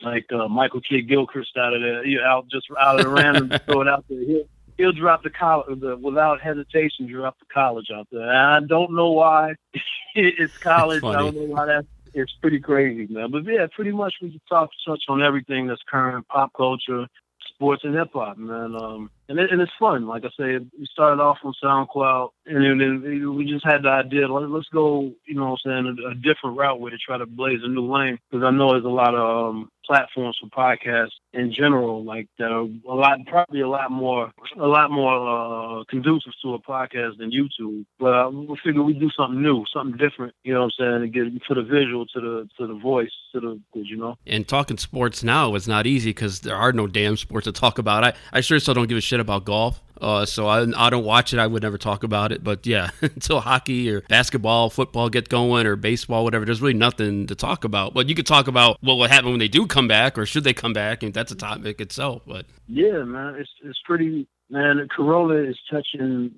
like 0.02 0.26
uh, 0.32 0.48
Michael 0.48 0.80
Kidd 0.80 1.08
Gilchrist 1.08 1.56
out 1.56 1.74
of 1.74 1.80
there, 1.80 2.04
you 2.04 2.18
know, 2.18 2.24
out 2.24 2.46
just 2.50 2.66
out 2.78 3.00
of 3.00 3.06
the 3.06 3.10
random, 3.12 3.50
throw 3.66 3.80
it 3.80 3.88
out 3.88 4.04
there. 4.08 4.20
He'll, 4.20 4.44
he'll 4.76 4.92
drop 4.92 5.22
the 5.22 5.30
college 5.30 5.80
the, 5.80 5.96
without 5.96 6.40
hesitation. 6.40 7.06
Drop 7.06 7.38
the 7.38 7.46
college 7.52 7.88
out 7.94 8.08
there. 8.10 8.22
And 8.22 8.64
I 8.64 8.66
don't 8.66 8.94
know 8.94 9.12
why 9.12 9.54
it's 10.14 10.56
college. 10.58 11.02
I 11.04 11.12
don't 11.14 11.36
know 11.36 11.54
why 11.54 11.66
that's. 11.66 11.86
It's 12.14 12.32
pretty 12.40 12.60
crazy, 12.60 13.12
man. 13.12 13.30
But 13.30 13.44
yeah, 13.44 13.66
pretty 13.74 13.92
much 13.92 14.14
we 14.22 14.30
can 14.30 14.40
talk 14.48 14.70
touch 14.86 15.04
on 15.08 15.22
everything 15.22 15.66
that's 15.66 15.82
current 15.86 16.26
pop 16.28 16.50
culture, 16.56 17.06
sports, 17.52 17.84
and 17.84 17.94
hip 17.94 18.08
hop, 18.14 18.38
man. 18.38 18.74
Um, 18.74 19.10
and 19.28 19.38
it, 19.38 19.50
and 19.50 19.60
it's 19.60 19.72
fun. 19.78 20.06
Like 20.06 20.24
I 20.24 20.30
said, 20.34 20.70
we 20.78 20.86
started 20.90 21.20
off 21.20 21.38
on 21.44 21.52
SoundCloud, 21.62 22.30
and 22.46 22.80
then 22.80 23.36
we 23.36 23.44
just 23.44 23.66
had 23.66 23.82
the 23.82 23.90
idea. 23.90 24.32
Let, 24.32 24.50
us 24.50 24.64
go, 24.72 25.12
you 25.26 25.34
know, 25.34 25.50
what 25.50 25.60
I'm 25.66 25.84
saying 25.84 25.96
a, 26.06 26.10
a 26.12 26.14
different 26.14 26.56
route 26.56 26.80
with 26.80 26.94
it, 26.94 27.00
try 27.04 27.18
to 27.18 27.26
blaze 27.26 27.60
a 27.62 27.68
new 27.68 27.92
lane 27.92 28.18
because 28.30 28.44
I 28.44 28.50
know 28.50 28.72
there's 28.72 28.84
a 28.84 28.88
lot 28.88 29.14
of 29.14 29.50
um, 29.50 29.68
platforms 29.86 30.38
for 30.40 30.48
podcasts 30.48 31.12
in 31.32 31.52
general, 31.52 32.04
like 32.04 32.28
that 32.38 32.50
are 32.50 32.62
a 32.62 32.94
lot, 32.94 33.18
probably 33.26 33.60
a 33.60 33.68
lot 33.68 33.90
more, 33.90 34.32
a 34.58 34.66
lot 34.66 34.90
more 34.90 35.80
uh, 35.80 35.84
conducive 35.88 36.32
to 36.42 36.54
a 36.54 36.60
podcast 36.60 37.18
than 37.18 37.30
YouTube. 37.30 37.84
But 37.98 38.14
uh, 38.14 38.30
we 38.30 38.56
figure 38.64 38.82
we 38.82 38.94
do 38.94 39.10
something 39.16 39.42
new, 39.42 39.64
something 39.72 39.96
different. 39.96 40.34
You 40.44 40.54
know 40.54 40.64
what 40.64 40.72
I'm 40.78 41.02
saying? 41.02 41.12
To 41.12 41.30
get 41.30 41.46
to 41.48 41.54
the 41.54 41.62
visual, 41.62 42.06
to 42.06 42.20
the 42.20 42.48
to 42.58 42.66
the 42.66 42.74
voice, 42.74 43.10
to 43.32 43.40
the 43.40 43.60
you 43.74 43.96
know. 43.96 44.16
And 44.26 44.46
talking 44.46 44.78
sports 44.78 45.22
now 45.22 45.54
is 45.54 45.68
not 45.68 45.86
easy 45.86 46.10
because 46.10 46.40
there 46.40 46.56
are 46.56 46.72
no 46.72 46.86
damn 46.86 47.16
sports 47.16 47.44
to 47.44 47.52
talk 47.52 47.78
about. 47.78 48.04
I 48.04 48.12
I 48.32 48.40
sure 48.40 48.58
still 48.58 48.74
don't 48.74 48.88
give 48.88 48.98
a 48.98 49.02
shit 49.02 49.20
about 49.20 49.44
golf. 49.44 49.82
Uh, 50.00 50.26
so 50.26 50.46
I, 50.46 50.66
I 50.76 50.90
don't 50.90 51.04
watch 51.04 51.32
it. 51.32 51.38
I 51.38 51.46
would 51.46 51.62
never 51.62 51.78
talk 51.78 52.02
about 52.02 52.32
it. 52.32 52.42
But 52.44 52.66
yeah, 52.66 52.90
until 53.02 53.40
hockey 53.40 53.90
or 53.90 54.02
basketball, 54.02 54.70
football 54.70 55.08
get 55.08 55.28
going 55.28 55.66
or 55.66 55.76
baseball, 55.76 56.24
whatever, 56.24 56.44
there's 56.44 56.60
really 56.60 56.74
nothing 56.74 57.26
to 57.26 57.34
talk 57.34 57.64
about. 57.64 57.94
But 57.94 58.08
you 58.08 58.14
could 58.14 58.26
talk 58.26 58.48
about 58.48 58.78
what 58.80 58.94
will 58.94 59.08
happen 59.08 59.30
when 59.30 59.38
they 59.38 59.48
do 59.48 59.66
come 59.66 59.88
back 59.88 60.18
or 60.18 60.26
should 60.26 60.44
they 60.44 60.54
come 60.54 60.72
back, 60.72 61.02
and 61.02 61.12
that's 61.12 61.32
a 61.32 61.36
topic 61.36 61.80
itself. 61.80 62.22
But 62.26 62.46
yeah, 62.66 63.02
man, 63.04 63.36
it's 63.36 63.50
it's 63.62 63.80
pretty. 63.84 64.26
Man, 64.48 64.86
Corona 64.94 65.48
is 65.48 65.58
touching. 65.70 66.32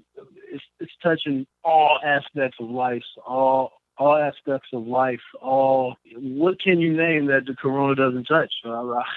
It's, 0.51 0.65
it's 0.81 0.93
touching 1.03 1.47
all 1.63 1.99
aspects 2.03 2.57
of 2.59 2.71
life, 2.71 3.03
all 3.27 3.78
all 3.99 4.17
aspects 4.17 4.69
of 4.73 4.87
life. 4.87 5.21
All 5.41 5.97
what 6.17 6.61
can 6.61 6.81
you 6.81 6.97
name 6.97 7.27
that 7.27 7.47
the 7.47 7.55
corona 7.55 7.95
doesn't 7.95 8.25
touch? 8.25 8.53
I, 8.65 8.69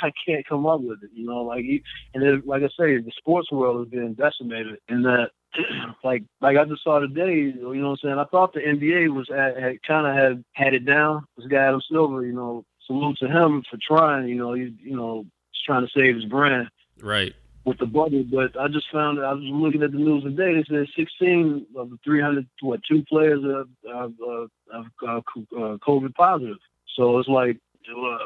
I 0.02 0.12
can't 0.26 0.48
come 0.48 0.66
up 0.66 0.82
with 0.82 1.04
it. 1.04 1.10
You 1.14 1.26
know, 1.26 1.44
like 1.44 1.64
you, 1.64 1.82
and 2.14 2.24
it, 2.24 2.48
like 2.48 2.64
I 2.64 2.68
say, 2.68 2.98
the 2.98 3.12
sports 3.18 3.52
world 3.52 3.80
has 3.80 3.90
been 3.90 4.14
decimated 4.14 4.80
in 4.90 5.04
that. 5.04 5.32
Like, 6.04 6.24
like 6.42 6.58
I 6.58 6.66
just 6.66 6.84
saw 6.84 6.98
today, 6.98 7.36
you 7.36 7.54
know 7.62 7.68
what 7.68 7.92
I'm 7.92 7.98
saying? 7.98 8.18
I 8.18 8.24
thought 8.24 8.54
the 8.54 8.62
NBA 8.62 9.14
was 9.14 9.30
at, 9.30 9.62
had 9.62 9.84
kind 9.84 10.08
of 10.08 10.16
had 10.16 10.44
had 10.54 10.74
it 10.74 10.84
down. 10.84 11.26
This 11.38 11.46
guy 11.46 11.58
Adam 11.58 11.82
Silver, 11.92 12.26
you 12.26 12.34
know, 12.34 12.66
salute 12.88 13.18
to 13.20 13.28
him 13.28 13.62
for 13.70 13.78
trying. 13.86 14.28
You 14.30 14.36
know, 14.36 14.54
he, 14.54 14.74
you 14.82 14.96
know, 14.96 15.26
he's 15.52 15.62
trying 15.64 15.86
to 15.86 15.92
save 15.96 16.16
his 16.16 16.26
brand. 16.26 16.70
Right 17.00 17.36
with 17.66 17.78
the 17.78 17.86
bubble, 17.86 18.24
but 18.24 18.60
I 18.60 18.68
just 18.68 18.88
found 18.92 19.20
I 19.20 19.34
was 19.34 19.44
looking 19.44 19.84
at 19.84 19.92
the 19.92 19.98
news 19.98 20.24
today. 20.24 20.56
They 20.56 20.64
said 20.68 20.88
16 20.98 21.68
of 21.78 21.90
the 21.92 21.98
300, 22.04 22.48
what 22.62 22.80
two 22.90 23.04
players 23.08 23.44
are, 23.44 23.66
are, 23.94 24.10
are, 24.28 24.48
are 25.08 25.18
uh, 25.18 25.78
COVID 25.78 26.16
positive. 26.16 26.58
So 26.96 27.20
it's 27.20 27.30
like 27.30 27.58
uh, 27.90 28.18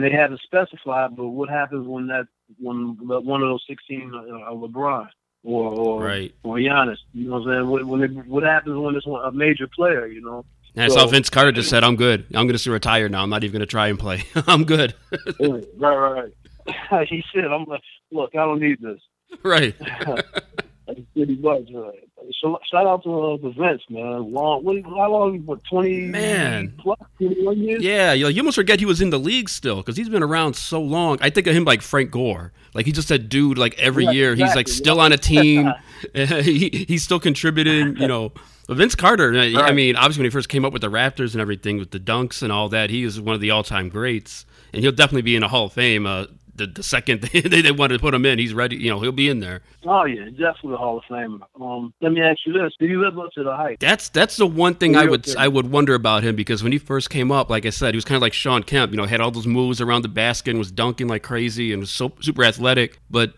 they 0.00 0.10
haven't 0.10 0.40
specified, 0.40 1.16
but 1.16 1.28
what 1.28 1.48
happens 1.48 1.86
when 1.86 2.06
that 2.08 2.26
when 2.58 2.96
one 3.00 3.42
of 3.42 3.48
those 3.48 3.64
16 3.68 4.12
are 4.14 4.52
LeBron 4.52 5.08
or 5.42 5.72
or 5.72 6.02
right. 6.02 6.34
or 6.42 6.56
Giannis? 6.56 6.96
You 7.12 7.28
know 7.28 7.38
what 7.38 7.48
I'm 7.48 7.54
saying? 7.54 7.68
What, 7.68 7.84
when 7.84 8.02
it, 8.02 8.26
what 8.26 8.42
happens 8.44 8.76
when 8.76 8.94
it's 8.94 9.06
a 9.06 9.32
major 9.32 9.68
player? 9.74 10.06
You 10.06 10.20
know. 10.20 10.44
And 10.76 10.84
I 10.84 10.88
saw 10.88 11.06
Vince 11.06 11.30
Carter 11.30 11.52
just 11.52 11.70
said, 11.70 11.84
"I'm 11.84 11.96
good. 11.96 12.26
I'm 12.34 12.46
going 12.46 12.58
to 12.58 12.70
retire 12.70 13.08
now. 13.08 13.22
I'm 13.22 13.30
not 13.30 13.44
even 13.44 13.52
going 13.52 13.60
to 13.60 13.66
try 13.66 13.88
and 13.88 13.98
play. 13.98 14.24
I'm 14.46 14.64
good." 14.64 14.94
right, 15.38 15.66
right, 15.78 16.12
right. 16.12 16.32
he 17.08 17.24
said, 17.34 17.44
"I'm 17.44 17.64
like, 17.64 17.80
look, 18.10 18.30
I 18.34 18.44
don't 18.44 18.60
need 18.60 18.80
this." 18.80 19.00
Right. 19.42 19.74
pretty 21.14 21.36
much. 21.36 21.68
Right. 21.72 22.08
So 22.40 22.58
shout 22.70 22.86
out 22.86 23.02
to 23.04 23.20
uh, 23.20 23.36
the 23.38 23.50
Vince, 23.50 23.82
man. 23.88 24.32
Long, 24.32 24.64
what, 24.64 24.76
how 24.84 25.10
long? 25.10 25.44
What 25.44 25.64
twenty? 25.64 26.02
Man, 26.02 26.72
plus 26.78 26.98
twenty-one 27.18 27.58
years. 27.58 27.82
Yeah, 27.82 28.12
you, 28.12 28.28
you 28.28 28.42
almost 28.42 28.56
forget 28.56 28.80
he 28.80 28.86
was 28.86 29.00
in 29.00 29.10
the 29.10 29.18
league 29.18 29.48
still 29.48 29.76
because 29.76 29.96
he's 29.96 30.08
been 30.08 30.22
around 30.22 30.54
so 30.54 30.80
long. 30.80 31.18
I 31.20 31.30
think 31.30 31.46
of 31.46 31.54
him 31.54 31.64
like 31.64 31.82
Frank 31.82 32.10
Gore. 32.10 32.52
Like 32.74 32.86
he 32.86 32.92
just 32.92 33.08
said, 33.08 33.28
dude. 33.28 33.58
Like 33.58 33.78
every 33.78 34.04
yeah, 34.04 34.10
year, 34.12 34.32
exactly. 34.32 34.48
he's 34.48 34.56
like 34.56 34.68
still 34.68 35.00
on 35.00 35.12
a 35.12 35.18
team. 35.18 35.72
he, 36.14 36.84
he's 36.86 37.02
still 37.02 37.20
contributing. 37.20 37.96
You 37.96 38.08
know. 38.08 38.32
Vince 38.66 38.94
Carter, 38.94 39.30
right. 39.32 39.54
I 39.56 39.72
mean, 39.72 39.94
obviously 39.94 40.22
when 40.22 40.30
he 40.30 40.30
first 40.30 40.48
came 40.48 40.64
up 40.64 40.72
with 40.72 40.80
the 40.80 40.90
Raptors 40.90 41.32
and 41.32 41.40
everything 41.42 41.76
with 41.76 41.90
the 41.90 42.00
dunks 42.00 42.42
and 42.42 42.50
all 42.50 42.70
that, 42.70 42.88
he 42.88 43.04
is 43.04 43.20
one 43.20 43.34
of 43.34 43.42
the 43.42 43.50
all-time 43.50 43.90
greats, 43.90 44.46
and 44.72 44.80
he'll 44.80 44.90
definitely 44.90 45.20
be 45.20 45.36
in 45.36 45.42
the 45.42 45.48
Hall 45.48 45.66
of 45.66 45.74
Fame. 45.74 46.06
Uh, 46.06 46.24
the, 46.54 46.66
the 46.66 46.82
second 46.82 47.20
they, 47.32 47.40
they 47.40 47.72
wanted 47.72 47.94
to 47.94 48.00
put 48.00 48.14
him 48.14 48.24
in, 48.24 48.38
he's 48.38 48.54
ready. 48.54 48.76
You 48.76 48.90
know, 48.90 49.00
he'll 49.00 49.12
be 49.12 49.28
in 49.28 49.40
there. 49.40 49.62
Oh 49.84 50.04
yeah, 50.04 50.24
definitely 50.30 50.74
a 50.74 50.76
Hall 50.76 50.98
of 50.98 51.04
Fame. 51.08 51.44
Um, 51.60 51.92
let 52.00 52.12
me 52.12 52.20
ask 52.20 52.38
you 52.46 52.52
this: 52.52 52.72
Do 52.78 52.86
you 52.86 53.02
live 53.02 53.18
up 53.18 53.32
to 53.32 53.42
the 53.42 53.54
hype? 53.54 53.80
That's 53.80 54.08
that's 54.08 54.36
the 54.36 54.46
one 54.46 54.74
thing 54.74 54.96
I 54.96 55.06
would. 55.06 55.34
I 55.36 55.48
would 55.48 55.70
wonder 55.70 55.94
about 55.94 56.22
him 56.22 56.36
because 56.36 56.62
when 56.62 56.72
he 56.72 56.78
first 56.78 57.10
came 57.10 57.30
up, 57.30 57.50
like 57.50 57.66
I 57.66 57.70
said, 57.70 57.94
he 57.94 57.96
was 57.96 58.04
kind 58.04 58.16
of 58.16 58.22
like 58.22 58.32
Shawn 58.32 58.62
Kemp. 58.62 58.92
You 58.92 58.96
know, 58.96 59.04
had 59.04 59.20
all 59.20 59.30
those 59.30 59.46
moves 59.46 59.80
around 59.80 60.02
the 60.02 60.08
basket 60.08 60.50
and 60.50 60.58
was 60.58 60.70
dunking 60.70 61.08
like 61.08 61.22
crazy 61.22 61.72
and 61.72 61.80
was 61.80 61.90
so 61.90 62.12
super 62.20 62.44
athletic. 62.44 62.98
But 63.10 63.34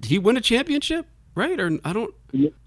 did 0.00 0.08
he 0.08 0.18
win 0.18 0.36
a 0.36 0.40
championship? 0.40 1.06
Right? 1.34 1.58
Or 1.58 1.78
I 1.84 1.92
don't. 1.92 2.14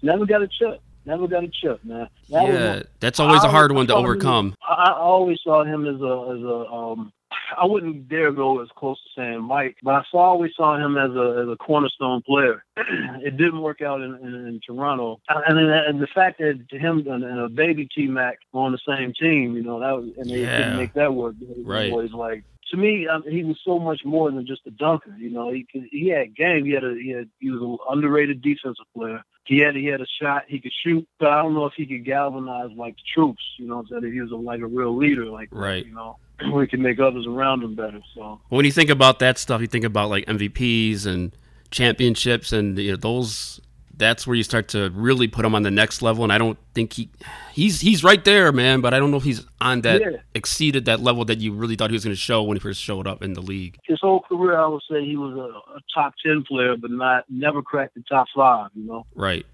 Never 0.02 0.26
got 0.26 0.42
a 0.42 0.48
chip. 0.48 0.80
Never 1.06 1.28
got 1.28 1.44
a 1.44 1.48
chip, 1.48 1.84
man. 1.84 2.08
That 2.30 2.48
yeah, 2.48 2.74
was, 2.76 2.84
that's 2.98 3.20
always 3.20 3.44
I 3.44 3.48
a 3.48 3.50
hard 3.50 3.72
one 3.72 3.86
to 3.88 3.94
overcome. 3.94 4.48
Him, 4.48 4.56
I 4.66 4.92
always 4.92 5.38
saw 5.44 5.62
him 5.62 5.86
as 5.86 6.00
a 6.00 6.34
as 6.34 6.42
a 6.42 6.72
um 6.72 7.12
I 7.56 7.64
wouldn't 7.66 8.08
dare 8.08 8.32
go 8.32 8.62
as 8.62 8.68
close 8.76 8.98
to 9.02 9.20
saying 9.20 9.42
Mike, 9.42 9.76
but 9.82 9.94
I 9.94 10.02
saw, 10.10 10.18
always 10.18 10.52
saw 10.56 10.76
him 10.76 10.96
as 10.96 11.10
a 11.10 11.42
as 11.42 11.48
a 11.48 11.56
cornerstone 11.56 12.22
player. 12.22 12.64
it 12.76 13.36
didn't 13.36 13.62
work 13.62 13.82
out 13.82 14.00
in, 14.00 14.14
in, 14.16 14.34
in 14.46 14.60
Toronto, 14.66 15.20
and, 15.28 15.58
and 15.58 16.00
the 16.00 16.06
fact 16.06 16.38
that 16.38 16.66
to 16.70 16.78
him 16.78 17.06
and, 17.06 17.24
and 17.24 17.40
a 17.40 17.48
baby 17.48 17.88
T 17.94 18.06
Mac 18.06 18.38
on 18.52 18.72
the 18.72 18.78
same 18.86 19.12
team, 19.12 19.54
you 19.56 19.62
know, 19.62 19.80
that 19.80 19.96
was, 19.96 20.10
and 20.16 20.30
they 20.30 20.42
yeah. 20.42 20.58
didn't 20.58 20.76
make 20.76 20.94
that 20.94 21.14
work. 21.14 21.34
Right. 21.64 21.92
Was 21.92 22.12
like 22.12 22.44
to 22.70 22.76
me, 22.76 23.06
I 23.08 23.18
mean, 23.18 23.36
he 23.36 23.44
was 23.44 23.58
so 23.64 23.78
much 23.78 24.02
more 24.04 24.30
than 24.30 24.46
just 24.46 24.66
a 24.66 24.70
dunker. 24.70 25.14
You 25.18 25.30
know, 25.30 25.52
he 25.52 25.66
he 25.90 26.08
had 26.08 26.34
game. 26.36 26.64
He 26.64 26.72
had 26.72 26.84
a 26.84 26.94
he 26.94 27.10
had 27.10 27.28
he 27.38 27.50
was 27.50 27.60
an 27.62 27.78
underrated 27.90 28.42
defensive 28.42 28.86
player. 28.96 29.22
He 29.44 29.58
had 29.58 29.76
he 29.76 29.86
had 29.86 30.00
a 30.00 30.06
shot. 30.20 30.44
He 30.48 30.58
could 30.58 30.72
shoot, 30.84 31.06
but 31.18 31.28
I 31.28 31.42
don't 31.42 31.54
know 31.54 31.66
if 31.66 31.74
he 31.76 31.86
could 31.86 32.04
galvanize 32.04 32.70
like 32.76 32.96
the 32.96 33.02
troops. 33.14 33.42
You 33.58 33.66
know, 33.66 33.84
saying 33.90 34.10
he 34.12 34.20
was 34.20 34.30
a, 34.30 34.36
like 34.36 34.60
a 34.60 34.66
real 34.66 34.96
leader, 34.96 35.26
like 35.26 35.48
right. 35.52 35.84
You 35.84 35.94
know, 35.94 36.16
we 36.52 36.66
can 36.66 36.80
make 36.80 36.98
others 36.98 37.26
around 37.26 37.62
him 37.62 37.74
better. 37.74 38.00
So 38.14 38.40
when 38.48 38.64
you 38.64 38.72
think 38.72 38.90
about 38.90 39.18
that 39.18 39.38
stuff, 39.38 39.60
you 39.60 39.66
think 39.66 39.84
about 39.84 40.08
like 40.08 40.24
MVPs 40.26 41.06
and 41.06 41.36
championships, 41.70 42.52
and 42.52 42.78
you 42.78 42.92
know, 42.92 42.96
those 42.96 43.60
that's 43.96 44.26
where 44.26 44.34
you 44.36 44.42
start 44.42 44.68
to 44.68 44.90
really 44.94 45.28
put 45.28 45.44
him 45.44 45.54
on 45.54 45.62
the 45.62 45.70
next 45.70 46.02
level. 46.02 46.24
And 46.24 46.32
I 46.32 46.38
don't 46.38 46.58
think 46.74 46.92
he 46.94 47.10
he's 47.52 47.80
he's 47.80 48.02
right 48.02 48.24
there, 48.24 48.52
man. 48.52 48.80
But 48.80 48.94
I 48.94 48.98
don't 48.98 49.10
know 49.10 49.16
if 49.16 49.22
he's 49.24 49.44
on 49.60 49.82
that 49.82 50.00
Yeah. 50.00 50.18
exceeded 50.34 50.84
that 50.86 51.00
level 51.00 51.24
that 51.26 51.38
you 51.40 51.52
really 51.52 51.76
thought 51.76 51.90
he 51.90 51.94
was 51.94 52.04
going 52.04 52.14
to 52.16 52.20
show 52.20 52.42
when 52.42 52.56
he 52.56 52.60
first 52.60 52.80
showed 52.80 53.06
up 53.06 53.22
in 53.22 53.32
the 53.34 53.40
league. 53.42 53.78
His 53.84 53.98
whole 54.00 54.20
career, 54.20 54.58
I 54.58 54.66
would 54.66 54.82
say 54.90 55.04
he 55.04 55.16
was 55.16 55.36
a, 55.36 55.76
a 55.76 55.80
top 55.94 56.14
ten 56.24 56.42
player, 56.46 56.76
but 56.76 56.90
not 56.90 57.24
never 57.28 57.62
cracked 57.62 57.94
the 57.94 58.02
top 58.08 58.26
five. 58.34 58.70
You 58.74 58.84
know, 58.86 59.06
Right. 59.14 59.46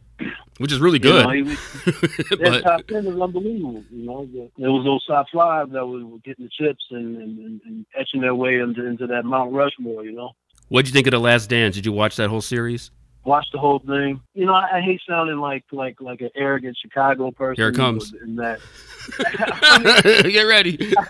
Which 0.59 0.70
is 0.70 0.78
really 0.80 0.99
You 1.03 1.11
know, 1.14 1.30
good. 1.32 1.47
was- 1.47 1.59
That 2.30 2.38
but 2.41 2.61
top 2.62 2.86
ten 2.86 3.07
is 3.07 3.18
unbelievable. 3.20 3.82
You 3.91 4.05
know, 4.07 4.28
there 4.59 4.70
was 4.70 4.84
those 4.84 5.05
top 5.07 5.26
five 5.32 5.70
that 5.70 5.86
were, 5.86 6.01
getting 6.24 6.45
the 6.45 6.51
chips 6.51 6.84
and, 6.91 7.16
and, 7.16 7.61
and, 7.64 7.86
etching 7.99 8.20
their 8.20 8.34
way 8.34 8.59
into, 8.59 8.84
into 8.86 9.07
that 9.07 9.24
Mount 9.24 9.53
Rushmore. 9.53 10.05
You 10.05 10.12
know, 10.12 10.32
what'd 10.68 10.86
you 10.88 10.93
think 10.93 11.07
of 11.07 11.12
the 11.12 11.18
Last 11.20 11.49
Dance? 11.49 11.74
Did 11.74 11.86
you 11.86 11.93
watch 11.93 12.16
that 12.16 12.28
whole 12.28 12.43
series? 12.43 12.91
Watch 13.25 13.47
the 13.53 13.59
whole 13.59 13.79
thing. 13.81 14.21
You 14.35 14.47
know, 14.47 14.55
I, 14.55 14.79
I 14.79 14.81
hate 14.81 15.01
sounding 15.09 15.39
like 15.39 15.64
like 15.73 16.01
like 16.01 16.21
an 16.21 16.31
arrogant 16.35 16.77
Chicago 16.81 17.31
person. 17.31 17.61
Here 17.61 17.68
it 17.71 17.77
comes. 17.77 18.12
In 18.23 18.37
that, 18.37 18.61
Get 20.25 20.43
ready. 20.43 20.95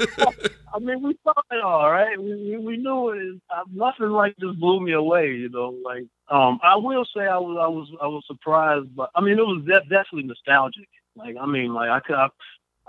I 0.73 0.79
mean, 0.79 1.03
we 1.03 1.19
saw 1.25 1.33
it 1.51 1.61
all, 1.63 1.91
right? 1.91 2.21
We 2.21 2.35
we, 2.35 2.59
we 2.59 2.77
knew 2.77 3.11
it. 3.11 3.41
Uh, 3.51 3.63
nothing 3.73 4.11
like 4.11 4.37
just 4.39 4.59
blew 4.59 4.81
me 4.81 4.93
away. 4.93 5.33
You 5.33 5.49
know, 5.49 5.77
like 5.85 6.05
um, 6.29 6.61
I 6.63 6.77
will 6.77 7.05
say 7.05 7.23
I 7.23 7.39
was 7.39 7.59
I 7.61 7.69
was 7.69 7.89
I 8.03 8.07
was 8.07 8.25
surprised, 8.27 8.95
but 8.95 9.11
I 9.15 9.21
mean, 9.21 9.39
it 9.39 9.47
was 9.47 9.65
de- 9.65 9.89
definitely 9.89 10.25
nostalgic. 10.25 10.89
Like, 11.17 11.37
I 11.41 11.47
mean, 11.47 11.75
like 11.75 11.91
I 11.91 12.01
could. 12.01 12.17
I, 12.17 12.29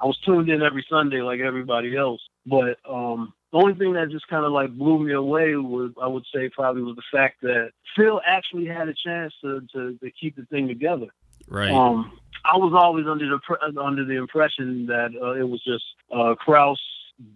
I 0.02 0.06
was 0.06 0.18
tuned 0.26 0.50
in 0.50 0.64
every 0.64 0.84
Sunday 0.90 1.22
like 1.22 1.42
everybody 1.42 1.96
else. 1.96 2.22
But 2.46 2.78
um, 2.90 3.34
the 3.52 3.58
only 3.58 3.74
thing 3.74 3.94
that 3.94 4.10
just 4.10 4.28
kind 4.28 4.46
of 4.46 4.52
like 4.52 4.72
blew 4.72 5.00
me 5.00 5.14
away 5.14 5.56
was, 5.56 5.92
I 6.02 6.08
would 6.08 6.26
say, 6.34 6.50
probably 6.50 6.84
was 6.84 6.96
the 6.96 7.18
fact 7.18 7.42
that 7.42 7.72
Phil 7.96 8.22
actually 8.26 8.66
had 8.66 8.88
a 8.88 8.94
chance 8.94 9.34
to 9.42 9.62
to, 9.74 9.98
to 9.98 10.12
keep 10.12 10.36
the 10.36 10.46
thing 10.46 10.68
together. 10.68 11.08
right. 11.48 11.72
Um, 11.72 12.18
I 12.44 12.58
was 12.58 12.74
always 12.74 13.06
under 13.08 13.28
the 13.28 13.80
under 13.80 14.06
the 14.06 14.16
impression 14.16 14.88
that 14.88 15.12
uh, 15.22 15.34
it 15.34 15.48
was 15.48 15.64
just 15.64 15.84
uh, 16.12 16.36
Krause 16.36 16.82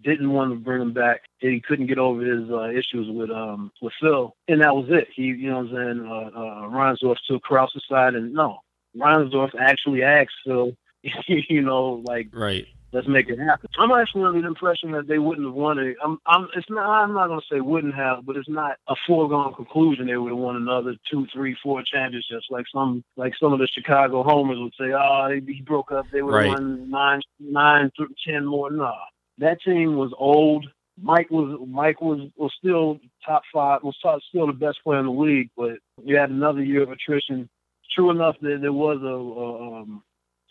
didn't 0.02 0.32
want 0.32 0.50
to 0.50 0.56
bring 0.56 0.82
him 0.82 0.92
back. 0.92 1.22
He 1.38 1.60
couldn't 1.60 1.86
get 1.86 1.98
over 1.98 2.24
his 2.24 2.50
uh, 2.50 2.70
issues 2.70 3.08
with 3.08 3.30
um 3.30 3.70
with 3.80 3.92
Phil, 4.00 4.34
and 4.48 4.60
that 4.62 4.74
was 4.74 4.86
it. 4.88 5.08
He, 5.14 5.24
you 5.24 5.50
know, 5.50 5.62
what 5.62 5.78
I'm 5.78 5.98
saying 5.98 6.06
uh, 6.10 6.38
uh, 6.38 6.68
Reinsdorf 6.68 7.16
took 7.28 7.42
Krause 7.42 7.76
aside, 7.76 8.14
and 8.14 8.32
no, 8.32 8.60
Reinsdorf 8.96 9.50
actually 9.58 10.02
asked 10.02 10.34
Phil, 10.44 10.72
you 11.26 11.62
know, 11.62 12.02
like 12.06 12.28
right. 12.32 12.66
Let's 12.96 13.08
make 13.08 13.28
it 13.28 13.38
happen. 13.38 13.68
I'm 13.78 13.92
actually 13.92 14.24
under 14.24 14.40
the 14.40 14.46
impression 14.46 14.90
that 14.92 15.06
they 15.06 15.18
wouldn't 15.18 15.46
have 15.46 15.54
won 15.54 15.78
it. 15.78 15.96
I'm, 16.02 16.18
I'm, 16.26 16.48
it's 16.56 16.68
not, 16.70 16.88
I'm 16.88 17.12
not 17.12 17.26
going 17.28 17.40
to 17.40 17.46
say 17.54 17.60
wouldn't 17.60 17.94
have, 17.94 18.24
but 18.24 18.36
it's 18.36 18.48
not 18.48 18.76
a 18.88 18.94
foregone 19.06 19.52
conclusion 19.54 20.06
they 20.06 20.16
would 20.16 20.30
have 20.32 20.38
won 20.38 20.56
another 20.56 20.94
two, 21.10 21.26
three, 21.32 21.54
four 21.62 21.82
championships 21.82 22.46
like 22.50 22.64
some, 22.72 23.04
like 23.16 23.34
some 23.38 23.52
of 23.52 23.58
the 23.58 23.68
Chicago 23.72 24.22
homers 24.22 24.58
would 24.58 24.72
say, 24.80 24.92
oh, 24.94 25.28
he 25.30 25.54
he 25.56 25.62
broke 25.62 25.92
up, 25.92 26.06
they 26.10 26.22
would 26.22 26.32
have 26.34 26.38
Right. 26.38 26.48
won 26.48 26.90
nine, 26.90 27.20
nine, 27.38 27.90
th- 27.96 28.08
ten 28.26 28.46
more. 28.46 28.70
Nah, 28.70 28.94
that 29.38 29.60
team 29.62 29.96
was 29.96 30.12
old. 30.18 30.66
Mike 31.00 31.30
was 31.30 31.58
Mike 31.68 32.00
was 32.00 32.30
was 32.36 32.52
still 32.58 32.98
top 33.24 33.42
five, 33.52 33.82
was 33.82 33.96
top, 34.02 34.20
still 34.28 34.46
the 34.46 34.52
best 34.54 34.78
player 34.82 35.00
in 35.00 35.06
the 35.06 35.12
league, 35.12 35.50
but 35.56 35.72
you 36.02 36.16
had 36.16 36.30
another 36.30 36.62
year 36.62 36.82
of 36.82 36.90
attrition. 36.90 37.48
True 37.94 38.10
enough, 38.10 38.36
there 38.40 38.58
there 38.58 38.72
was 38.72 38.98
a, 39.02 39.06
a 39.06 39.82
um, 39.82 40.02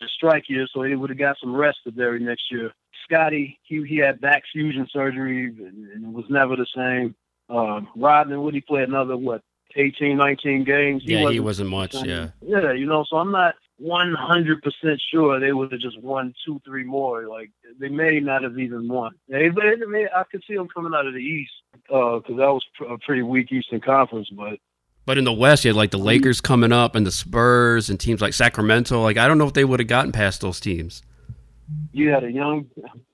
a 0.02 0.06
strike 0.08 0.44
year, 0.48 0.66
so 0.72 0.82
he 0.82 0.94
would 0.94 1.10
have 1.10 1.18
got 1.18 1.36
some 1.40 1.54
rest 1.54 1.78
the 1.84 1.90
very 1.90 2.20
next 2.20 2.44
year. 2.50 2.72
Scottie, 3.04 3.58
he 3.62 3.84
he 3.84 3.96
had 3.96 4.20
back 4.20 4.42
fusion 4.52 4.86
surgery 4.92 5.46
and, 5.46 6.14
was 6.14 6.24
never 6.28 6.56
the 6.56 6.66
same. 6.74 7.14
Uh, 7.48 7.80
Rodman, 7.94 8.42
would 8.42 8.54
he 8.54 8.60
play 8.60 8.82
another 8.82 9.16
what 9.16 9.42
18, 9.76 10.16
19 10.16 10.64
games? 10.64 11.02
Yeah, 11.04 11.30
he 11.30 11.40
wasn't 11.40 11.44
wasn't 11.44 11.70
much. 11.70 11.94
Yeah. 11.94 12.30
yeah, 12.40 12.72
you 12.72 12.86
know. 12.86 13.04
So 13.08 13.16
I'm 13.16 13.30
not 13.30 13.54
100 13.78 14.62
percent 14.62 15.00
sure 15.12 15.38
they 15.38 15.52
would 15.52 15.70
have 15.72 15.80
just 15.80 16.00
won 16.00 16.34
two, 16.44 16.60
three 16.64 16.84
more. 16.84 17.26
Like 17.26 17.50
they 17.78 17.88
may 17.88 18.18
not 18.20 18.42
have 18.42 18.58
even 18.58 18.88
won. 18.88 19.12
They, 19.28 19.48
they, 19.48 19.76
they, 19.92 20.06
I 20.14 20.24
could 20.30 20.42
see 20.48 20.56
them 20.56 20.68
coming 20.74 20.92
out 20.94 21.06
of 21.06 21.14
the 21.14 21.20
East 21.20 21.52
because 21.82 22.22
that 22.26 22.34
was 22.36 22.64
a 22.88 22.98
pretty 22.98 23.22
weak 23.22 23.52
Eastern 23.52 23.80
Conference, 23.80 24.28
but. 24.32 24.58
But 25.06 25.18
in 25.18 25.24
the 25.24 25.32
West, 25.32 25.64
you 25.64 25.68
had 25.70 25.76
like 25.76 25.92
the 25.92 25.98
Lakers 25.98 26.40
coming 26.40 26.72
up 26.72 26.96
and 26.96 27.06
the 27.06 27.12
Spurs 27.12 27.88
and 27.88 27.98
teams 27.98 28.20
like 28.20 28.34
Sacramento. 28.34 29.00
Like 29.00 29.16
I 29.16 29.28
don't 29.28 29.38
know 29.38 29.46
if 29.46 29.54
they 29.54 29.64
would 29.64 29.80
have 29.80 29.88
gotten 29.88 30.12
past 30.12 30.40
those 30.40 30.58
teams. 30.60 31.02
you 31.92 32.10
had 32.10 32.24
a 32.24 32.30
young, 32.30 32.66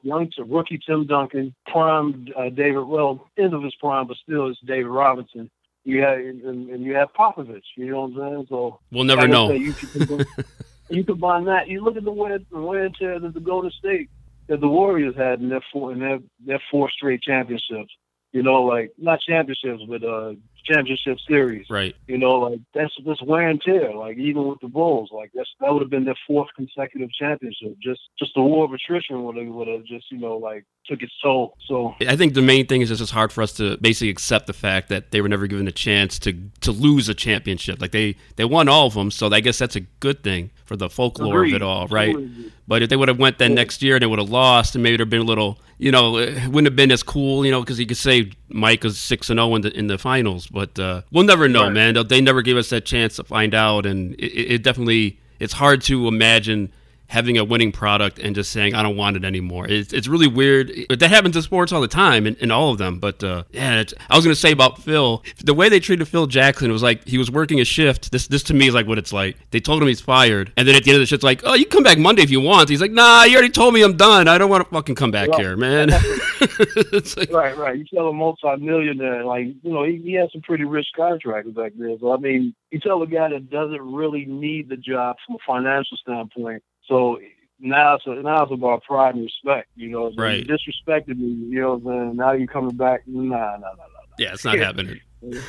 young 0.03 0.31
rookie 0.39 0.81
Tim 0.85 1.07
Duncan, 1.07 1.55
prime 1.67 2.27
uh, 2.37 2.49
David, 2.49 2.85
well, 2.85 3.29
end 3.39 3.55
of 3.55 3.63
his 3.63 3.75
prime, 3.77 4.07
but 4.07 4.17
still 4.23 4.49
it's 4.49 4.59
David 4.67 4.87
Robinson. 4.87 5.51
You 5.85 6.01
had 6.01 6.19
and, 6.19 6.71
and 6.71 6.83
you 6.83 6.95
have 6.95 7.13
Popovich. 7.13 7.63
You 7.77 7.91
know 7.91 8.07
what 8.07 8.23
I'm 8.23 8.33
saying? 8.35 8.47
So 8.49 8.81
We'll 8.91 9.05
never 9.05 9.29
know. 9.29 9.51
you, 9.53 9.73
combine, 9.73 10.27
you 10.89 11.05
combine 11.05 11.45
that. 11.47 11.69
You 11.69 11.83
look 11.85 11.97
at 11.97 12.05
the 12.05 12.13
wear, 12.13 12.39
the 12.39 12.61
wear 12.61 12.85
and 12.85 12.95
tear 12.95 13.19
that 13.19 13.35
the 13.35 13.41
Golden 13.41 13.71
State 13.73 14.09
that 14.49 14.61
the 14.61 14.69
Warriors 14.69 15.17
had 15.17 15.41
in 15.41 15.49
their 15.49 15.65
four 15.73 15.93
in 15.93 15.99
their 15.99 16.19
their 16.47 16.63
four 16.71 16.89
straight 16.91 17.21
championships. 17.23 17.93
You 18.33 18.43
know, 18.43 18.63
like 18.63 18.93
not 18.97 19.21
championships, 19.21 19.83
but 19.89 20.03
uh 20.05 20.35
championship 20.65 21.19
series. 21.29 21.67
Right. 21.69 21.95
You 22.07 22.19
know, 22.19 22.33
like 22.33 22.61
that's 22.75 22.93
that's 23.05 23.23
wear 23.23 23.49
and 23.49 23.61
tear. 23.61 23.95
Like 23.95 24.17
even 24.17 24.49
with 24.49 24.61
the 24.61 24.69
Bulls, 24.69 25.11
like 25.13 25.31
that's 25.35 25.51
that 25.61 25.73
would 25.73 25.83
have 25.83 25.91
been 25.91 26.05
their 26.05 26.19
fourth 26.27 26.49
consecutive 26.57 27.11
championship. 27.13 27.77
Just 27.83 28.01
just 28.19 28.33
the 28.35 28.43
war 28.43 28.65
of 28.65 28.73
attrition 28.73 29.25
would 29.25 29.37
have 29.37 29.47
would 29.49 29.69
have 29.69 29.85
just 29.85 30.11
you 30.11 30.19
know 30.19 30.37
like 30.37 30.65
took 30.87 31.03
its 31.03 31.13
toll. 31.23 31.57
So 31.67 31.95
I 32.01 32.17
think 32.17 32.35
the 32.35 32.43
main 32.43 32.67
thing 32.67 32.81
is 32.81 32.89
just 32.89 33.01
it's 33.03 33.11
just 33.11 33.15
hard 33.15 33.33
for 33.33 33.43
us 33.43 33.53
to 33.55 33.77
basically 33.79 34.11
accept 34.11 34.47
the 34.47 34.53
fact 34.53 34.89
that 34.89 35.11
they 35.11 35.21
were 35.21 35.29
never 35.29 35.47
given 35.47 35.69
a 35.69 35.73
chance 35.73 36.19
to 36.21 36.33
to 36.61 36.73
lose 36.73 37.09
a 37.09 37.15
championship. 37.15 37.81
Like 37.81 37.93
they 37.93 38.17
they 38.37 38.45
won 38.45 38.69
all 38.69 38.87
of 38.87 38.95
them, 38.95 39.11
so 39.11 39.29
I 39.33 39.41
guess 39.41 39.59
that's 39.59 39.77
a 39.77 39.81
good 39.81 40.23
thing 40.23 40.51
for 40.65 40.77
the 40.77 40.89
folklore 40.89 41.45
of 41.45 41.53
it 41.53 41.63
all, 41.63 41.87
right? 41.89 42.15
Agreed. 42.15 42.53
But 42.67 42.83
if 42.83 42.89
they 42.89 42.97
would 42.97 43.09
have 43.09 43.19
went 43.19 43.39
then 43.39 43.55
next 43.55 43.83
year 43.83 43.97
and 43.97 44.03
they 44.03 44.07
would 44.07 44.19
have 44.19 44.31
lost, 44.31 44.75
and 44.75 44.83
maybe 44.83 44.97
there'd 44.97 45.11
been 45.11 45.21
a 45.21 45.25
little, 45.25 45.59
you 45.79 45.91
know, 45.91 46.17
it 46.17 46.47
wouldn't 46.47 46.67
have 46.67 46.77
been 46.77 46.93
as 46.93 47.03
cool, 47.03 47.45
you 47.45 47.51
know, 47.51 47.61
because 47.61 47.79
you 47.79 47.87
could 47.87 47.97
say 47.97 48.31
Mike 48.55 48.85
was 48.85 48.99
six 48.99 49.31
and 49.31 49.39
zero 49.39 49.55
in 49.55 49.63
the 49.63 49.77
in 49.77 49.87
the 49.87 49.99
finals. 49.99 50.47
But 50.47 50.79
uh, 50.79 51.03
we'll 51.11 51.25
never 51.25 51.49
know, 51.49 51.65
Right. 51.65 51.73
man. 51.73 52.07
They- 52.09 52.21
never 52.21 52.43
gave 52.43 52.57
us 52.57 52.69
that 52.71 52.85
chance 52.85 53.17
to 53.17 53.25
find 53.25 53.55
out, 53.55 53.87
and 53.87 54.15
it 54.19 54.55
it 54.55 54.63
definitely 54.63 55.19
it's 55.41 55.55
hard 55.55 55.83
to 55.83 56.07
imagine 56.09 56.73
having 57.13 57.37
a 57.37 57.45
winning 57.45 57.71
product 57.73 58.19
and 58.19 58.35
just 58.35 58.51
saying 58.51 58.75
I 58.75 58.83
don't 58.83 58.97
want 58.97 59.17
it 59.17 59.25
anymore. 59.25 59.67
It's 59.69 59.93
it's 59.93 60.09
really 60.09 60.27
weird. 60.27 60.73
But 60.89 60.99
that 61.01 61.11
happens 61.11 61.37
in 61.37 61.43
sports 61.43 61.71
all 61.71 61.81
the 61.83 61.89
time, 61.89 62.27
in, 62.27 62.35
in 62.37 62.51
all 62.51 62.71
of 62.73 62.79
them. 62.79 62.99
But 62.99 63.23
uh, 63.23 63.45
yeah, 63.51 63.81
it's, 63.81 63.93
I 64.09 64.17
was 64.17 64.25
gonna 64.25 64.35
say 64.35 64.51
about 64.51 64.81
Phil, 64.83 65.23
the 65.45 65.55
way 65.55 65.69
they 65.69 65.79
treated 65.79 66.09
Phil 66.09 66.27
Jackson 66.27 66.73
was 66.73 66.83
like 66.83 67.07
he 67.07 67.19
was 67.19 67.31
working 67.31 67.61
a 67.61 67.65
shift. 67.65 68.11
This 68.13 68.27
this 68.29 68.43
to 68.45 68.55
me 68.55 68.67
is 68.67 68.75
like 68.75 68.87
what 68.87 68.99
it's 68.99 69.13
like. 69.13 69.37
They 69.51 69.61
told 69.61 69.83
him 69.83 69.89
he's 69.89 70.01
fired, 70.01 70.53
and 70.57 70.67
then 70.67 70.75
at 70.75 70.85
the 70.85 70.91
end 70.91 70.97
of 70.97 71.01
the 71.03 71.07
shift, 71.07 71.23
like, 71.23 71.43
oh, 71.45 71.55
you 71.55 71.67
come 71.67 71.83
back 71.83 71.99
Monday 71.99 72.23
if 72.23 72.31
you 72.31 72.41
want. 72.41 72.69
He's 72.71 72.81
like, 72.81 72.93
nah, 72.93 73.25
you 73.25 73.35
already 73.37 73.51
told 73.53 73.75
me 73.75 73.83
I'm 73.83 73.97
done. 73.97 74.27
I 74.27 74.39
don't 74.39 74.49
want 74.51 74.65
to 74.65 74.71
fucking 74.71 74.95
come 74.95 75.11
back 75.11 75.29
Right. 75.29 75.41
here, 75.41 75.57
man. 75.57 75.91
it's 76.41 77.17
like, 77.17 77.31
Right, 77.31 77.57
right. 77.57 77.79
You 77.79 77.85
tell 77.93 78.09
a 78.09 78.13
multi-millionaire, 78.13 79.25
like 79.25 79.47
you 79.63 79.73
know, 79.73 79.85
he, 79.85 80.01
he 80.03 80.15
has 80.15 80.31
some 80.33 80.43
pretty 80.43 80.65
rich 80.65 80.87
contracts 80.97 81.51
back 81.51 81.73
there. 81.77 81.97
So 82.01 82.13
I 82.13 82.17
mean, 82.17 82.55
you 82.71 82.81
tell 82.81 83.03
a 83.03 83.07
guy 83.07 83.29
that 83.31 83.51
doesn't 83.51 83.81
really 83.81 84.25
need 84.25 84.69
the 84.69 84.77
job 84.77 85.17
from 85.27 85.37
a 85.37 85.39
financial 85.47 85.97
standpoint. 85.99 86.63
So 86.89 87.19
now 87.61 87.95
it's 87.95 88.05
now 88.07 88.43
it's 88.43 88.53
about 88.53 88.83
pride 88.85 89.15
and 89.15 89.25
respect. 89.25 89.69
You 89.77 89.89
know, 89.91 90.11
so 90.11 90.17
Right. 90.23 90.39
you 90.39 90.45
disrespected 90.45 91.19
me. 91.19 91.29
You 91.55 91.61
know, 91.61 91.81
saying? 91.85 92.17
now 92.17 92.33
you're 92.33 92.47
coming 92.47 92.77
back? 92.77 93.03
Nah, 93.07 93.37
nah, 93.37 93.57
nah, 93.59 93.59
nah. 93.59 93.75
yeah, 94.19 94.33
it's 94.33 94.45
not 94.45 94.59
happening. 94.59 95.01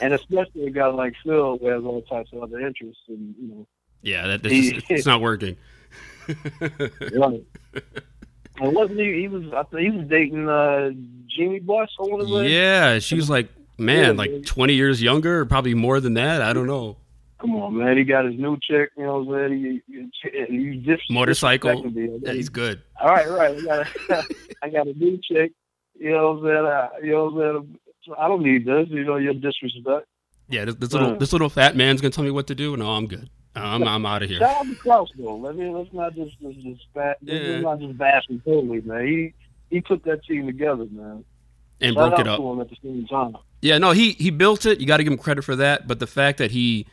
And 0.00 0.14
especially 0.14 0.64
a 0.68 0.70
guy 0.70 0.86
like 0.86 1.12
Phil 1.24 1.58
who 1.58 1.66
has 1.66 1.82
all 1.82 2.02
types 2.02 2.30
of 2.32 2.40
other 2.40 2.60
interests, 2.60 3.02
and 3.08 3.34
you 3.36 3.48
know, 3.48 3.66
Yeah, 4.00 4.28
that 4.28 4.44
this 4.44 4.52
is, 4.52 4.82
it's 4.88 5.06
not 5.06 5.20
working. 5.20 5.56
Right. 6.28 7.42
And 8.60 8.74
wasn't 8.74 9.00
he? 9.00 9.20
He 9.22 9.28
was. 9.28 9.44
I 9.52 9.62
think 9.64 9.80
he 9.92 9.98
was 9.98 10.06
dating 10.08 10.48
uh, 10.48 10.90
Jeanie 11.26 11.60
Buss. 11.60 11.90
I 11.98 12.02
want 12.02 12.28
to 12.28 12.34
say. 12.44 12.48
Yeah, 12.52 12.98
she 13.00 13.14
was 13.16 13.28
like, 13.30 13.48
man, 13.78 14.16
like. 14.16 14.44
20 14.44 14.74
years 14.74 15.02
younger, 15.02 15.40
or 15.40 15.46
probably 15.46 15.74
more 15.74 16.00
than 16.00 16.14
that. 16.14 16.42
I 16.42 16.52
don't 16.52 16.66
know. 16.66 16.96
Come 17.40 17.54
on, 17.54 17.76
man. 17.76 17.96
He 17.96 18.04
got 18.04 18.24
his 18.24 18.38
new 18.38 18.56
chick. 18.60 18.90
You 18.96 19.04
know 19.04 19.20
what 19.20 19.38
I'm 19.38 19.50
saying? 19.50 19.82
He, 19.88 19.94
he, 19.94 20.46
he 20.72 20.76
dis- 20.78 21.00
Motorcycle. 21.10 21.86
Yeah, 21.90 22.32
he's 22.32 22.48
good. 22.48 22.82
All 23.00 23.10
right, 23.10 23.28
right. 23.28 23.56
I 23.56 23.60
got, 23.62 23.86
a, 24.10 24.24
I 24.62 24.68
got 24.70 24.86
a 24.88 24.92
new 24.94 25.18
chick. 25.22 25.52
You 25.98 26.10
know 26.12 26.32
what 26.32 26.50
I'm 26.50 26.54
saying? 26.56 26.66
I, 26.66 27.06
you 27.06 27.12
know 27.12 27.24
what 27.26 27.44
I'm 27.44 27.62
saying? 27.66 27.78
So 28.06 28.14
I 28.18 28.26
don't 28.28 28.42
need 28.42 28.64
this. 28.66 28.88
You 28.90 29.04
know, 29.04 29.16
your 29.16 29.34
disrespect. 29.34 30.06
Yeah, 30.48 30.64
this, 30.64 30.74
this 30.76 30.92
little 30.92 31.12
Uh. 31.12 31.16
this 31.16 31.32
little 31.32 31.48
fat 31.50 31.76
man's 31.76 32.00
gonna 32.00 32.10
tell 32.10 32.24
me 32.24 32.30
what 32.30 32.46
to 32.48 32.54
do. 32.54 32.76
No, 32.76 32.90
I'm 32.90 33.06
good. 33.06 33.28
I'm 33.54 33.86
I'm 33.86 34.06
out 34.06 34.22
of 34.22 34.30
here. 34.30 34.38
Shout 34.38 34.56
out 34.56 34.66
to 34.66 34.74
Krause 34.76 35.10
though. 35.18 35.36
Let 35.36 35.56
me 35.56 35.68
let's 35.68 35.92
not 35.92 36.14
just 36.14 36.40
just 36.40 36.60
just 36.60 36.92
bat, 36.94 37.18
Yeah. 37.22 37.34
let's 37.40 37.62
not 37.64 37.80
just 37.80 37.98
bash 37.98 38.22
him 38.28 38.40
totally, 38.44 38.80
man. 38.82 39.06
He 39.06 39.34
he 39.70 39.80
put 39.80 40.04
that 40.04 40.24
team 40.24 40.46
together, 40.46 40.86
man. 40.90 41.24
And 41.80 41.94
Shout 41.94 42.10
broke 42.10 42.20
it 42.20 42.26
up. 42.28 42.40
at 42.60 42.70
the 42.70 42.76
same 42.82 43.06
time. 43.06 43.36
Yeah, 43.60 43.78
no, 43.78 43.90
he 43.90 44.12
he 44.12 44.30
built 44.30 44.64
it. 44.64 44.80
You 44.80 44.86
got 44.86 44.98
to 44.98 45.04
give 45.04 45.12
him 45.12 45.18
credit 45.18 45.42
for 45.42 45.56
that. 45.56 45.86
But 45.86 45.98
the 46.00 46.06
fact 46.06 46.38
that 46.38 46.50
he 46.52 46.86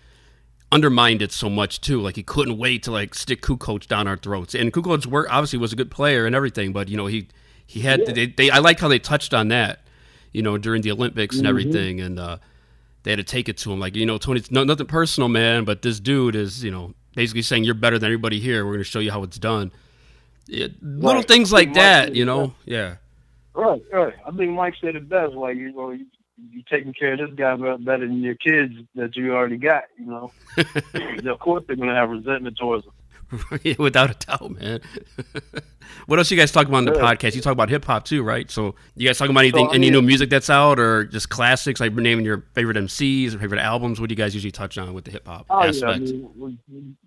undermined 0.72 1.22
it 1.22 1.32
so 1.32 1.50
much 1.50 1.80
too, 1.82 2.02
like 2.02 2.16
he 2.16 2.24
couldn't 2.24 2.58
wait 2.58 2.84
to 2.84 2.92
like 2.92 3.14
stick 3.16 3.42
Kukoc 3.42 3.88
down 3.88 4.08
our 4.08 4.18
throats. 4.18 4.56
And 4.56 4.74
Kukoc 4.74 5.06
work 5.06 5.28
obviously 5.30 5.60
was 5.60 5.74
a 5.74 5.76
good 5.76 5.92
player 5.92 6.26
and 6.26 6.36
everything, 6.36 6.74
but 6.74 6.90
you 6.90 6.98
know 6.98 7.06
he 7.06 7.28
he 7.66 7.82
had 7.82 8.02
Yeah. 8.08 8.14
they, 8.14 8.26
they 8.28 8.50
I 8.50 8.60
like 8.60 8.80
how 8.80 8.88
they 8.88 9.00
touched 9.00 9.34
on 9.34 9.48
that, 9.50 9.82
you 10.34 10.42
know, 10.42 10.58
during 10.58 10.82
the 10.82 10.92
Olympics 10.92 11.38
and 11.38 11.46
Mhm. 11.46 11.50
everything. 11.50 12.02
And 12.02 12.20
uh, 12.20 12.38
they 13.04 13.12
had 13.12 13.18
to 13.18 13.24
take 13.24 13.48
it 13.50 13.58
to 13.60 13.72
him. 13.72 13.80
Like, 13.80 13.96
you 13.96 14.06
know, 14.06 14.18
Toni, 14.18 14.42
no, 14.50 14.64
nothing 14.64 14.88
personal, 14.88 15.30
man, 15.30 15.64
but 15.64 15.82
this 15.84 16.00
dude 16.00 16.36
is, 16.36 16.64
you 16.64 16.72
know, 16.72 16.94
basically 17.16 17.42
saying 17.44 17.64
you're 17.64 17.74
better 17.76 17.98
than 18.00 18.08
everybody 18.08 18.40
here. 18.40 18.66
We're 18.66 18.74
going 18.74 18.84
to 18.84 18.90
show 18.90 19.00
you 19.00 19.12
how 19.12 19.24
it's 19.24 19.38
done. 19.40 19.72
It, 20.48 20.74
little 20.84 21.22
things 21.24 21.52
like 21.54 21.74
that, 21.76 22.16
you 22.16 22.26
know. 22.26 22.54
Yeah, 22.66 22.96
Right, 23.56 23.82
right. 23.94 24.14
I 24.28 24.32
think 24.32 24.52
Mike 24.52 24.74
said 24.82 24.96
it 24.96 25.08
best. 25.08 25.34
Like 25.34 25.56
you 25.56 25.72
know, 25.72 25.92
you, 25.92 26.06
you 26.52 26.64
taking 26.70 26.94
care 26.94 27.14
of 27.14 27.20
this 27.20 27.30
guy 27.38 27.56
better 27.78 28.08
than 28.08 28.22
your 28.22 28.36
kids 28.36 28.74
that 28.96 29.16
you 29.16 29.34
already 29.34 29.58
got. 29.58 29.84
You 29.98 30.06
know, 30.06 30.32
of 31.32 31.40
course 31.40 31.64
they're 31.68 31.76
gonna 31.76 31.96
have 31.96 32.10
resentment 32.10 32.58
towards 32.58 32.86
him. 32.86 32.92
without 33.80 34.12
a 34.12 34.26
doubt, 34.26 34.52
man. 34.52 34.80
what 36.06 36.20
else 36.20 36.30
you 36.30 36.38
guys 36.38 36.52
talk 36.52 36.68
about 36.68 36.78
on 36.78 36.86
the 36.86 36.94
Yeah. 36.96 37.02
podcast? 37.16 37.36
You 37.36 37.42
talk 37.42 37.54
about 37.54 37.70
hip 37.70 37.84
hop 37.84 38.06
too, 38.06 38.22
right? 38.24 38.50
So 38.52 38.76
you 38.96 39.08
guys 39.08 39.18
talk 39.18 39.30
about 39.30 39.40
anything, 39.40 39.66
So, 39.68 39.72
any 39.72 39.88
mean- 39.88 39.94
new 39.94 40.02
music 40.02 40.30
that's 40.30 40.50
out, 40.50 40.80
or 40.80 41.06
just 41.06 41.30
classics, 41.30 41.80
like 41.80 41.94
naming 41.94 42.24
your 42.26 42.46
favorite 42.54 42.78
MCs 42.78 43.34
or 43.34 43.40
favorite 43.40 43.62
albums? 43.62 44.00
What 44.00 44.10
do 44.10 44.14
you 44.14 44.18
guys 44.18 44.34
usually 44.36 44.52
touch 44.52 44.78
on 44.78 44.94
with 44.94 45.06
the 45.06 45.12
hip 45.12 45.28
hop 45.28 45.48
Oh 45.50 45.60
yeah, 45.60 45.66
I 45.66 45.68
aspect? 45.70 46.00
mean, 46.02 46.30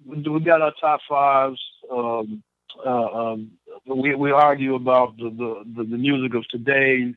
we, 0.05 0.29
we, 0.29 0.41
got 0.41 0.61
our 0.61 0.73
top 0.81 1.01
fives. 1.09 1.61
Um, 1.91 2.43
uh, 2.85 2.91
um, 2.91 3.51
we 3.87 4.15
we 4.15 4.31
argue 4.33 4.75
about 4.75 5.17
the, 5.17 5.31
the, 5.31 5.85
the 5.85 5.97
music 5.97 6.35
of 6.35 6.47
today. 6.49 7.15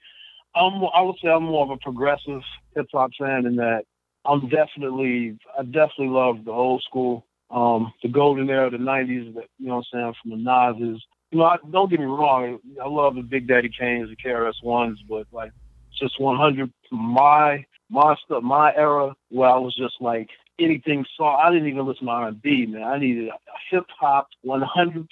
I'm, 0.55 0.83
I 0.93 1.01
would 1.01 1.15
say 1.21 1.29
I'm 1.29 1.43
more 1.43 1.63
of 1.63 1.69
a 1.71 1.77
progressive 1.77 2.41
hip 2.75 2.87
hop 2.91 3.11
fan 3.19 3.45
in 3.45 3.55
that 3.57 3.83
I'm 4.25 4.49
definitely 4.49 5.37
I 5.57 5.63
definitely 5.63 6.09
love 6.09 6.45
the 6.45 6.51
old 6.51 6.83
school, 6.83 7.25
um, 7.49 7.93
the 8.03 8.09
golden 8.09 8.49
era 8.49 8.69
the 8.69 8.77
'90s. 8.77 9.33
That 9.35 9.45
you 9.57 9.67
know 9.67 9.77
what 9.77 9.85
I'm 9.93 9.99
saying 9.99 10.13
from 10.21 10.31
the 10.31 10.37
Nas's. 10.37 11.03
You 11.31 11.39
know, 11.39 11.45
I, 11.45 11.57
don't 11.71 11.89
get 11.89 11.99
me 11.99 12.05
wrong. 12.05 12.59
I 12.81 12.87
love 12.87 13.15
the 13.15 13.21
Big 13.21 13.47
Daddy 13.47 13.69
Kane's, 13.69 14.09
the 14.09 14.17
KRS 14.17 14.61
Ones, 14.63 14.99
but 15.07 15.27
like 15.31 15.51
just 15.97 16.19
100 16.19 16.71
my 16.91 17.65
my 17.89 18.15
stuff, 18.25 18.43
my 18.43 18.73
era 18.75 19.13
where 19.29 19.49
I 19.49 19.57
was 19.57 19.75
just 19.75 19.95
like 20.01 20.29
anything 20.63 21.05
song. 21.17 21.39
I 21.43 21.51
didn't 21.51 21.67
even 21.67 21.85
listen 21.85 22.05
to 22.05 22.11
R&B, 22.11 22.67
man. 22.67 22.83
I 22.83 22.97
needed 22.97 23.29
hip 23.69 23.85
hop, 23.99 24.29
100% 24.45 25.07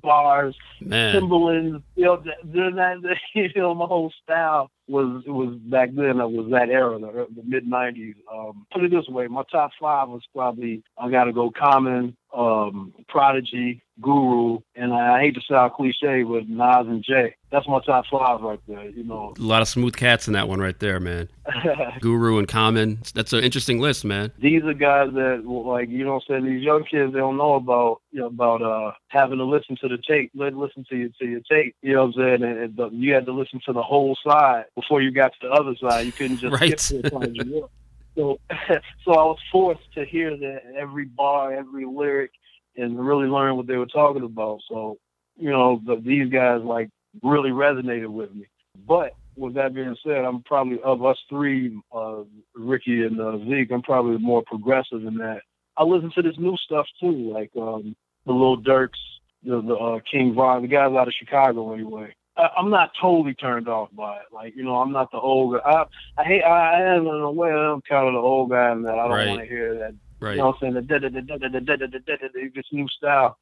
bars, 0.00 0.56
Man, 0.80 1.14
Timbaland. 1.14 1.82
You 1.96 2.04
know, 2.04 2.16
th- 2.16 2.36
then 2.44 2.76
that, 2.76 3.16
you 3.34 3.50
know, 3.56 3.74
my 3.74 3.86
whole 3.86 4.12
style 4.22 4.70
was 4.88 5.22
was 5.26 5.54
back 5.56 5.90
then. 5.94 6.20
It 6.20 6.30
was 6.30 6.50
that 6.50 6.70
era, 6.70 6.98
the, 6.98 7.26
the 7.34 7.42
mid 7.44 7.66
'90s. 7.66 8.14
Um, 8.32 8.66
put 8.72 8.84
it 8.84 8.90
this 8.90 9.08
way, 9.08 9.26
my 9.28 9.42
top 9.50 9.72
five 9.80 10.08
was 10.08 10.22
probably 10.34 10.82
I 10.96 11.10
got 11.10 11.24
to 11.24 11.32
go 11.32 11.50
Common, 11.50 12.16
um, 12.34 12.94
Prodigy, 13.08 13.82
Guru, 14.00 14.58
and 14.76 14.92
I 14.94 15.20
hate 15.20 15.34
to 15.34 15.40
sound 15.40 15.72
cliche, 15.72 16.22
but 16.22 16.48
Nas 16.48 16.86
and 16.86 17.02
Jay. 17.02 17.34
That's 17.50 17.66
my 17.66 17.80
top 17.80 18.04
five 18.10 18.40
right 18.42 18.60
there. 18.68 18.84
You 18.90 19.04
know, 19.04 19.34
a 19.38 19.42
lot 19.42 19.62
of 19.62 19.68
smooth 19.68 19.96
cats 19.96 20.26
in 20.28 20.34
that 20.34 20.48
one 20.48 20.60
right 20.60 20.78
there, 20.78 21.00
man. 21.00 21.28
Guru 22.00 22.38
and 22.38 22.46
Common. 22.46 22.98
That's 23.14 23.32
an 23.32 23.42
interesting 23.42 23.80
list, 23.80 24.04
man. 24.04 24.32
these 24.38 24.62
are 24.64 24.74
guys 24.74 25.12
that 25.14 25.42
like 25.46 25.88
you 25.88 26.04
know 26.04 26.14
what 26.14 26.24
I'm 26.28 26.42
saying 26.42 26.54
these 26.54 26.62
young 26.62 26.84
kids 26.84 27.12
they 27.12 27.18
don't 27.18 27.36
know 27.38 27.54
about 27.54 28.00
you 28.12 28.20
know 28.20 28.26
about 28.26 28.62
uh 28.62 28.92
having 29.08 29.38
to 29.38 29.44
listen 29.44 29.76
to 29.80 29.88
the 29.88 29.98
tape 30.06 30.30
let 30.34 30.54
listen 30.54 30.84
to 30.90 30.96
your 30.96 31.08
to 31.20 31.26
your 31.26 31.40
tape 31.40 31.74
you 31.82 31.94
know 31.94 32.06
what 32.06 32.16
I'm 32.16 32.40
saying 32.40 32.42
and, 32.42 32.58
and 32.58 32.76
the, 32.76 32.88
you 32.90 33.14
had 33.14 33.26
to 33.26 33.32
listen 33.32 33.60
to 33.66 33.72
the 33.72 33.82
whole 33.82 34.16
side 34.26 34.64
before 34.74 35.00
you 35.00 35.10
got 35.10 35.32
to 35.40 35.48
the 35.48 35.50
other 35.50 35.74
side 35.76 36.06
you 36.06 36.12
couldn't 36.12 36.38
just 36.38 36.60
Right. 36.60 36.78
skip 36.80 37.02
to 37.02 37.10
the 37.10 37.18
side 37.20 37.36
you 37.36 37.52
want. 37.52 37.70
so 38.14 38.38
so 39.04 39.12
I 39.12 39.24
was 39.24 39.38
forced 39.50 39.92
to 39.94 40.04
hear 40.04 40.36
that 40.36 40.62
every 40.76 41.06
bar 41.06 41.52
every 41.54 41.86
lyric 41.86 42.32
and 42.78 42.98
really 42.98 43.26
learn 43.26 43.56
what 43.56 43.66
they 43.66 43.76
were 43.76 43.86
talking 43.86 44.24
about 44.24 44.60
so 44.68 44.96
you 45.36 45.50
know 45.50 45.80
the, 45.86 45.96
these 46.04 46.30
guys 46.30 46.60
like 46.62 46.88
really 47.22 47.50
resonated 47.50 48.08
with 48.08 48.32
me 48.34 48.46
but 48.86 49.12
with 49.38 49.54
that 49.54 49.74
being 49.74 49.96
said, 50.04 50.24
I'm 50.24 50.42
probably 50.42 50.80
of 50.82 51.04
us 51.04 51.16
three, 51.28 51.80
uh, 51.94 52.22
Ricky 52.54 53.04
and 53.04 53.20
uh, 53.20 53.38
Zeke. 53.48 53.70
I'm 53.70 53.82
probably 53.82 54.18
more 54.18 54.42
progressive 54.46 55.04
in 55.04 55.16
that. 55.18 55.42
I 55.76 55.84
listen 55.84 56.10
to 56.16 56.22
this 56.22 56.36
new 56.38 56.56
stuff 56.56 56.86
too, 57.00 57.32
like 57.32 57.50
um, 57.56 57.94
the 58.26 58.32
Lil 58.32 58.60
Durks, 58.62 58.98
the, 59.44 59.62
the 59.62 59.74
uh, 59.76 60.00
King 60.10 60.34
Von, 60.34 60.62
the 60.62 60.68
guys 60.68 60.92
out 60.92 61.06
of 61.06 61.14
Chicago 61.16 61.72
anyway. 61.72 62.12
I, 62.36 62.48
I'm 62.58 62.70
not 62.70 62.90
totally 63.00 63.34
turned 63.34 63.68
off 63.68 63.90
by 63.92 64.16
it. 64.16 64.26
Like 64.32 64.56
you 64.56 64.64
know, 64.64 64.76
I'm 64.76 64.92
not 64.92 65.10
the 65.12 65.20
old 65.20 65.54
guy. 65.54 65.70
I, 65.70 65.84
I 66.20 66.24
hate. 66.24 66.42
I, 66.42 66.74
I 66.74 66.94
am 66.96 67.02
in 67.02 67.14
a 67.14 67.30
way. 67.30 67.50
I'm 67.50 67.80
kind 67.82 68.08
of 68.08 68.14
the 68.14 68.18
old 68.18 68.50
guy 68.50 68.72
in 68.72 68.82
that 68.82 68.94
I 68.94 69.02
don't 69.02 69.10
Right. 69.10 69.28
want 69.28 69.40
to 69.42 69.46
hear 69.46 69.74
that 69.78 69.94
Right. 70.20 70.32
you 70.32 70.38
know 70.38 70.46
what 70.46 70.56
I'm 70.56 70.60
saying? 70.60 70.74
The 70.74 70.82
da 70.82 70.98
da 70.98 71.08
da 71.08 71.20
da 71.20 71.36
da 71.36 71.48
da 71.48 71.60
da 71.60 71.86
da 71.86 72.16
da 72.16 72.48
this 72.54 72.66
new 72.72 72.88
style. 72.88 73.38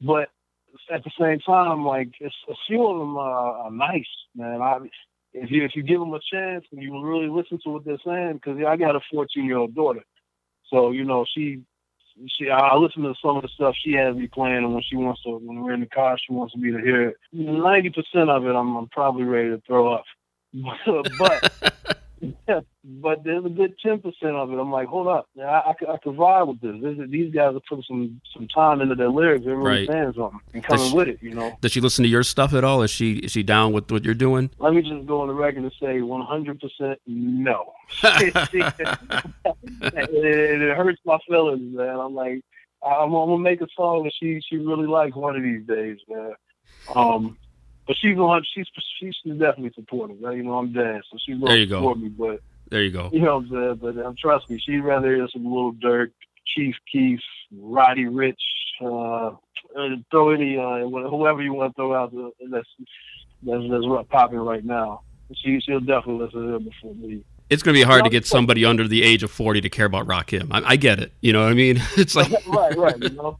But 0.00 0.28
at 0.90 1.04
the 1.04 1.10
same 1.18 1.38
time, 1.40 1.84
like 1.84 2.08
it's, 2.20 2.34
a 2.48 2.54
few 2.66 2.86
of 2.86 2.98
them 2.98 3.16
are, 3.16 3.58
are 3.58 3.70
nice, 3.70 4.06
man. 4.34 4.62
I 4.62 4.78
if 5.34 5.50
you 5.50 5.64
if 5.64 5.72
you 5.74 5.82
give 5.82 6.00
them 6.00 6.12
a 6.12 6.20
chance 6.32 6.64
and 6.72 6.82
you 6.82 6.92
really 7.02 7.28
listen 7.28 7.58
to 7.64 7.70
what 7.70 7.84
they're 7.84 7.98
saying, 8.04 8.34
because 8.34 8.58
I 8.66 8.76
got 8.76 8.96
a 8.96 9.00
14 9.10 9.44
year 9.44 9.56
old 9.56 9.74
daughter, 9.74 10.02
so 10.68 10.90
you 10.90 11.04
know 11.04 11.24
she 11.34 11.62
she 12.28 12.50
I 12.50 12.76
listen 12.76 13.02
to 13.02 13.14
some 13.22 13.36
of 13.36 13.42
the 13.42 13.48
stuff 13.48 13.74
she 13.82 13.92
has 13.92 14.14
me 14.14 14.26
playing, 14.26 14.58
and 14.58 14.74
when 14.74 14.82
she 14.82 14.96
wants 14.96 15.22
to 15.22 15.38
when 15.38 15.62
we're 15.62 15.74
in 15.74 15.80
the 15.80 15.86
car, 15.86 16.18
she 16.18 16.32
wants 16.32 16.54
me 16.56 16.70
to 16.70 16.78
hear 16.78 17.08
it. 17.08 17.16
90 17.32 17.90
percent 17.90 18.30
of 18.30 18.46
it, 18.46 18.54
I'm, 18.54 18.76
I'm 18.76 18.88
probably 18.88 19.24
ready 19.24 19.50
to 19.50 19.62
throw 19.66 19.94
up, 19.94 20.04
but. 21.18 21.78
But 22.84 23.24
there's 23.24 23.44
a 23.44 23.48
good 23.48 23.74
ten 23.84 24.00
percent 24.00 24.36
of 24.36 24.50
it. 24.52 24.58
I'm 24.58 24.70
like, 24.70 24.88
hold 24.88 25.08
up, 25.08 25.28
I, 25.38 25.42
I, 25.70 25.74
could, 25.78 25.88
I 25.88 25.96
could 25.98 26.14
vibe 26.16 26.48
with 26.48 26.60
this. 26.60 26.96
this. 26.98 27.08
These 27.10 27.34
guys 27.34 27.54
are 27.54 27.60
putting 27.68 27.84
some 27.88 28.20
some 28.32 28.46
time 28.48 28.80
into 28.80 28.94
their 28.94 29.08
lyrics. 29.08 29.44
They're 29.44 29.56
really 29.56 29.86
Right. 29.86 29.88
saying 29.88 30.12
something 30.16 30.40
and 30.54 30.64
coming 30.64 30.84
Does- 30.84 30.92
with 30.94 31.08
it. 31.08 31.18
You 31.22 31.34
know. 31.34 31.56
Does 31.60 31.72
she 31.72 31.80
listen 31.80 32.02
to 32.04 32.08
your 32.08 32.22
stuff 32.22 32.54
at 32.54 32.64
all? 32.64 32.82
Is 32.82 32.90
she 32.90 33.14
is 33.18 33.32
she 33.32 33.42
down 33.42 33.72
with 33.72 33.90
what 33.90 34.04
you're 34.04 34.14
doing? 34.14 34.50
Let 34.58 34.74
me 34.74 34.82
just 34.82 35.06
go 35.06 35.20
on 35.22 35.28
the 35.28 35.34
record 35.34 35.62
and 35.62 35.72
say 35.80 36.00
100 36.00 36.60
percent 36.60 37.00
no. 37.06 37.72
it, 38.02 38.34
it 39.92 40.76
hurts 40.76 41.00
my 41.04 41.18
feelings, 41.28 41.74
man. 41.76 41.98
I'm 41.98 42.14
like, 42.14 42.40
I'm, 42.84 43.12
I'm 43.14 43.28
gonna 43.28 43.38
make 43.38 43.60
a 43.60 43.66
song 43.76 44.04
that 44.04 44.12
she 44.18 44.40
she 44.48 44.56
really 44.56 44.86
likes 44.86 45.14
one 45.16 45.36
of 45.36 45.42
these 45.42 45.66
days, 45.66 45.98
man. 46.08 46.32
Um, 46.94 47.36
but 47.86 47.96
she's 47.96 48.16
on. 48.18 48.42
She's 48.54 48.66
she's 48.98 49.14
definitely 49.24 49.72
supportive. 49.74 50.16
Right? 50.20 50.36
You 50.36 50.44
know, 50.44 50.58
I'm 50.58 50.72
dead, 50.72 51.00
so 51.10 51.18
she's 51.24 51.38
There 51.38 51.48
gonna 51.48 51.58
you 51.60 51.66
go. 51.66 51.94
me. 51.94 52.08
But 52.08 52.40
There 52.70 52.82
you 52.82 52.90
go. 52.90 53.10
you 53.12 53.20
know 53.20 53.38
what 53.38 53.44
I'm 53.44 53.50
saying? 53.80 53.94
But 53.94 54.04
um, 54.06 54.14
trust 54.18 54.48
me, 54.50 54.58
she'd 54.58 54.80
rather 54.80 55.14
hear 55.14 55.28
some 55.32 55.44
Lil 55.44 55.72
Durk, 55.74 56.10
Chief 56.54 56.74
Keef, 56.90 57.20
Roddy 57.56 58.04
Ricch, 58.04 58.34
uh, 58.80 59.28
uh, 59.76 59.88
throw 60.10 60.30
any, 60.30 60.56
uh, 60.56 60.86
whoever 61.08 61.42
you 61.42 61.52
want 61.54 61.72
to 61.72 61.76
throw 61.76 61.94
out 61.94 62.12
there 62.12 62.28
that's, 62.50 62.68
that's, 63.42 63.62
that's 63.70 64.08
popping 64.10 64.38
right 64.38 64.64
now. 64.64 65.02
She, 65.34 65.60
she'll 65.60 65.80
definitely 65.80 66.24
listen 66.26 66.46
to 66.46 66.54
him 66.56 66.64
before 66.64 66.94
me. 66.94 67.24
It's 67.48 67.62
going 67.62 67.74
to 67.74 67.80
be 67.80 67.84
hard 67.84 68.04
to 68.04 68.10
get 68.10 68.26
somebody 68.26 68.64
under 68.64 68.86
the 68.88 69.02
age 69.02 69.22
of 69.22 69.30
40 69.30 69.60
to 69.62 69.68
care 69.68 69.86
about 69.86 70.06
Rakim. 70.06 70.48
I, 70.50 70.62
I 70.70 70.76
get 70.76 71.00
it. 71.00 71.12
You 71.20 71.32
know 71.32 71.42
what 71.42 71.50
I 71.50 71.54
mean? 71.54 71.80
It's 71.96 72.14
like, 72.14 72.30
right, 72.46 72.76
right, 72.76 72.98
you 73.02 73.10
know? 73.10 73.38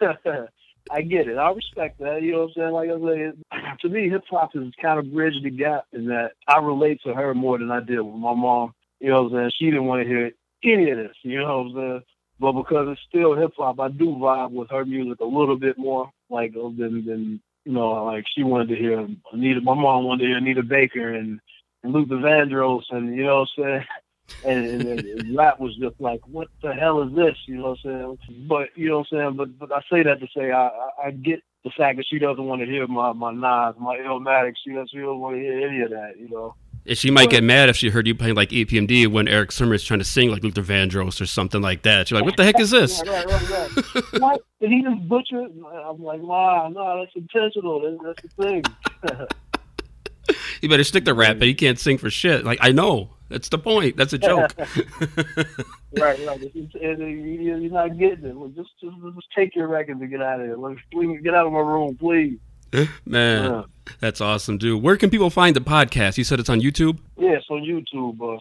I 0.90 1.02
get 1.02 1.28
it. 1.28 1.36
I 1.36 1.50
respect 1.52 1.98
that. 2.00 2.22
You 2.22 2.32
know 2.32 2.38
what 2.38 2.44
I'm 2.44 2.52
saying? 2.56 2.72
Like 2.72 2.90
I 2.90 2.98
say, 2.98 3.76
to 3.80 3.88
me, 3.88 4.08
hip 4.08 4.24
hop 4.30 4.52
has 4.54 4.64
kind 4.80 4.98
of 4.98 5.12
bridged 5.12 5.44
the 5.44 5.50
gap 5.50 5.84
in 5.92 6.06
that 6.06 6.32
I 6.46 6.58
relate 6.58 7.00
to 7.04 7.14
her 7.14 7.34
more 7.34 7.58
than 7.58 7.70
I 7.70 7.80
did 7.80 8.00
with 8.00 8.14
my 8.14 8.34
mom. 8.34 8.72
You 9.00 9.10
know 9.10 9.22
what 9.22 9.32
I'm 9.32 9.38
saying? 9.38 9.52
She 9.58 9.64
didn't 9.66 9.86
want 9.86 10.02
to 10.02 10.08
hear 10.08 10.32
any 10.64 10.90
of 10.90 10.98
this. 10.98 11.16
You 11.22 11.40
know 11.40 11.58
what 11.58 11.66
I'm 11.66 11.74
saying? 11.74 12.02
But 12.38 12.52
because 12.52 12.88
it's 12.90 13.00
still 13.08 13.36
hip 13.36 13.52
hop, 13.56 13.80
I 13.80 13.88
do 13.88 14.16
vibe 14.16 14.52
with 14.52 14.70
her 14.70 14.84
music 14.84 15.20
a 15.20 15.24
little 15.24 15.58
bit 15.58 15.76
more, 15.78 16.10
like 16.30 16.54
uh, 16.56 16.68
than 16.76 17.04
than 17.04 17.40
you 17.64 17.72
know, 17.72 18.04
like 18.04 18.24
she 18.34 18.42
wanted 18.42 18.68
to 18.68 18.76
hear 18.76 19.06
Anita. 19.32 19.60
My 19.60 19.74
mom 19.74 20.04
wanted 20.04 20.22
to 20.22 20.28
hear 20.28 20.38
Anita 20.38 20.62
Baker 20.62 21.14
and, 21.14 21.38
and 21.82 21.92
Luther 21.92 22.14
Vandross, 22.14 22.84
and 22.90 23.14
you 23.14 23.24
know 23.24 23.40
what 23.56 23.64
I'm 23.64 23.64
saying. 23.64 23.84
And, 24.44 24.66
and, 24.66 25.00
and 25.00 25.36
rap 25.36 25.60
was 25.60 25.76
just 25.76 26.00
like, 26.00 26.20
what 26.26 26.48
the 26.62 26.72
hell 26.72 27.02
is 27.02 27.14
this? 27.14 27.36
You 27.46 27.56
know 27.56 27.76
what 27.82 27.92
I'm 27.92 28.18
saying? 28.26 28.46
But 28.48 28.68
you 28.74 28.88
know 28.88 28.98
what 28.98 29.08
I'm 29.12 29.18
saying? 29.18 29.36
But 29.36 29.58
but 29.58 29.72
I 29.72 29.80
say 29.90 30.02
that 30.02 30.20
to 30.20 30.26
say 30.34 30.50
I 30.50 30.68
I, 30.68 30.90
I 31.06 31.10
get 31.10 31.42
the 31.64 31.70
fact 31.76 31.98
that 31.98 32.06
she 32.08 32.18
doesn't 32.18 32.44
want 32.44 32.60
to 32.60 32.66
hear 32.66 32.86
my 32.86 33.12
my 33.12 33.32
Nas, 33.32 33.76
my 33.78 33.98
Illmatic. 33.98 34.54
She 34.64 34.70
doesn't, 34.70 34.90
she 34.90 34.98
doesn't 34.98 35.18
want 35.18 35.36
to 35.36 35.40
hear 35.40 35.68
any 35.68 35.82
of 35.82 35.90
that. 35.90 36.14
You 36.18 36.28
know. 36.30 36.54
And 36.86 36.96
she 36.96 37.10
might 37.10 37.28
get 37.28 37.44
mad 37.44 37.68
if 37.68 37.76
she 37.76 37.90
heard 37.90 38.06
you 38.06 38.14
playing 38.14 38.36
like 38.36 38.48
EPMD 38.48 39.06
when 39.06 39.28
Erick 39.28 39.52
Sermon 39.52 39.74
is 39.74 39.84
trying 39.84 39.98
to 39.98 40.04
sing 40.04 40.30
like 40.30 40.42
Luther 40.42 40.62
Vandross 40.62 41.20
or 41.20 41.26
something 41.26 41.60
like 41.60 41.82
that. 41.82 42.08
She's 42.08 42.16
like, 42.16 42.24
what 42.24 42.38
the 42.38 42.44
heck 42.44 42.58
is 42.58 42.70
this? 42.70 43.02
Right, 43.06 43.26
right, 43.26 43.50
right, 43.50 43.94
right. 43.94 44.04
what? 44.20 44.42
Did 44.62 44.70
he 44.70 44.82
just 44.82 45.06
butcher 45.06 45.42
it? 45.42 45.52
I'm 45.86 46.02
like, 46.02 46.22
wow, 46.22 46.68
no, 46.68 47.00
that's 47.00 47.14
intentional. 47.14 47.98
That's, 48.02 48.02
that's 48.02 48.34
the 48.34 48.42
thing. 48.42 49.26
You 50.60 50.68
better 50.68 50.84
stick 50.84 51.04
to 51.06 51.14
rap, 51.14 51.38
but 51.38 51.48
he 51.48 51.54
can't 51.54 51.78
sing 51.78 51.98
for 51.98 52.10
shit. 52.10 52.44
Like, 52.44 52.58
I 52.60 52.72
know. 52.72 53.10
That's 53.30 53.48
the 53.48 53.58
point. 53.58 53.96
That's 53.96 54.12
a 54.12 54.18
joke. 54.18 54.52
right, 54.58 56.18
right. 56.26 56.42
It's, 56.42 56.54
it's, 56.54 56.74
and 57.00 57.00
you- 57.00 57.40
you're 57.60 57.70
not 57.70 57.96
getting 57.98 58.26
it. 58.26 58.36
Well, 58.36 58.48
just, 58.48 58.70
just, 58.80 58.96
just 59.14 59.26
take 59.36 59.54
your 59.56 59.68
records 59.68 60.00
and 60.00 60.10
get 60.10 60.20
out 60.20 60.40
of 60.40 60.46
here. 60.46 60.56
Let 60.56 60.76
please 60.92 61.20
get 61.22 61.34
out 61.34 61.46
of 61.46 61.52
my 61.52 61.60
room, 61.60 61.96
please. 61.96 62.38
Man, 63.04 63.44
Yeah. 63.50 63.62
that's 64.00 64.20
awesome, 64.20 64.58
dude. 64.58 64.82
Where 64.82 64.96
can 64.96 65.10
people 65.10 65.30
find 65.30 65.56
the 65.56 65.60
podcast? 65.60 66.18
You 66.18 66.24
said 66.24 66.38
it's 66.38 66.48
on 66.50 66.60
YouTube? 66.60 66.98
Yeah, 67.18 67.30
it's 67.38 67.46
on 67.50 67.62
YouTube. 67.62 68.20
Uh, 68.20 68.38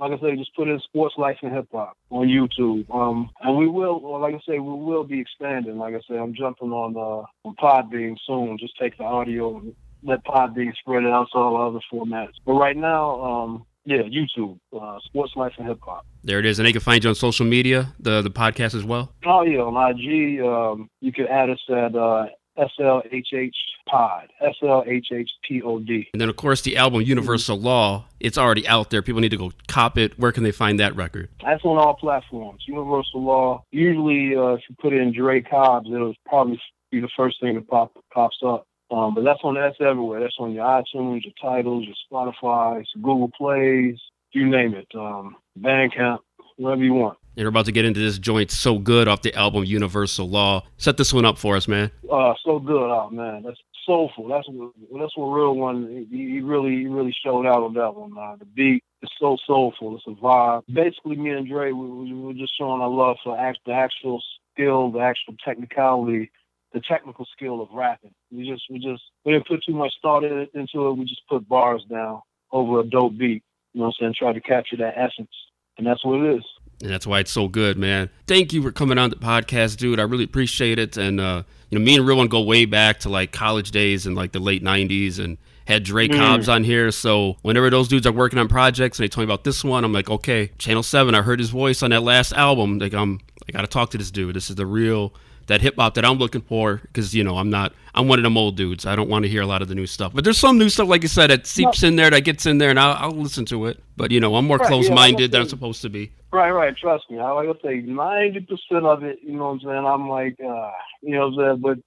like 0.00 0.12
I 0.18 0.20
say, 0.20 0.36
just 0.36 0.54
put 0.54 0.68
in 0.68 0.78
Sports 0.80 1.14
Life 1.18 1.38
and 1.42 1.52
Hip 1.52 1.66
Hop 1.72 1.96
on 2.10 2.26
YouTube. 2.28 2.92
Um, 2.94 3.30
and 3.40 3.56
we 3.56 3.68
will, 3.68 4.20
like 4.20 4.34
I 4.34 4.38
say, 4.46 4.58
we 4.58 4.72
will 4.72 5.04
be 5.04 5.20
expanding. 5.20 5.78
Like 5.78 5.94
I 5.94 6.00
say, 6.08 6.16
I'm 6.18 6.34
jumping 6.34 6.70
on 6.72 6.96
uh, 6.96 7.24
on 7.48 7.54
Podbean 7.56 8.16
soon. 8.26 8.56
Just 8.58 8.76
take 8.80 8.96
the 8.98 9.04
audio 9.04 9.58
and 9.58 9.74
let 10.04 10.24
Podbean 10.24 10.72
spread 10.76 11.02
it 11.04 11.10
out 11.10 11.28
to 11.32 11.38
all 11.38 11.56
other 11.68 11.80
formats. 11.92 12.34
But 12.46 12.52
right 12.54 12.76
now, 12.76 13.20
um, 13.22 13.66
Yeah, 13.88 14.02
YouTube, 14.02 14.58
uh, 14.78 14.98
Sports 15.06 15.32
Life 15.34 15.54
and 15.56 15.66
Hip 15.66 15.78
Hop. 15.80 16.04
There 16.22 16.38
it 16.38 16.44
is, 16.44 16.58
and 16.58 16.68
they 16.68 16.72
can 16.72 16.82
find 16.82 17.02
you 17.02 17.08
on 17.08 17.14
social 17.14 17.46
media, 17.46 17.94
the 17.98 18.20
the 18.20 18.30
podcast 18.30 18.74
as 18.74 18.84
well. 18.84 19.14
Oh 19.24 19.40
yeah, 19.44 19.60
on 19.60 19.74
IG, 19.76 20.42
um, 20.42 20.90
you 21.00 21.10
can 21.10 21.26
add 21.26 21.48
us 21.48 21.58
at 21.70 21.94
uh, 21.96 22.26
SLHH 22.58 23.50
Pod, 23.88 24.28
SLHHPOD. 24.42 26.06
And 26.12 26.20
then, 26.20 26.28
of 26.28 26.36
course, 26.36 26.60
the 26.60 26.76
album 26.76 27.00
Universal 27.00 27.60
Law. 27.60 28.04
It's 28.20 28.36
already 28.36 28.68
out 28.68 28.90
there. 28.90 29.00
People 29.00 29.22
need 29.22 29.30
to 29.30 29.38
go 29.38 29.52
cop 29.68 29.96
it. 29.96 30.18
Where 30.18 30.32
can 30.32 30.42
they 30.42 30.52
find 30.52 30.78
that 30.80 30.94
record? 30.94 31.30
That's 31.42 31.64
on 31.64 31.78
all 31.78 31.94
platforms. 31.94 32.64
Universal 32.66 33.24
Law. 33.24 33.64
Usually, 33.70 34.36
uh, 34.36 34.54
if 34.54 34.60
you 34.68 34.76
put 34.78 34.92
it 34.92 35.00
in 35.00 35.14
Dre 35.14 35.40
Cobbs, 35.40 35.88
it'll 35.90 36.12
probably 36.26 36.60
be 36.90 37.00
the 37.00 37.08
first 37.16 37.40
thing 37.40 37.54
that 37.54 37.66
pop 37.68 37.96
pops 38.12 38.36
up. 38.44 38.66
Um, 38.90 39.14
but 39.14 39.24
that's 39.24 39.40
on 39.42 39.54
that's 39.54 39.76
everywhere. 39.80 40.20
That's 40.20 40.36
on 40.38 40.52
your 40.52 40.64
iTunes, 40.64 41.22
your 41.24 41.34
Tidals, 41.40 41.84
your 41.86 41.96
Spotify, 42.10 42.84
your 42.94 43.02
Google 43.02 43.30
Plays, 43.36 43.98
you 44.32 44.48
name 44.48 44.74
it. 44.74 44.88
Um, 44.94 45.36
Bandcamp, 45.58 46.18
whatever 46.56 46.82
you 46.82 46.94
want. 46.94 47.18
And 47.36 47.44
we're 47.44 47.50
about 47.50 47.66
to 47.66 47.72
get 47.72 47.84
into 47.84 48.00
this 48.00 48.18
joint 48.18 48.50
so 48.50 48.78
good 48.78 49.06
off 49.06 49.22
the 49.22 49.34
album 49.34 49.64
Universal 49.64 50.28
Law. 50.28 50.64
Set 50.76 50.96
this 50.96 51.12
one 51.12 51.24
up 51.24 51.38
for 51.38 51.56
us, 51.56 51.68
man. 51.68 51.90
Uh, 52.10 52.34
so 52.44 52.58
good, 52.58 52.90
oh 52.90 53.10
man, 53.10 53.42
that's 53.44 53.60
soulful. 53.86 54.28
That's 54.28 54.48
what 54.48 54.72
that's 55.00 55.16
what 55.16 55.26
real 55.26 55.54
one. 55.54 56.06
He, 56.10 56.32
he 56.32 56.40
really 56.40 56.78
he 56.78 56.86
really 56.86 57.14
showed 57.24 57.46
out 57.46 57.62
on 57.62 57.74
that 57.74 57.94
one. 57.94 58.16
Uh, 58.18 58.36
the 58.36 58.44
beat 58.44 58.82
is 59.02 59.10
so 59.20 59.36
soulful. 59.46 59.96
It's 59.96 60.04
a 60.06 60.20
vibe. 60.20 60.62
Basically, 60.72 61.16
me 61.16 61.30
and 61.30 61.46
Dre, 61.46 61.72
we, 61.72 61.88
we 61.88 62.14
were 62.14 62.32
just 62.34 62.56
showing 62.58 62.80
our 62.80 62.88
love 62.88 63.16
for 63.22 63.38
act, 63.38 63.58
the 63.66 63.72
actual 63.72 64.22
skill, 64.52 64.90
the 64.90 65.00
actual 65.00 65.34
technicality 65.44 66.30
the 66.72 66.80
technical 66.80 67.26
skill 67.32 67.60
of 67.60 67.68
rapping. 67.72 68.12
We 68.30 68.48
just 68.48 68.62
we 68.70 68.78
just 68.78 69.02
we 69.24 69.32
didn't 69.32 69.46
put 69.46 69.60
too 69.64 69.74
much 69.74 69.92
thought 70.02 70.24
in 70.24 70.46
into 70.54 70.88
it. 70.88 70.96
We 70.96 71.04
just 71.04 71.22
put 71.28 71.48
bars 71.48 71.84
down 71.90 72.20
over 72.52 72.80
a 72.80 72.84
dope 72.84 73.16
beat. 73.16 73.42
You 73.72 73.80
know 73.80 73.86
what 73.86 73.86
I'm 73.86 73.92
saying? 74.00 74.14
Try 74.18 74.32
to 74.32 74.40
capture 74.40 74.76
that 74.78 74.94
essence. 74.96 75.30
And 75.76 75.86
that's 75.86 76.04
what 76.04 76.20
it 76.20 76.36
is. 76.36 76.44
And 76.82 76.90
that's 76.90 77.06
why 77.06 77.20
it's 77.20 77.30
so 77.30 77.48
good, 77.48 77.76
man. 77.76 78.10
Thank 78.26 78.52
you 78.52 78.62
for 78.62 78.70
coming 78.70 78.98
on 78.98 79.10
the 79.10 79.16
podcast, 79.16 79.78
dude. 79.78 79.98
I 79.98 80.04
really 80.04 80.24
appreciate 80.24 80.78
it. 80.78 80.96
And 80.96 81.20
uh, 81.20 81.42
you 81.70 81.78
know, 81.78 81.84
me 81.84 81.96
and 81.96 82.06
Real 82.06 82.16
One 82.16 82.28
go 82.28 82.40
way 82.40 82.66
back 82.66 83.00
to 83.00 83.08
like 83.08 83.32
college 83.32 83.70
days 83.70 84.06
and 84.06 84.14
like 84.14 84.32
the 84.32 84.38
late 84.38 84.62
nineties 84.62 85.18
and 85.18 85.38
had 85.66 85.82
Dre 85.82 86.08
mm. 86.08 86.16
Cobbs 86.16 86.48
on 86.48 86.64
here. 86.64 86.90
So 86.90 87.36
whenever 87.42 87.68
those 87.68 87.88
dudes 87.88 88.06
are 88.06 88.12
working 88.12 88.38
on 88.38 88.48
projects 88.48 88.98
and 88.98 89.04
they 89.04 89.08
tell 89.08 89.22
me 89.22 89.24
about 89.24 89.44
this 89.44 89.64
one, 89.64 89.84
I'm 89.84 89.92
like, 89.92 90.08
okay, 90.08 90.50
Channel 90.58 90.82
Seven, 90.82 91.14
I 91.14 91.22
heard 91.22 91.40
his 91.40 91.50
voice 91.50 91.82
on 91.82 91.90
that 91.90 92.02
last 92.02 92.32
album. 92.32 92.78
Like 92.78 92.94
I'm 92.94 93.20
I 93.48 93.52
gotta 93.52 93.66
talk 93.66 93.90
to 93.90 93.98
this 93.98 94.10
dude. 94.10 94.36
This 94.36 94.50
is 94.50 94.56
the 94.56 94.66
real 94.66 95.12
that 95.48 95.60
hip 95.60 95.74
hop 95.76 95.94
that 95.94 96.04
I'm 96.04 96.18
looking 96.18 96.40
for 96.40 96.76
because 96.76 97.14
you 97.14 97.24
know 97.24 97.36
I'm 97.36 97.50
not 97.50 97.74
I'm 97.94 98.06
one 98.06 98.18
of 98.18 98.22
them 98.22 98.36
old 98.36 98.56
dudes. 98.56 98.86
I 98.86 98.94
don't 98.94 99.08
want 99.08 99.24
to 99.24 99.28
hear 99.28 99.42
a 99.42 99.46
lot 99.46 99.60
of 99.60 99.68
the 99.68 99.74
new 99.74 99.86
stuff, 99.86 100.12
but 100.14 100.24
there's 100.24 100.38
some 100.38 100.56
new 100.56 100.68
stuff 100.68 100.88
like 100.88 101.02
you 101.02 101.08
said 101.08 101.30
that 101.30 101.46
seeps 101.46 101.82
in 101.82 101.96
there 101.96 102.10
that 102.10 102.20
gets 102.20 102.46
in 102.46 102.58
there, 102.58 102.70
and 102.70 102.78
I'll, 102.78 102.94
I'll 102.94 103.10
listen 103.10 103.44
to 103.46 103.66
it. 103.66 103.82
But 103.96 104.10
you 104.12 104.20
know 104.20 104.36
I'm 104.36 104.46
more 104.46 104.58
right, 104.58 104.68
close 104.68 104.88
minded 104.88 105.20
yeah, 105.20 105.26
than 105.28 105.42
I'm 105.42 105.48
supposed 105.48 105.82
to 105.82 105.88
be. 105.88 106.12
Right, 106.30 106.50
right. 106.50 106.76
Trust 106.76 107.10
me. 107.10 107.18
I 107.18 107.30
like 107.32 107.48
to 107.48 107.66
say 107.66 107.80
ninety 107.80 108.40
percent 108.40 108.86
of 108.86 109.02
it. 109.02 109.18
You 109.22 109.36
know 109.36 109.46
what 109.46 109.50
I'm 109.50 109.60
saying? 109.60 109.86
I'm 109.86 110.08
like, 110.08 110.38
uh, 110.40 110.70
you 111.02 111.16
know 111.16 111.28
what 111.28 111.44
I'm 111.44 111.60
saying, 111.60 111.60
but. 111.60 111.78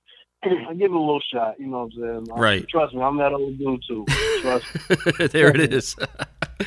I 0.70 0.74
give 0.74 0.92
it 0.92 0.96
a 0.96 1.00
little 1.00 1.22
shot, 1.32 1.60
you 1.60 1.68
know 1.68 1.86
what 1.86 1.94
I'm 2.04 2.26
saying? 2.26 2.40
Right. 2.40 2.68
Trust 2.68 2.94
me, 2.96 3.02
I'm 3.02 3.18
that 3.18 3.34
old 3.34 3.58
dude 3.58 3.84
too. 3.88 4.06
Trust 4.42 4.66
there 5.32 5.50
it 5.50 5.74
is. 5.74 5.96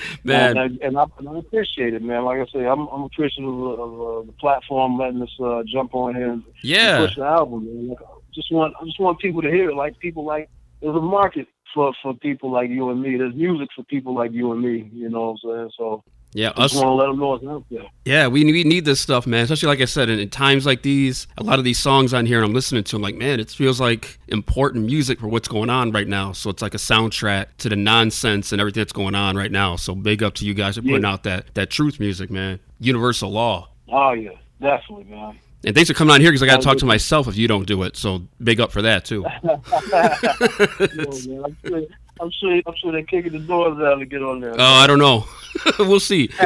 man. 0.24 0.56
And, 0.56 0.58
I, 0.58 0.86
and, 0.86 0.98
I, 0.98 1.04
and 1.18 1.28
I 1.28 1.38
appreciate 1.38 1.94
it, 1.94 2.02
man. 2.02 2.24
Like 2.24 2.40
I 2.40 2.46
say, 2.52 2.66
I'm, 2.66 2.86
I'm 2.88 3.02
appreciative 3.02 3.48
of, 3.48 3.80
of 3.80 4.00
uh, 4.00 4.26
the 4.26 4.32
platform 4.32 4.98
letting 4.98 5.22
us 5.22 5.34
uh, 5.42 5.62
jump 5.66 5.94
on 5.94 6.14
here 6.14 6.30
and, 6.30 6.42
yeah. 6.62 6.98
push 6.98 7.16
the 7.16 7.24
album. 7.24 7.64
Man. 7.64 7.88
Like, 7.88 7.98
I 8.00 8.34
just 8.34 8.52
want 8.52 8.74
I 8.80 8.84
just 8.84 9.00
want 9.00 9.18
people 9.20 9.42
to 9.42 9.50
hear 9.50 9.70
it. 9.70 9.76
Like 9.76 9.98
people 9.98 10.24
like 10.24 10.48
there's 10.80 10.96
a 10.96 11.00
market 11.00 11.46
for 11.72 11.92
for 12.02 12.14
people 12.14 12.50
like 12.50 12.70
you 12.70 12.90
and 12.90 13.00
me. 13.00 13.16
There's 13.16 13.34
music 13.34 13.68
for 13.74 13.84
people 13.84 14.14
like 14.14 14.32
you 14.32 14.52
and 14.52 14.60
me. 14.60 14.90
You 14.92 15.08
know 15.08 15.32
what 15.32 15.50
I'm 15.50 15.56
saying? 15.56 15.70
So 15.76 16.04
yeah, 16.35 16.53
just 16.57 16.74
want 16.74 16.87
to 16.87 16.95
let 16.95 17.07
them 17.07 17.20
know 17.20 17.35
it's 17.35 17.47
out 17.47 17.64
there. 17.70 17.85
Yeah, 18.05 18.26
we, 18.26 18.45
we 18.45 18.64
need 18.64 18.85
this 18.85 19.01
stuff, 19.01 19.24
man. 19.24 19.45
Especially 19.45 19.68
like 19.68 19.80
I 19.80 19.85
said, 19.85 20.11
in, 20.11 20.18
in, 20.18 20.30
times 20.30 20.66
like 20.66 20.82
these, 20.82 21.28
a 21.39 21.45
lot 21.45 21.61
of 21.61 21.64
these 21.64 21.78
songs 21.78 22.12
on 22.12 22.26
here, 22.26 22.43
I'm 22.43 22.53
listening 22.53 22.82
to, 22.82 22.97
I'm 22.97 23.03
like, 23.03 23.14
man, 23.14 23.39
it 23.39 23.51
feels 23.51 23.80
like 23.80 24.18
important 24.26 24.87
music 24.87 25.20
for 25.20 25.28
what's 25.28 25.47
going 25.47 25.70
on 25.70 25.93
right 25.93 26.09
now. 26.09 26.32
So 26.32 26.51
it's 26.51 26.61
like 26.61 26.74
a 26.74 26.78
soundtrack 26.78 27.47
to 27.59 27.68
the 27.68 27.76
nonsense 27.76 28.51
and 28.51 28.61
everything 28.61 28.80
that's 28.80 28.93
going 28.93 29.14
on 29.14 29.37
right 29.37 29.53
now. 29.53 29.76
So 29.76 29.95
big 29.95 30.24
up 30.24 30.35
to 30.35 30.45
you 30.45 30.55
guys 30.55 30.74
for 30.74 30.82
putting 30.82 31.03
yeah. 31.03 31.12
out 31.12 31.22
that 31.22 31.55
that 31.55 31.70
truth 31.70 32.01
music, 32.01 32.32
man. 32.32 32.59
Universal 32.80 33.30
law. 33.30 33.68
Oh 33.89 34.11
yeah, 34.11 34.30
definitely, 34.61 35.05
man. 35.05 35.39
And 35.64 35.72
thanks 35.72 35.89
for 35.89 35.95
coming 35.95 36.12
on 36.12 36.20
here 36.20 36.32
because 36.32 36.43
I 36.43 36.47
got 36.47 36.57
to 36.57 36.62
talk 36.62 36.78
to 36.78 36.85
myself 36.85 37.28
if 37.28 37.37
you 37.37 37.47
don't 37.47 37.66
do 37.66 37.85
it. 37.85 37.97
So 37.97 38.22
big 38.43 38.61
up 38.61 38.72
for 38.72 38.82
that 38.82 39.05
too. 39.05 39.24
I'm 42.20 42.30
sure. 42.30 42.60
I'm 42.66 42.74
sure 42.76 42.92
they're 42.92 43.02
kicking 43.02 43.32
the 43.32 43.40
doors 43.40 43.78
down 43.78 43.98
to 43.98 44.06
get 44.06 44.22
on 44.22 44.40
there. 44.40 44.52
Oh, 44.52 44.56
I 44.58 44.86
don't 44.86 44.98
know. 44.98 45.26
we'll 45.78 46.00
see. 46.00 46.30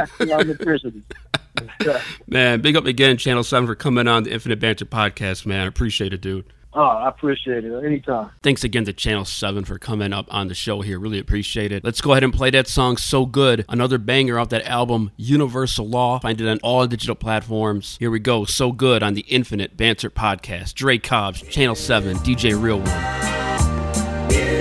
man, 2.27 2.61
big 2.61 2.77
up 2.77 2.87
again, 2.87 3.17
Channel 3.17 3.45
Seven, 3.45 3.67
for 3.67 3.75
coming 3.75 4.09
on 4.09 4.25
the 4.25 4.33
Infinite 4.33 4.61
Banter 4.61 4.85
podcast. 4.85 5.47
Man, 5.47 5.61
I 5.61 5.67
appreciate 5.67 6.13
it, 6.13 6.21
dude. 6.21 6.45
Oh, 6.75 6.83
I 6.83 7.09
appreciate 7.09 7.65
it. 7.65 7.85
Anytime. 7.85 8.31
Thanks 8.43 8.63
again 8.63 8.85
to 8.85 8.93
Channel 8.93 9.25
7 9.25 9.65
for 9.65 9.79
coming 9.79 10.13
up 10.13 10.27
on 10.31 10.49
the 10.49 10.55
show 10.55 10.83
here. 10.83 10.99
Really 10.99 11.19
appreciate 11.19 11.73
it. 11.73 11.83
Let's 11.83 12.01
go 12.01 12.13
ahead 12.13 12.23
and 12.23 12.33
play 12.33 12.51
that 12.51 12.69
song 12.69 12.99
So 12.99 13.25
Good. 13.25 13.65
Another 13.69 13.99
banger 13.99 14.39
off 14.39 14.51
that 14.51 14.67
album, 14.67 15.11
Universal 15.17 15.89
Law. 15.89 16.21
Find 16.21 16.41
it 16.41 16.49
on 16.49 16.59
all 16.63 16.87
digital 16.87 17.17
platforms. 17.17 17.97
Here 17.99 18.11
we 18.11 18.21
go. 18.21 18.45
So 18.45 18.71
Good 18.71 19.03
on 19.03 19.15
the 19.15 19.23
Infinite 19.23 19.77
Banter 19.77 20.11
Podcast. 20.11 20.75
Dre 20.75 20.99
Cobbs, 20.99 21.43
Channel 21.43 21.75
7, 21.75 22.19
DJ 22.19 22.61
Real 22.61 22.81
One. 22.81 24.58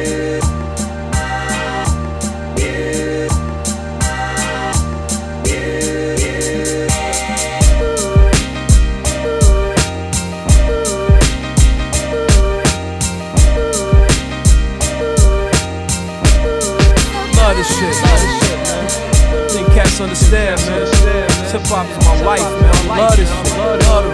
Understand, 20.01 20.59
man. 20.67 20.85
Hip 21.51 21.61
hop 21.65 21.87
is 21.89 22.05
my 22.05 22.21
life, 22.21 22.41
man. 22.61 22.91
I 22.91 22.99
love 22.99 23.15
this 23.17 23.29
shit. 23.29 24.06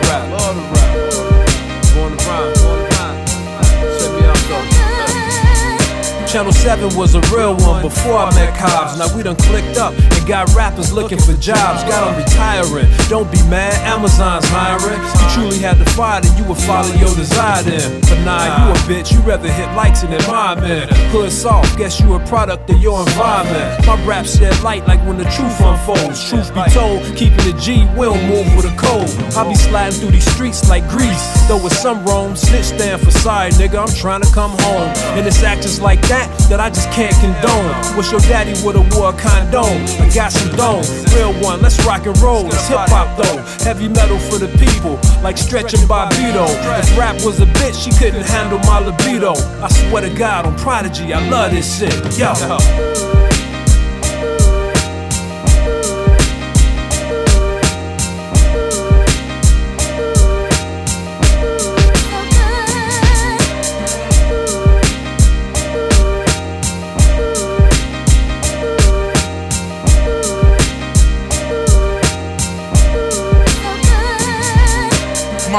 Channel 6.34 6.52
7 6.52 6.98
was 6.98 7.14
a 7.14 7.22
real 7.30 7.56
one 7.58 7.84
before 7.84 8.18
I 8.18 8.34
met 8.34 8.58
Cobbs. 8.58 8.98
Now 8.98 9.06
we 9.16 9.22
done 9.22 9.36
clicked 9.36 9.78
up 9.78 9.94
and 9.94 10.28
got 10.28 10.52
rappers 10.56 10.92
looking 10.92 11.20
for 11.20 11.34
jobs. 11.34 11.84
Got 11.84 12.10
them 12.10 12.18
retiring. 12.18 12.90
Don't 13.08 13.32
be 13.32 13.38
mad, 13.54 13.78
Amazon's 13.86 14.50
hiring. 14.50 14.98
You 14.98 15.28
truly 15.30 15.60
had 15.60 15.78
to 15.78 15.86
fight 15.94 16.26
and 16.26 16.36
you 16.40 16.44
would 16.50 16.58
follow 16.58 16.90
your 16.96 17.14
desire 17.14 17.62
then. 17.62 18.02
But 18.02 18.26
nah, 18.26 18.66
you 18.66 18.72
a 18.72 18.76
bitch, 18.90 19.14
you 19.14 19.20
rather 19.20 19.48
hit 19.48 19.72
likes 19.76 20.02
and 20.02 20.10
man. 20.10 20.88
Hood 21.14 21.32
soft, 21.32 21.78
guess 21.78 22.00
you 22.00 22.16
a 22.16 22.20
product 22.26 22.68
of 22.68 22.82
your 22.82 23.00
environment. 23.06 23.86
My 23.86 24.04
rap 24.04 24.26
shed 24.26 24.60
light 24.64 24.88
like 24.88 25.06
when 25.06 25.20
the 25.20 25.30
truth 25.30 25.62
unfolds. 25.62 26.28
Truth 26.28 26.50
be 26.56 26.64
told, 26.74 27.04
keeping 27.16 27.46
the 27.46 27.54
G, 27.62 27.86
we 27.94 28.10
don't 28.10 28.26
move 28.28 28.50
with 28.56 28.66
a 28.66 28.76
code. 28.76 29.06
I 29.38 29.48
be 29.48 29.54
sliding 29.54 30.00
through 30.00 30.12
these 30.18 30.26
streets 30.34 30.68
like 30.68 30.90
grease. 30.90 31.48
Though 31.48 31.62
with 31.64 31.78
some 31.78 32.04
Rome, 32.04 32.36
snitch 32.36 32.74
stand 32.74 33.04
for 33.04 33.12
side, 33.12 33.54
nigga. 33.54 33.78
I'm 33.78 33.94
trying 33.94 34.22
to 34.24 34.34
come 34.34 34.58
home. 34.66 34.90
And 35.14 35.28
it's 35.28 35.44
actors 35.44 35.80
like 35.80 36.02
that 36.08 36.23
that 36.24 36.50
that 36.50 36.60
I 36.60 36.70
just 36.70 36.90
can't 36.92 37.16
condone. 37.20 37.98
Wish 37.98 38.12
your 38.12 38.22
daddy 38.22 38.54
would've 38.64 38.96
wore 38.96 39.10
a 39.10 39.14
condom. 39.14 39.66
I 40.00 40.10
got 40.14 40.32
some 40.32 40.56
dome, 40.56 40.84
real 41.16 41.34
one. 41.42 41.62
Let's 41.62 41.84
rock 41.86 42.06
and 42.06 42.18
roll. 42.20 42.46
It's 42.48 42.68
hip 42.68 42.78
hop 42.90 43.18
though, 43.18 43.38
heavy 43.64 43.88
metal 43.88 44.20
for 44.20 44.38
the 44.38 44.50
people, 44.58 45.00
like 45.22 45.38
Stretch 45.38 45.74
and. 45.74 45.84
If 45.84 46.98
rap 46.98 47.16
was 47.24 47.40
a 47.40 47.46
bitch, 47.46 47.84
she 47.84 47.92
couldn't 47.92 48.26
handle 48.26 48.60
my 48.60 48.80
libido. 48.80 49.34
I 49.62 49.70
swear 49.70 50.02
to 50.02 50.14
God, 50.16 50.46
on 50.46 50.58
Prodigy, 50.58 51.14
I 51.14 51.28
love 51.30 51.52
this 51.52 51.80
shit. 51.80 51.94
Yo. 52.18 53.23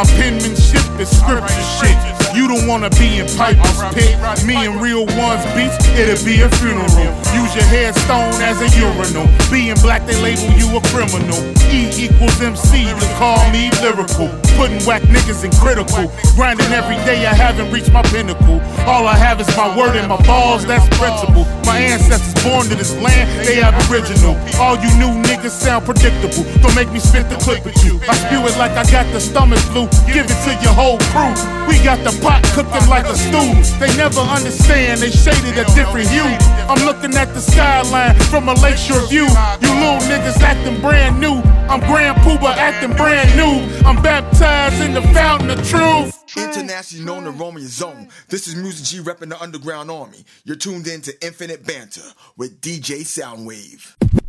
My 0.04 0.10
penmanship 0.20 0.84
is 1.00 1.08
scripture 1.08 1.64
shit. 1.80 1.96
You 2.36 2.48
don't 2.48 2.66
wanna 2.66 2.90
be 2.90 3.24
in 3.24 3.26
Piper's 3.38 3.80
pit. 3.94 4.20
Me 4.44 4.66
and 4.66 4.82
real 4.82 5.06
ones 5.16 5.40
beats, 5.56 5.80
it'll 5.96 6.20
be 6.26 6.42
a 6.42 6.48
funeral. 6.60 7.08
Use 7.32 7.54
your 7.56 7.64
headstone 7.72 8.34
as 8.44 8.60
a 8.60 8.68
urinal. 8.76 9.24
Being 9.50 9.80
black, 9.80 10.04
they 10.04 10.20
label 10.20 10.52
you 10.60 10.76
a 10.76 10.80
criminal. 10.92 11.40
E 11.72 11.88
equals 11.96 12.36
MC, 12.36 12.84
you 12.84 13.08
call 13.16 13.40
me 13.48 13.70
lyrical. 13.80 14.28
Putting 14.60 14.82
whack 14.84 15.02
niggas 15.08 15.44
in 15.44 15.52
critical. 15.56 16.12
Grinding 16.36 16.72
every 16.72 16.96
day, 17.08 17.24
I 17.24 17.32
haven't 17.32 17.70
reached 17.72 17.92
my 17.92 18.02
pinnacle. 18.02 18.60
All 18.86 19.08
I 19.08 19.16
have 19.16 19.40
is 19.40 19.48
my 19.56 19.72
word 19.76 19.96
and 19.96 20.08
my 20.08 20.20
balls, 20.28 20.66
that's 20.66 20.84
principle. 20.98 21.48
My 21.64 21.78
ancestors 21.80 22.36
born 22.44 22.68
to 22.68 22.74
this 22.74 22.92
land, 23.00 23.24
they 23.48 23.62
aboriginal. 23.62 24.36
All 24.60 24.76
you 24.76 24.92
new 25.00 25.08
niggas 25.24 25.56
sound 25.56 25.86
predictable. 25.86 26.44
Don't 26.60 26.76
make 26.76 26.92
me 26.92 27.00
spit 27.00 27.30
the 27.32 27.36
clip 27.40 27.64
with 27.64 27.80
you. 27.84 27.96
I 28.04 28.14
spew 28.14 28.44
it 28.44 28.56
like 28.60 28.76
I 28.76 28.84
got 28.92 29.08
the 29.12 29.20
stomach 29.20 29.58
flu. 29.72 29.88
Give 30.12 30.28
it 30.28 30.38
to 30.44 30.52
your 30.60 30.76
whole 30.76 30.98
crew. 31.16 31.32
We 31.64 31.80
got 31.80 32.04
the 32.04 32.12
pot 32.20 32.44
cooking 32.52 32.84
like 32.92 33.06
a 33.08 33.16
stew. 33.16 33.56
They 33.80 33.88
never 33.96 34.20
understand, 34.20 35.00
they 35.00 35.10
shaded 35.10 35.56
a 35.56 35.64
different 35.72 36.08
hue. 36.12 36.28
I'm 36.68 36.84
looking 36.84 37.16
at 37.16 37.32
the 37.32 37.40
skyline 37.40 38.14
from 38.28 38.48
a 38.48 38.54
lakeshore 38.60 39.08
view. 39.08 39.28
You 39.64 39.72
little 39.80 40.04
niggas 40.12 40.40
acting 40.44 40.80
brand 40.82 41.18
new. 41.20 41.40
I'm 41.72 41.80
Grand 41.88 42.18
Puba 42.20 42.52
acting 42.52 42.94
brand 42.96 43.32
new. 43.32 43.64
I'm 43.88 43.96
baptized 44.02 44.84
in 44.84 44.92
the 44.92 45.02
fountain 45.16 45.50
of 45.50 45.66
truth. 45.66 46.23
Internationally 46.36 47.04
known 47.04 47.24
to 47.24 47.30
Roman 47.30 47.66
Zone. 47.66 48.08
This 48.28 48.48
is 48.48 48.56
Music 48.56 48.86
G 48.86 48.98
repping 48.98 49.28
the 49.28 49.40
Underground 49.40 49.90
Army. 49.90 50.24
You're 50.44 50.56
tuned 50.56 50.86
in 50.86 51.00
to 51.02 51.24
Infinite 51.24 51.64
Banter 51.66 52.02
with 52.36 52.60
DJ 52.60 53.00
Soundwave. 53.02 54.23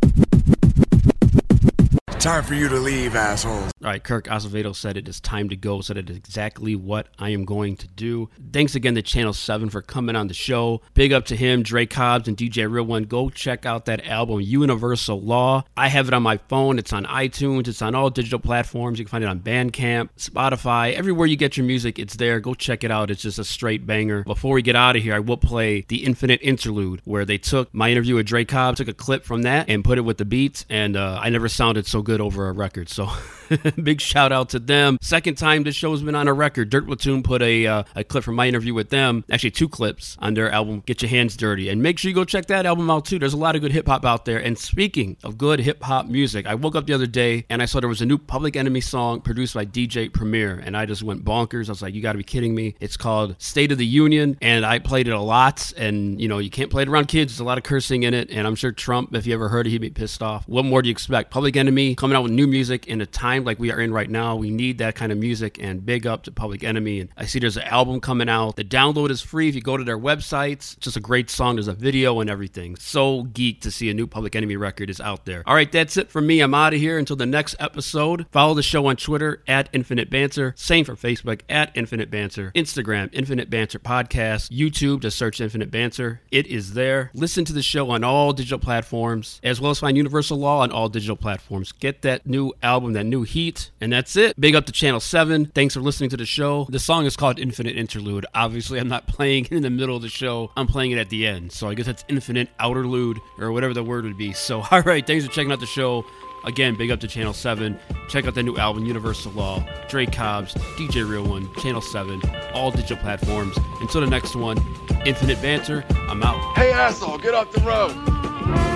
Time 2.26 2.42
for 2.42 2.54
you 2.54 2.68
to 2.68 2.80
leave, 2.80 3.14
assholes. 3.14 3.70
All 3.84 3.92
right, 3.92 4.02
Kirk 4.02 4.24
Acevedo 4.24 4.74
said 4.74 4.96
it 4.96 5.06
is 5.06 5.20
time 5.20 5.48
to 5.48 5.54
go, 5.54 5.80
said 5.80 5.96
it 5.96 6.10
is 6.10 6.16
exactly 6.16 6.74
what 6.74 7.06
I 7.20 7.30
am 7.30 7.44
going 7.44 7.76
to 7.76 7.86
do. 7.86 8.28
Thanks 8.52 8.74
again 8.74 8.96
to 8.96 9.02
Channel 9.02 9.32
7 9.32 9.70
for 9.70 9.80
coming 9.80 10.16
on 10.16 10.26
the 10.26 10.34
show. 10.34 10.80
Big 10.94 11.12
up 11.12 11.26
to 11.26 11.36
him, 11.36 11.62
Dre 11.62 11.86
Cobbs, 11.86 12.26
and 12.26 12.36
DJ 12.36 12.68
Real 12.68 12.82
One. 12.82 13.04
Go 13.04 13.30
check 13.30 13.64
out 13.64 13.84
that 13.84 14.04
album, 14.04 14.40
Universal 14.40 15.20
Law. 15.20 15.62
I 15.76 15.86
have 15.86 16.08
it 16.08 16.14
on 16.14 16.24
my 16.24 16.38
phone. 16.48 16.80
It's 16.80 16.92
on 16.92 17.04
iTunes. 17.04 17.68
It's 17.68 17.80
on 17.80 17.94
all 17.94 18.10
digital 18.10 18.40
platforms. 18.40 18.98
You 18.98 19.04
can 19.04 19.10
find 19.10 19.22
it 19.22 19.28
on 19.28 19.38
Bandcamp, 19.38 20.08
Spotify, 20.18 20.94
everywhere 20.94 21.28
you 21.28 21.36
get 21.36 21.56
your 21.56 21.64
music, 21.64 22.00
it's 22.00 22.16
there. 22.16 22.40
Go 22.40 22.54
check 22.54 22.82
it 22.82 22.90
out. 22.90 23.08
It's 23.12 23.22
just 23.22 23.38
a 23.38 23.44
straight 23.44 23.86
banger. 23.86 24.24
Before 24.24 24.54
we 24.54 24.62
get 24.62 24.74
out 24.74 24.96
of 24.96 25.02
here, 25.04 25.14
I 25.14 25.20
will 25.20 25.36
play 25.36 25.82
the 25.86 26.04
Infinite 26.04 26.40
Interlude, 26.42 27.02
where 27.04 27.24
they 27.24 27.38
took 27.38 27.72
my 27.72 27.88
interview 27.88 28.16
with 28.16 28.26
Dre 28.26 28.44
Cobbs, 28.44 28.78
took 28.78 28.88
a 28.88 28.94
clip 28.94 29.24
from 29.24 29.42
that, 29.42 29.70
and 29.70 29.84
put 29.84 29.96
it 29.96 30.00
with 30.00 30.18
the 30.18 30.24
beats, 30.24 30.66
and 30.68 30.96
uh, 30.96 31.20
I 31.22 31.30
never 31.30 31.48
sounded 31.48 31.86
so 31.86 32.02
good 32.02 32.15
over 32.20 32.48
a 32.48 32.52
record. 32.52 32.88
So 32.88 33.08
big 33.82 34.00
shout 34.00 34.32
out 34.32 34.50
to 34.50 34.58
them. 34.58 34.98
Second 35.00 35.36
time 35.36 35.62
this 35.62 35.74
show's 35.74 36.02
been 36.02 36.14
on 36.14 36.28
a 36.28 36.32
record. 36.32 36.70
Dirt 36.70 36.86
Platoon 36.86 37.22
put 37.22 37.42
a 37.42 37.66
uh, 37.66 37.82
a 37.94 38.04
clip 38.04 38.24
from 38.24 38.34
my 38.34 38.46
interview 38.48 38.74
with 38.74 38.90
them, 38.90 39.24
actually 39.30 39.50
two 39.50 39.68
clips 39.68 40.16
on 40.20 40.34
their 40.34 40.50
album 40.50 40.82
Get 40.86 41.02
Your 41.02 41.08
Hands 41.08 41.34
Dirty. 41.36 41.68
And 41.68 41.82
make 41.82 41.98
sure 41.98 42.08
you 42.08 42.14
go 42.14 42.24
check 42.24 42.46
that 42.46 42.66
album 42.66 42.90
out 42.90 43.04
too. 43.04 43.18
There's 43.18 43.34
a 43.34 43.38
lot 43.38 43.54
of 43.56 43.62
good 43.62 43.72
hip 43.72 43.86
hop 43.86 44.04
out 44.04 44.24
there. 44.24 44.38
And 44.38 44.58
speaking 44.58 45.16
of 45.24 45.38
good 45.38 45.60
hip 45.60 45.82
hop 45.82 46.06
music, 46.06 46.46
I 46.46 46.54
woke 46.54 46.76
up 46.76 46.86
the 46.86 46.92
other 46.92 47.06
day 47.06 47.44
and 47.48 47.62
I 47.62 47.66
saw 47.66 47.80
there 47.80 47.88
was 47.88 48.02
a 48.02 48.06
new 48.06 48.18
Public 48.18 48.56
Enemy 48.56 48.80
song 48.80 49.20
produced 49.20 49.54
by 49.54 49.64
DJ 49.64 50.12
Premier, 50.12 50.60
and 50.64 50.76
I 50.76 50.86
just 50.86 51.02
went 51.02 51.24
bonkers. 51.24 51.68
I 51.68 51.72
was 51.72 51.82
like, 51.82 51.94
you 51.94 52.02
got 52.02 52.12
to 52.12 52.18
be 52.18 52.24
kidding 52.24 52.54
me! 52.54 52.74
It's 52.80 52.96
called 52.96 53.36
State 53.38 53.72
of 53.72 53.78
the 53.78 53.86
Union, 53.86 54.36
and 54.40 54.64
I 54.64 54.78
played 54.78 55.08
it 55.08 55.12
a 55.12 55.20
lot. 55.20 55.72
And 55.76 56.20
you 56.20 56.28
know, 56.28 56.38
you 56.38 56.50
can't 56.50 56.70
play 56.70 56.82
it 56.82 56.88
around 56.88 57.06
kids. 57.08 57.32
There's 57.32 57.40
a 57.40 57.44
lot 57.44 57.58
of 57.58 57.64
cursing 57.64 58.02
in 58.02 58.14
it, 58.14 58.30
and 58.30 58.46
I'm 58.46 58.54
sure 58.54 58.72
Trump, 58.72 59.14
if 59.14 59.26
you 59.26 59.34
ever 59.34 59.48
heard 59.48 59.66
it, 59.66 59.70
he'd 59.70 59.80
be 59.80 59.90
pissed 59.90 60.22
off. 60.22 60.48
What 60.48 60.64
more 60.64 60.82
do 60.82 60.88
you 60.88 60.92
expect? 60.92 61.30
Public 61.30 61.56
Enemy 61.56 61.94
coming 62.06 62.16
out 62.16 62.22
with 62.22 62.30
new 62.30 62.46
music 62.46 62.86
in 62.86 63.00
a 63.00 63.06
time 63.06 63.42
like 63.42 63.58
we 63.58 63.72
are 63.72 63.80
in 63.80 63.92
right 63.92 64.08
now. 64.08 64.36
We 64.36 64.48
need 64.48 64.78
that 64.78 64.94
kind 64.94 65.10
of 65.10 65.18
music, 65.18 65.58
and 65.60 65.84
big 65.84 66.06
up 66.06 66.22
to 66.22 66.30
Public 66.30 66.62
Enemy. 66.62 67.00
And 67.00 67.10
I 67.16 67.26
see 67.26 67.40
there's 67.40 67.56
an 67.56 67.64
album 67.64 68.00
coming 68.00 68.28
out. 68.28 68.54
The 68.54 68.62
download 68.62 69.10
is 69.10 69.20
free 69.20 69.48
if 69.48 69.56
you 69.56 69.60
go 69.60 69.76
to 69.76 69.82
their 69.82 69.98
websites. 69.98 70.74
It's 70.74 70.76
just 70.76 70.96
a 70.96 71.00
great 71.00 71.30
song. 71.30 71.56
There's 71.56 71.66
a 71.66 71.72
video 71.72 72.20
and 72.20 72.30
everything. 72.30 72.76
So 72.76 73.24
geeked 73.24 73.62
to 73.62 73.72
see 73.72 73.90
a 73.90 73.94
new 73.94 74.06
Public 74.06 74.36
Enemy 74.36 74.54
record 74.54 74.88
is 74.88 75.00
out 75.00 75.24
there. 75.24 75.42
All 75.46 75.54
right, 75.56 75.72
that's 75.72 75.96
it 75.96 76.08
for 76.08 76.20
me. 76.20 76.38
I'm 76.38 76.54
out 76.54 76.74
of 76.74 76.78
here 76.78 76.96
until 76.96 77.16
the 77.16 77.26
next 77.26 77.56
episode. 77.58 78.26
Follow 78.30 78.54
the 78.54 78.62
show 78.62 78.86
on 78.86 78.94
Twitter 78.94 79.42
at 79.48 79.68
Infinite 79.72 80.08
Banter. 80.08 80.54
Same 80.56 80.84
for 80.84 80.94
Facebook 80.94 81.40
at 81.48 81.72
Infinite 81.74 82.08
Banter. 82.08 82.52
Instagram, 82.54 83.10
Infinite 83.12 83.50
Banter 83.50 83.80
Podcast. 83.80 84.56
YouTube, 84.56 85.00
just 85.00 85.18
search 85.18 85.40
Infinite 85.40 85.72
Banter. 85.72 86.20
It 86.30 86.46
is 86.46 86.74
there. 86.74 87.10
Listen 87.14 87.44
to 87.46 87.52
the 87.52 87.62
show 87.62 87.90
on 87.90 88.04
all 88.04 88.32
digital 88.32 88.60
platforms, 88.60 89.40
as 89.42 89.60
well 89.60 89.72
as 89.72 89.80
find 89.80 89.96
Universal 89.96 90.38
Law 90.38 90.60
on 90.60 90.70
all 90.70 90.88
digital 90.88 91.16
platforms. 91.16 91.72
Get 91.72 91.85
that 92.02 92.26
new 92.26 92.52
album, 92.62 92.92
that 92.94 93.04
new 93.04 93.22
heat. 93.22 93.70
And 93.80 93.92
that's 93.92 94.16
it. 94.16 94.38
Big 94.38 94.54
up 94.54 94.66
to 94.66 94.72
Channel 94.72 95.00
7. 95.00 95.46
Thanks 95.46 95.74
for 95.74 95.80
listening 95.80 96.10
to 96.10 96.16
the 96.16 96.26
show. 96.26 96.66
The 96.70 96.78
song 96.78 97.06
is 97.06 97.16
called 97.16 97.38
Infinite 97.38 97.76
Interlude. 97.76 98.26
Obviously, 98.34 98.78
I'm 98.78 98.88
not 98.88 99.06
playing 99.16 99.46
it 99.46 99.52
in 99.52 99.62
the 99.62 99.70
middle 99.70 99.96
of 99.96 100.02
the 100.02 100.08
show, 100.08 100.50
I'm 100.56 100.66
playing 100.66 100.92
it 100.92 100.98
at 100.98 101.10
the 101.10 101.26
end. 101.26 101.52
So 101.52 101.68
I 101.68 101.74
guess 101.74 101.86
that's 101.86 102.04
Infinite 102.08 102.48
Outerlude 102.58 103.18
or 103.38 103.52
whatever 103.52 103.74
the 103.74 103.84
word 103.84 104.04
would 104.04 104.18
be. 104.18 104.32
So, 104.32 104.60
all 104.70 104.82
right, 104.82 105.06
thanks 105.06 105.24
for 105.24 105.32
checking 105.32 105.52
out 105.52 105.60
the 105.60 105.66
show. 105.66 106.04
Again, 106.44 106.76
big 106.76 106.92
up 106.92 107.00
to 107.00 107.08
Channel 107.08 107.32
7. 107.32 107.78
Check 108.08 108.26
out 108.26 108.34
the 108.34 108.42
new 108.42 108.56
album, 108.56 108.86
Universal 108.86 109.32
Law, 109.32 109.66
Dre 109.88 110.06
Cobbs, 110.06 110.54
DJ 110.76 111.08
Real 111.08 111.24
One, 111.24 111.52
Channel 111.56 111.80
7, 111.80 112.22
all 112.54 112.70
digital 112.70 112.98
platforms. 112.98 113.56
Until 113.80 114.00
the 114.00 114.06
next 114.06 114.36
one, 114.36 114.56
Infinite 115.04 115.42
Banter, 115.42 115.84
I'm 116.08 116.22
out. 116.22 116.56
Hey, 116.56 116.70
asshole, 116.70 117.18
get 117.18 117.34
off 117.34 117.50
the 117.52 117.60
road. 117.62 118.75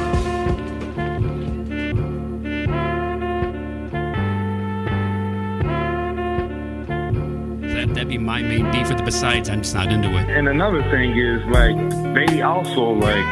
That, 7.80 7.94
that'd 7.94 8.08
be 8.08 8.18
my 8.18 8.42
main 8.42 8.70
beef 8.70 8.88
with 8.88 8.98
the 8.98 9.04
besides. 9.04 9.48
I'm 9.48 9.62
just 9.62 9.74
not 9.74 9.90
into 9.90 10.08
it. 10.10 10.28
And 10.28 10.48
another 10.48 10.82
thing 10.90 11.16
is 11.16 11.42
like 11.46 11.76
they 12.14 12.42
also 12.42 12.90
like 12.90 13.24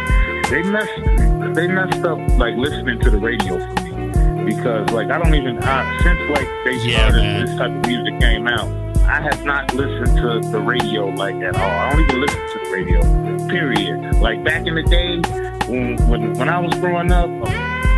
they 0.48 0.62
messed 0.62 1.54
they 1.54 1.66
messed 1.68 2.02
up 2.04 2.18
like 2.38 2.54
listening 2.56 2.98
to 3.00 3.10
the 3.10 3.18
radio 3.18 3.58
for 3.58 3.82
me 3.82 4.44
because 4.54 4.88
like 4.90 5.10
I 5.10 5.18
don't 5.18 5.34
even 5.34 5.58
I, 5.62 6.00
since 6.02 6.30
like 6.30 6.48
they 6.64 6.76
Yeah, 6.88 6.98
started 7.08 7.20
man. 7.22 7.44
this 7.46 7.56
type 7.58 7.70
of 7.72 7.86
music 7.86 8.18
came 8.20 8.46
out 8.48 8.68
I 9.04 9.20
have 9.20 9.44
not 9.44 9.74
listened 9.74 10.16
to 10.16 10.40
the 10.50 10.60
radio 10.60 11.08
like 11.08 11.34
at 11.36 11.54
all 11.54 11.70
I 11.70 11.90
don't 11.92 12.00
even 12.04 12.20
listen 12.22 12.40
to 12.40 12.58
the 12.64 12.70
radio 12.72 13.48
period 13.48 14.16
like 14.20 14.42
back 14.44 14.66
in 14.66 14.74
the 14.76 14.82
day 14.84 15.16
when 15.70 15.96
when, 16.08 16.32
when 16.38 16.48
I 16.48 16.58
was 16.58 16.72
growing 16.80 17.12
up 17.12 17.28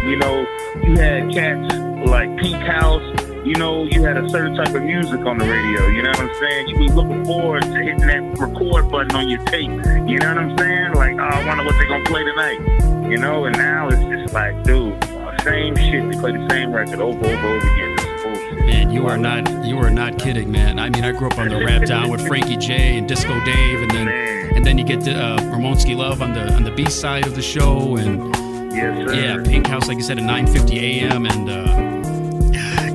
you 0.05 0.17
know 0.17 0.45
you 0.83 0.97
had 0.97 1.31
cats 1.33 1.73
like 2.07 2.37
Pink 2.39 2.57
House 2.57 3.03
you 3.45 3.55
know, 3.55 3.85
you 3.85 4.03
had 4.03 4.17
a 4.17 4.29
certain 4.29 4.55
type 4.55 4.75
of 4.75 4.83
music 4.83 5.21
on 5.21 5.39
the 5.39 5.45
radio. 5.45 5.87
You 5.89 6.03
know 6.03 6.11
what 6.11 6.21
I'm 6.21 6.35
saying? 6.41 6.69
You 6.69 6.79
was 6.79 6.95
looking 6.95 7.25
forward 7.25 7.63
to 7.63 7.69
hitting 7.69 8.07
that 8.07 8.39
record 8.39 8.91
button 8.91 9.15
on 9.17 9.29
your 9.29 9.43
tape. 9.47 9.71
You 9.71 10.19
know 10.19 10.35
what 10.35 10.39
I'm 10.39 10.59
saying? 10.59 10.93
Like, 10.93 11.15
oh, 11.15 11.23
I 11.23 11.47
wonder 11.47 11.65
what 11.65 11.75
they're 11.75 11.89
gonna 11.89 12.05
play 12.05 12.23
tonight. 12.25 13.11
You 13.11 13.19
know, 13.19 13.47
and 13.47 13.57
now 13.57 13.89
it's 13.89 14.03
just 14.03 14.35
like, 14.35 14.63
dude, 14.63 15.03
same 15.43 15.75
shit. 15.77 16.11
They 16.11 16.19
play 16.19 16.33
the 16.33 16.47
same 16.51 16.73
record 16.73 17.01
over, 17.01 17.25
over, 17.25 17.47
over 17.47 17.57
again. 17.57 17.97
This 17.97 18.05
is 18.05 18.23
bullshit. 18.23 18.67
Man, 18.67 18.91
you 18.91 19.07
are 19.07 19.19
not 19.19 19.65
you 19.65 19.79
are 19.79 19.91
not 19.91 20.19
kidding, 20.19 20.51
man. 20.51 20.79
I 20.79 20.91
mean, 20.91 21.05
I 21.05 21.13
grew 21.13 21.29
up 21.29 21.39
on 21.39 21.49
the 21.49 21.65
rap 21.65 21.87
down 21.87 22.11
with 22.11 22.27
Frankie 22.27 22.57
J 22.57 22.99
and 22.99 23.09
Disco 23.09 23.43
Dave, 23.45 23.83
and 23.83 23.91
then 23.91 24.09
and 24.55 24.67
then 24.67 24.77
you 24.77 24.85
get 24.85 25.01
the 25.01 25.15
uh, 25.15 25.39
Ramonski 25.39 25.97
Luv 25.97 26.21
on 26.21 26.35
the 26.35 26.53
on 26.55 26.65
the 26.65 26.73
B 26.73 26.91
side 26.91 27.27
of 27.27 27.35
the 27.35 27.43
show, 27.43 27.97
and 27.97 28.35
Yes, 28.73 29.13
yeah, 29.13 29.37
Pink 29.43 29.67
House, 29.67 29.89
like 29.89 29.97
you 29.97 30.05
said, 30.05 30.19
at 30.19 30.25
9:50 30.25 31.01
a.m. 31.01 31.27
and. 31.27 31.51
Uh, 31.51 31.90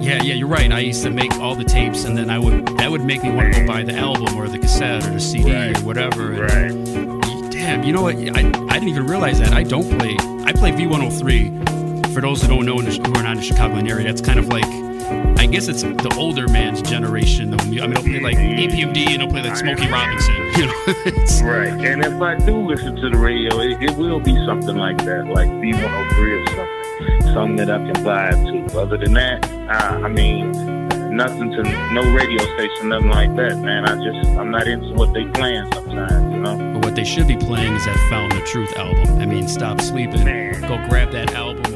yeah, 0.05 0.21
yeah, 0.23 0.33
you're 0.35 0.47
right. 0.47 0.71
I 0.71 0.79
used 0.79 1.03
to 1.03 1.09
make 1.09 1.33
all 1.39 1.55
the 1.55 1.63
tapes, 1.63 2.03
and 2.05 2.17
then 2.17 2.29
I 2.29 2.39
would 2.39 2.65
that 2.77 2.89
would 2.91 3.03
make 3.03 3.23
me 3.23 3.31
want 3.31 3.53
to 3.53 3.61
go 3.61 3.67
buy 3.67 3.83
the 3.83 3.95
album 3.95 4.35
or 4.37 4.47
the 4.47 4.59
cassette 4.59 5.05
or 5.07 5.11
the 5.11 5.19
CD 5.19 5.53
Right. 5.53 5.77
or 5.77 5.85
whatever. 5.85 6.33
and- 6.33 6.87
Right. 6.95 7.51
Damn, 7.51 7.83
you 7.83 7.93
know 7.93 8.03
what? 8.03 8.15
I, 8.15 8.19
I 8.19 8.73
didn't 8.79 8.89
even 8.89 9.07
realize 9.07 9.39
that. 9.39 9.53
I 9.53 9.63
don't 9.63 9.89
play. 9.97 10.15
I 10.45 10.51
play 10.51 10.71
V103. 10.71 12.13
For 12.13 12.21
those 12.21 12.41
who 12.41 12.47
don't 12.47 12.65
know, 12.65 12.77
who 12.77 13.13
are 13.15 13.23
not 13.23 13.37
in 13.37 13.41
the 13.41 13.47
Chicagoland 13.49 13.89
area, 13.89 14.05
that's 14.05 14.21
kind 14.21 14.37
of 14.39 14.47
like, 14.47 14.65
I 15.39 15.45
guess 15.47 15.67
it's 15.67 15.81
the 15.81 16.13
older 16.17 16.47
man's 16.47 16.81
generation. 16.81 17.53
Of, 17.53 17.61
I 17.61 17.65
mean, 17.65 17.81
I'll 17.81 18.03
play 18.03 18.19
like 18.19 18.37
EPMD 18.37 19.07
and 19.15 19.23
I'll 19.23 19.29
play 19.29 19.41
like 19.41 19.57
Smokey 19.57 19.89
Robinson. 19.89 20.35
You 20.55 20.67
know, 20.67 20.83
Right. 21.43 21.85
And 21.85 22.05
if 22.05 22.21
I 22.21 22.35
do 22.37 22.55
listen 22.65 22.95
to 22.95 23.09
the 23.09 23.17
radio, 23.17 23.59
it, 23.59 23.81
it 23.83 23.97
will 23.97 24.19
be 24.21 24.33
something 24.45 24.77
like 24.77 24.97
that, 24.99 25.25
like 25.27 25.49
V103 25.49 26.43
or 26.43 26.45
something, 26.47 26.67
something 27.33 27.55
that 27.57 27.69
I 27.69 27.77
can 27.77 27.95
vibe 28.03 28.69
to. 28.69 28.79
Other 28.79 28.97
than 28.97 29.13
that, 29.13 29.45
uh, 29.69 30.05
I 30.05 30.07
mean, 30.07 30.51
nothing 31.15 31.51
to 31.51 31.63
no 31.93 32.01
radio 32.13 32.43
station, 32.55 32.89
nothing 32.89 33.09
like 33.09 33.35
that, 33.35 33.57
man. 33.59 33.85
I 33.85 33.95
just 34.03 34.29
I'm 34.37 34.51
not 34.51 34.67
into 34.67 34.93
what 34.93 35.13
they 35.13 35.25
playing 35.25 35.71
sometimes, 35.73 36.33
you 36.33 36.41
know. 36.41 36.57
but 36.73 36.85
what 36.85 36.95
they 36.95 37.05
should 37.05 37.27
be 37.27 37.37
playing 37.37 37.73
is 37.73 37.85
that 37.85 37.97
Found 38.09 38.31
the 38.31 38.41
Truth 38.41 38.75
album. 38.77 39.19
I 39.19 39.25
mean, 39.25 39.47
stop 39.47 39.81
sleeping. 39.81 40.23
Man. 40.23 40.61
Go 40.61 40.77
grab 40.89 41.11
that 41.11 41.33
album 41.33 41.74